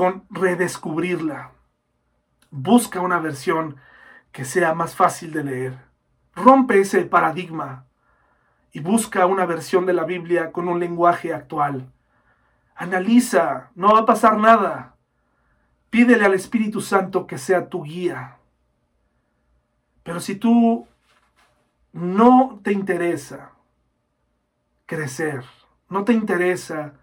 con 0.00 0.24
redescubrirla. 0.30 1.52
Busca 2.50 3.02
una 3.02 3.18
versión 3.18 3.76
que 4.32 4.46
sea 4.46 4.72
más 4.72 4.96
fácil 4.96 5.30
de 5.30 5.44
leer. 5.44 5.78
Rompe 6.34 6.80
ese 6.80 7.02
paradigma 7.02 7.84
y 8.72 8.80
busca 8.80 9.26
una 9.26 9.44
versión 9.44 9.84
de 9.84 9.92
la 9.92 10.04
Biblia 10.04 10.52
con 10.52 10.68
un 10.68 10.80
lenguaje 10.80 11.34
actual. 11.34 11.92
Analiza, 12.74 13.72
no 13.74 13.92
va 13.92 13.98
a 14.00 14.06
pasar 14.06 14.38
nada. 14.38 14.96
Pídele 15.90 16.24
al 16.24 16.32
Espíritu 16.32 16.80
Santo 16.80 17.26
que 17.26 17.36
sea 17.36 17.68
tu 17.68 17.82
guía. 17.82 18.38
Pero 20.02 20.18
si 20.20 20.34
tú 20.34 20.88
no 21.92 22.58
te 22.64 22.72
interesa 22.72 23.52
crecer, 24.86 25.44
no 25.90 26.04
te 26.04 26.14
interesa 26.14 26.94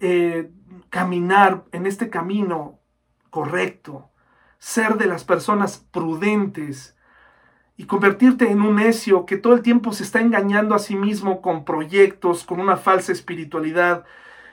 eh, 0.00 0.50
caminar 0.90 1.64
en 1.72 1.86
este 1.86 2.10
camino 2.10 2.78
correcto, 3.30 4.10
ser 4.58 4.96
de 4.96 5.06
las 5.06 5.24
personas 5.24 5.78
prudentes 5.90 6.96
y 7.76 7.84
convertirte 7.84 8.50
en 8.50 8.62
un 8.62 8.76
necio 8.76 9.26
que 9.26 9.36
todo 9.36 9.54
el 9.54 9.62
tiempo 9.62 9.92
se 9.92 10.02
está 10.02 10.20
engañando 10.20 10.74
a 10.74 10.78
sí 10.78 10.96
mismo 10.96 11.42
con 11.42 11.64
proyectos, 11.64 12.44
con 12.44 12.60
una 12.60 12.76
falsa 12.76 13.12
espiritualidad, 13.12 14.04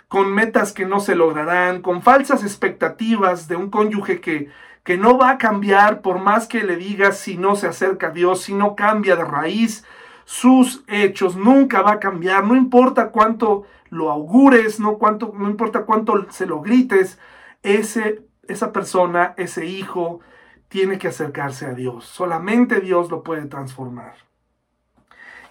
con 0.07 0.34
metas 0.34 0.74
que 0.74 0.86
no 0.86 0.99
se 0.99 1.15
lograrán, 1.15 1.82
con 1.82 2.01
falsas 2.01 2.43
expectativas 2.43 3.47
de 3.47 3.55
un 3.55 3.69
cónyuge 3.69 4.19
que, 4.19 4.49
que 4.84 4.97
no 4.97 5.17
va 5.17 5.32
a 5.32 5.38
cambiar 5.38 6.01
por 6.01 6.19
más 6.19 6.47
que 6.47 6.63
le 6.63 6.76
digas 6.76 7.17
si 7.17 7.38
no 7.38 7.55
se 7.55 7.67
acerca 7.67 8.07
a 8.07 8.11
Dios, 8.11 8.41
si 8.41 8.53
no 8.53 8.76
cambia 8.76 9.15
de 9.15 9.24
raíz, 9.24 9.86
sus 10.26 10.84
hechos, 10.88 11.36
nunca 11.36 11.82
va 11.82 11.93
a 11.93 11.99
cambiar, 11.99 12.45
no 12.45 12.55
importa 12.55 13.09
cuánto 13.09 13.63
lo 13.94 14.12
augures, 14.12 14.80
no, 14.80 14.98
cuánto, 14.98 15.34
no 15.38 15.50
importa 15.50 15.86
cuánto 15.86 16.30
se 16.32 16.46
lo 16.46 16.62
grites, 16.62 17.20
ese, 17.62 18.26
esa 18.48 18.72
persona, 18.72 19.34
ese 19.38 19.66
hijo, 19.66 20.20
tiene 20.68 20.98
que 20.98 21.08
acercarse 21.08 21.68
a 21.68 21.74
Dios. 21.74 22.06
Solamente 22.06 22.82
Dios 22.82 23.12
lo 23.12 23.24
puede 23.24 23.46
transformar. 23.46 24.16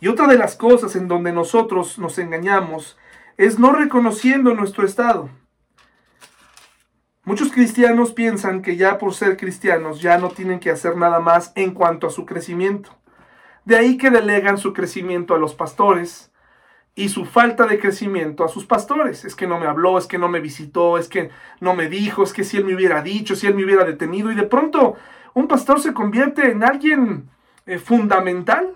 Y 0.01 0.09
otra 0.09 0.27
de 0.27 0.37
las 0.37 0.57
cosas 0.57 0.97
en 0.97 1.07
donde 1.07 1.33
nosotros 1.33 1.99
nos 1.99 2.19
engañamos 2.19 2.99
es 3.37 3.61
no 3.61 3.73
reconociendo 3.73 4.53
nuestro 4.55 4.85
estado. 4.85 5.31
Muchos 7.25 7.53
cristianos 7.53 8.13
piensan 8.13 8.63
que 8.63 8.77
ya 8.77 8.99
por 8.99 9.15
ser 9.15 9.37
cristianos 9.37 10.03
ya 10.03 10.19
no 10.19 10.31
tienen 10.31 10.59
que 10.59 10.73
hacer 10.73 10.97
nada 10.97 11.21
más 11.21 11.53
en 11.55 11.73
cuanto 11.73 12.09
a 12.09 12.11
su 12.11 12.27
crecimiento. 12.27 12.91
De 13.65 13.77
ahí 13.77 13.97
que 13.97 14.11
delegan 14.11 14.59
su 14.59 14.73
crecimiento 14.73 15.37
a 15.37 15.39
los 15.39 15.55
pastores 15.55 16.32
y 16.95 17.09
su 17.09 17.25
falta 17.25 17.67
de 17.67 17.79
crecimiento 17.79 18.45
a 18.45 18.49
sus 18.49 18.67
pastores. 18.67 19.25
Es 19.25 19.35
que 19.35 19.47
no 19.47 19.59
me 19.59 19.67
habló, 19.67 19.99
es 19.99 20.07
que 20.07 20.19
no 20.19 20.29
me 20.29 20.41
visitó, 20.41 20.99
es 20.99 21.09
que 21.09 21.31
no 21.61 21.75
me 21.75 21.89
dijo, 21.89 22.23
es 22.23 22.33
que 22.33 22.45
si 22.45 22.59
él 22.59 22.65
me 22.65 22.75
hubiera 22.75 23.03
dicho, 23.03 23.35
si 23.35 23.47
él 23.47 23.55
me 23.55 23.65
hubiera 23.65 23.85
detenido. 23.85 24.31
Y 24.31 24.35
de 24.35 24.43
pronto 24.43 24.97
un 25.35 25.49
pastor 25.49 25.81
se 25.81 25.95
convierte 25.95 26.51
en 26.51 26.63
alguien 26.63 27.31
eh, 27.67 27.79
fundamental. 27.79 28.75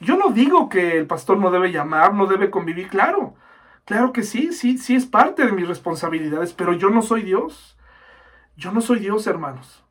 Yo 0.00 0.16
no 0.16 0.30
digo 0.30 0.68
que 0.68 0.96
el 0.96 1.06
pastor 1.06 1.38
no 1.38 1.50
debe 1.50 1.72
llamar, 1.72 2.14
no 2.14 2.26
debe 2.26 2.50
convivir, 2.50 2.88
claro. 2.88 3.34
Claro 3.84 4.12
que 4.12 4.22
sí, 4.22 4.52
sí, 4.52 4.78
sí 4.78 4.94
es 4.94 5.06
parte 5.06 5.44
de 5.44 5.52
mis 5.52 5.66
responsabilidades, 5.66 6.52
pero 6.52 6.72
yo 6.72 6.90
no 6.90 7.02
soy 7.02 7.22
Dios. 7.22 7.76
Yo 8.56 8.72
no 8.72 8.80
soy 8.80 8.98
Dios, 8.98 9.26
hermanos. 9.26 9.84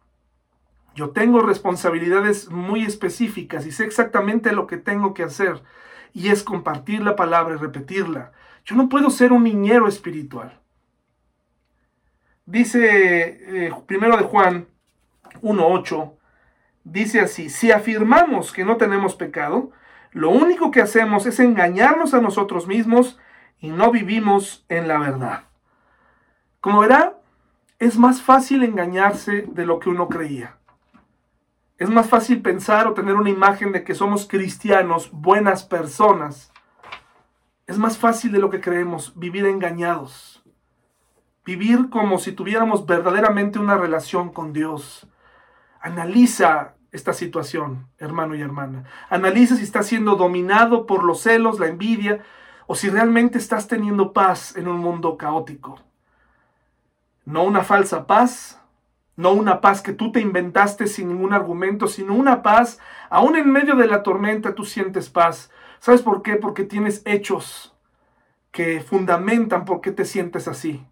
Yo 0.93 1.11
tengo 1.11 1.41
responsabilidades 1.41 2.49
muy 2.49 2.83
específicas 2.83 3.65
y 3.65 3.71
sé 3.71 3.85
exactamente 3.85 4.51
lo 4.51 4.65
que 4.65 4.77
tengo 4.77 5.13
que 5.13 5.23
hacer. 5.23 5.61
Y 6.17 6.29
es 6.29 6.41
compartir 6.41 7.03
la 7.03 7.15
palabra 7.15 7.53
y 7.53 7.59
repetirla. 7.59 8.31
Yo 8.65 8.75
no 8.75 8.89
puedo 8.89 9.11
ser 9.11 9.31
un 9.31 9.43
niñero 9.43 9.87
espiritual. 9.87 10.59
Dice 12.47 13.67
eh, 13.67 13.71
primero 13.85 14.17
de 14.17 14.23
Juan 14.23 14.65
1.8, 15.43 16.13
dice 16.83 17.19
así, 17.19 17.51
si 17.51 17.71
afirmamos 17.71 18.51
que 18.51 18.65
no 18.65 18.77
tenemos 18.77 19.13
pecado, 19.13 19.69
lo 20.11 20.31
único 20.31 20.71
que 20.71 20.81
hacemos 20.81 21.27
es 21.27 21.39
engañarnos 21.39 22.15
a 22.15 22.21
nosotros 22.21 22.65
mismos 22.65 23.19
y 23.59 23.69
no 23.69 23.91
vivimos 23.91 24.65
en 24.69 24.87
la 24.87 24.97
verdad. 24.97 25.43
Como 26.61 26.79
verá, 26.79 27.13
es 27.77 27.99
más 27.99 28.23
fácil 28.23 28.63
engañarse 28.63 29.45
de 29.47 29.67
lo 29.67 29.79
que 29.79 29.89
uno 29.89 30.09
creía. 30.09 30.56
Es 31.77 31.89
más 31.89 32.09
fácil 32.09 32.41
pensar 32.41 32.87
o 32.87 32.93
tener 32.93 33.13
una 33.13 33.29
imagen 33.29 33.71
de 33.71 33.83
que 33.83 33.93
somos 33.93 34.27
cristianos, 34.27 35.11
buenas 35.11 35.63
personas. 35.63 36.51
Es 37.67 37.77
más 37.77 37.99
fácil 37.99 38.31
de 38.31 38.39
lo 38.39 38.49
que 38.49 38.61
creemos 38.61 39.13
vivir 39.15 39.45
engañados. 39.45 40.43
Vivir 41.45 41.89
como 41.91 42.17
si 42.17 42.31
tuviéramos 42.31 42.87
verdaderamente 42.87 43.59
una 43.59 43.77
relación 43.77 44.33
con 44.33 44.53
Dios. 44.53 45.07
Analiza 45.79 46.73
esta 46.91 47.13
situación, 47.13 47.87
hermano 47.99 48.33
y 48.33 48.41
hermana. 48.41 48.85
Analiza 49.09 49.55
si 49.55 49.63
estás 49.63 49.85
siendo 49.85 50.15
dominado 50.15 50.87
por 50.87 51.03
los 51.03 51.21
celos, 51.21 51.59
la 51.59 51.67
envidia, 51.67 52.23
o 52.65 52.73
si 52.75 52.89
realmente 52.89 53.37
estás 53.37 53.67
teniendo 53.67 54.13
paz 54.13 54.57
en 54.57 54.67
un 54.67 54.79
mundo 54.79 55.15
caótico. 55.15 55.79
No 57.23 57.43
una 57.43 57.63
falsa 57.63 58.07
paz, 58.07 58.56
no 59.17 59.33
una 59.33 59.59
paz 59.59 59.81
que 59.81 59.93
tú 59.93 60.11
te 60.11 60.21
inventaste 60.21 60.87
sin 60.87 61.09
ningún 61.09 61.33
argumento, 61.33 61.87
sino 61.87 62.13
una 62.13 62.43
paz, 62.43 62.79
aún 63.09 63.35
en 63.35 63.51
medio 63.51 63.75
de 63.75 63.87
la 63.87 64.03
tormenta 64.03 64.55
tú 64.55 64.63
sientes 64.63 65.09
paz. 65.09 65.51
¿Sabes 65.79 66.03
por 66.03 66.21
qué? 66.21 66.35
Porque 66.35 66.63
tienes 66.63 67.01
hechos 67.03 67.75
que 68.51 68.79
fundamentan 68.79 69.65
por 69.65 69.81
qué 69.81 69.91
te 69.91 70.05
sientes 70.05 70.47
así. 70.47 70.85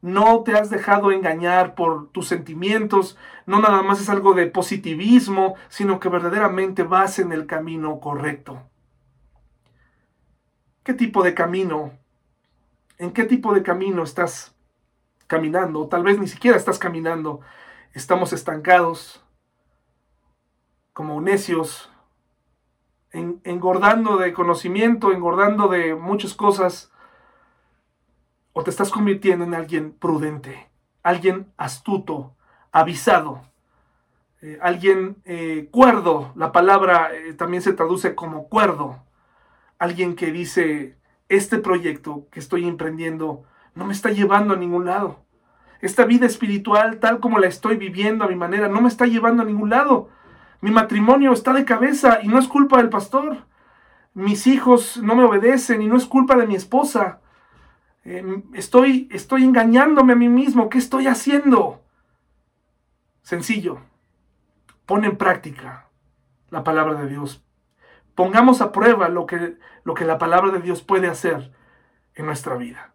No 0.00 0.42
te 0.44 0.52
has 0.52 0.70
dejado 0.70 1.12
engañar 1.12 1.74
por 1.74 2.10
tus 2.10 2.28
sentimientos, 2.28 3.18
no 3.46 3.60
nada 3.60 3.82
más 3.82 4.00
es 4.00 4.08
algo 4.08 4.32
de 4.32 4.46
positivismo, 4.46 5.54
sino 5.68 6.00
que 6.00 6.08
verdaderamente 6.08 6.84
vas 6.84 7.18
en 7.18 7.32
el 7.32 7.46
camino 7.46 8.00
correcto. 8.00 8.62
¿Qué 10.84 10.94
tipo 10.94 11.22
de 11.22 11.34
camino? 11.34 11.92
¿En 12.96 13.12
qué 13.12 13.24
tipo 13.24 13.52
de 13.52 13.62
camino 13.62 14.02
estás 14.02 14.54
caminando, 15.28 15.86
tal 15.86 16.02
vez 16.02 16.18
ni 16.18 16.26
siquiera 16.26 16.56
estás 16.56 16.78
caminando, 16.80 17.40
estamos 17.92 18.32
estancados, 18.32 19.24
como 20.92 21.20
necios, 21.20 21.92
engordando 23.12 24.16
de 24.16 24.32
conocimiento, 24.32 25.12
engordando 25.12 25.68
de 25.68 25.94
muchas 25.94 26.34
cosas, 26.34 26.90
o 28.52 28.64
te 28.64 28.70
estás 28.70 28.90
convirtiendo 28.90 29.44
en 29.44 29.54
alguien 29.54 29.92
prudente, 29.92 30.68
alguien 31.04 31.52
astuto, 31.56 32.34
avisado, 32.72 33.42
eh, 34.40 34.58
alguien 34.62 35.22
eh, 35.24 35.68
cuerdo, 35.70 36.32
la 36.34 36.52
palabra 36.52 37.10
eh, 37.14 37.34
también 37.34 37.62
se 37.62 37.72
traduce 37.72 38.14
como 38.14 38.48
cuerdo, 38.48 39.04
alguien 39.78 40.16
que 40.16 40.32
dice, 40.32 40.96
este 41.28 41.58
proyecto 41.58 42.26
que 42.30 42.40
estoy 42.40 42.66
emprendiendo 42.66 43.44
no 43.74 43.84
me 43.84 43.92
está 43.92 44.10
llevando 44.10 44.54
a 44.54 44.56
ningún 44.56 44.86
lado. 44.86 45.24
Esta 45.80 46.04
vida 46.04 46.26
espiritual, 46.26 46.98
tal 46.98 47.20
como 47.20 47.38
la 47.38 47.46
estoy 47.46 47.76
viviendo 47.76 48.24
a 48.24 48.28
mi 48.28 48.34
manera, 48.34 48.68
no 48.68 48.80
me 48.80 48.88
está 48.88 49.06
llevando 49.06 49.42
a 49.42 49.46
ningún 49.46 49.70
lado. 49.70 50.08
Mi 50.60 50.70
matrimonio 50.70 51.32
está 51.32 51.52
de 51.52 51.64
cabeza 51.64 52.18
y 52.22 52.28
no 52.28 52.38
es 52.38 52.48
culpa 52.48 52.78
del 52.78 52.88
pastor. 52.88 53.44
Mis 54.14 54.46
hijos 54.48 54.96
no 54.96 55.14
me 55.14 55.24
obedecen 55.24 55.82
y 55.82 55.86
no 55.86 55.96
es 55.96 56.06
culpa 56.06 56.36
de 56.36 56.46
mi 56.46 56.56
esposa. 56.56 57.20
Em, 58.04 58.42
estoy, 58.54 59.08
estoy 59.12 59.44
engañándome 59.44 60.14
a 60.14 60.16
mí 60.16 60.28
mismo. 60.28 60.68
¿Qué 60.68 60.78
estoy 60.78 61.06
haciendo? 61.06 61.84
Sencillo. 63.22 63.80
Pon 64.86 65.04
en 65.04 65.16
práctica 65.16 65.88
la 66.50 66.64
palabra 66.64 66.94
de 66.94 67.08
Dios. 67.08 67.44
Pongamos 68.14 68.60
a 68.60 68.72
prueba 68.72 69.08
lo 69.08 69.26
que, 69.26 69.58
lo 69.84 69.94
que 69.94 70.04
la 70.04 70.18
palabra 70.18 70.50
de 70.50 70.60
Dios 70.60 70.82
puede 70.82 71.06
hacer 71.06 71.52
en 72.14 72.26
nuestra 72.26 72.56
vida. 72.56 72.94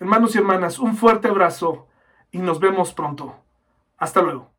Hermanos 0.00 0.34
y 0.34 0.38
hermanas, 0.38 0.78
un 0.78 0.96
fuerte 0.96 1.28
abrazo 1.28 1.86
y 2.32 2.38
nos 2.38 2.58
vemos 2.58 2.94
pronto. 2.94 3.36
Hasta 3.98 4.22
luego. 4.22 4.49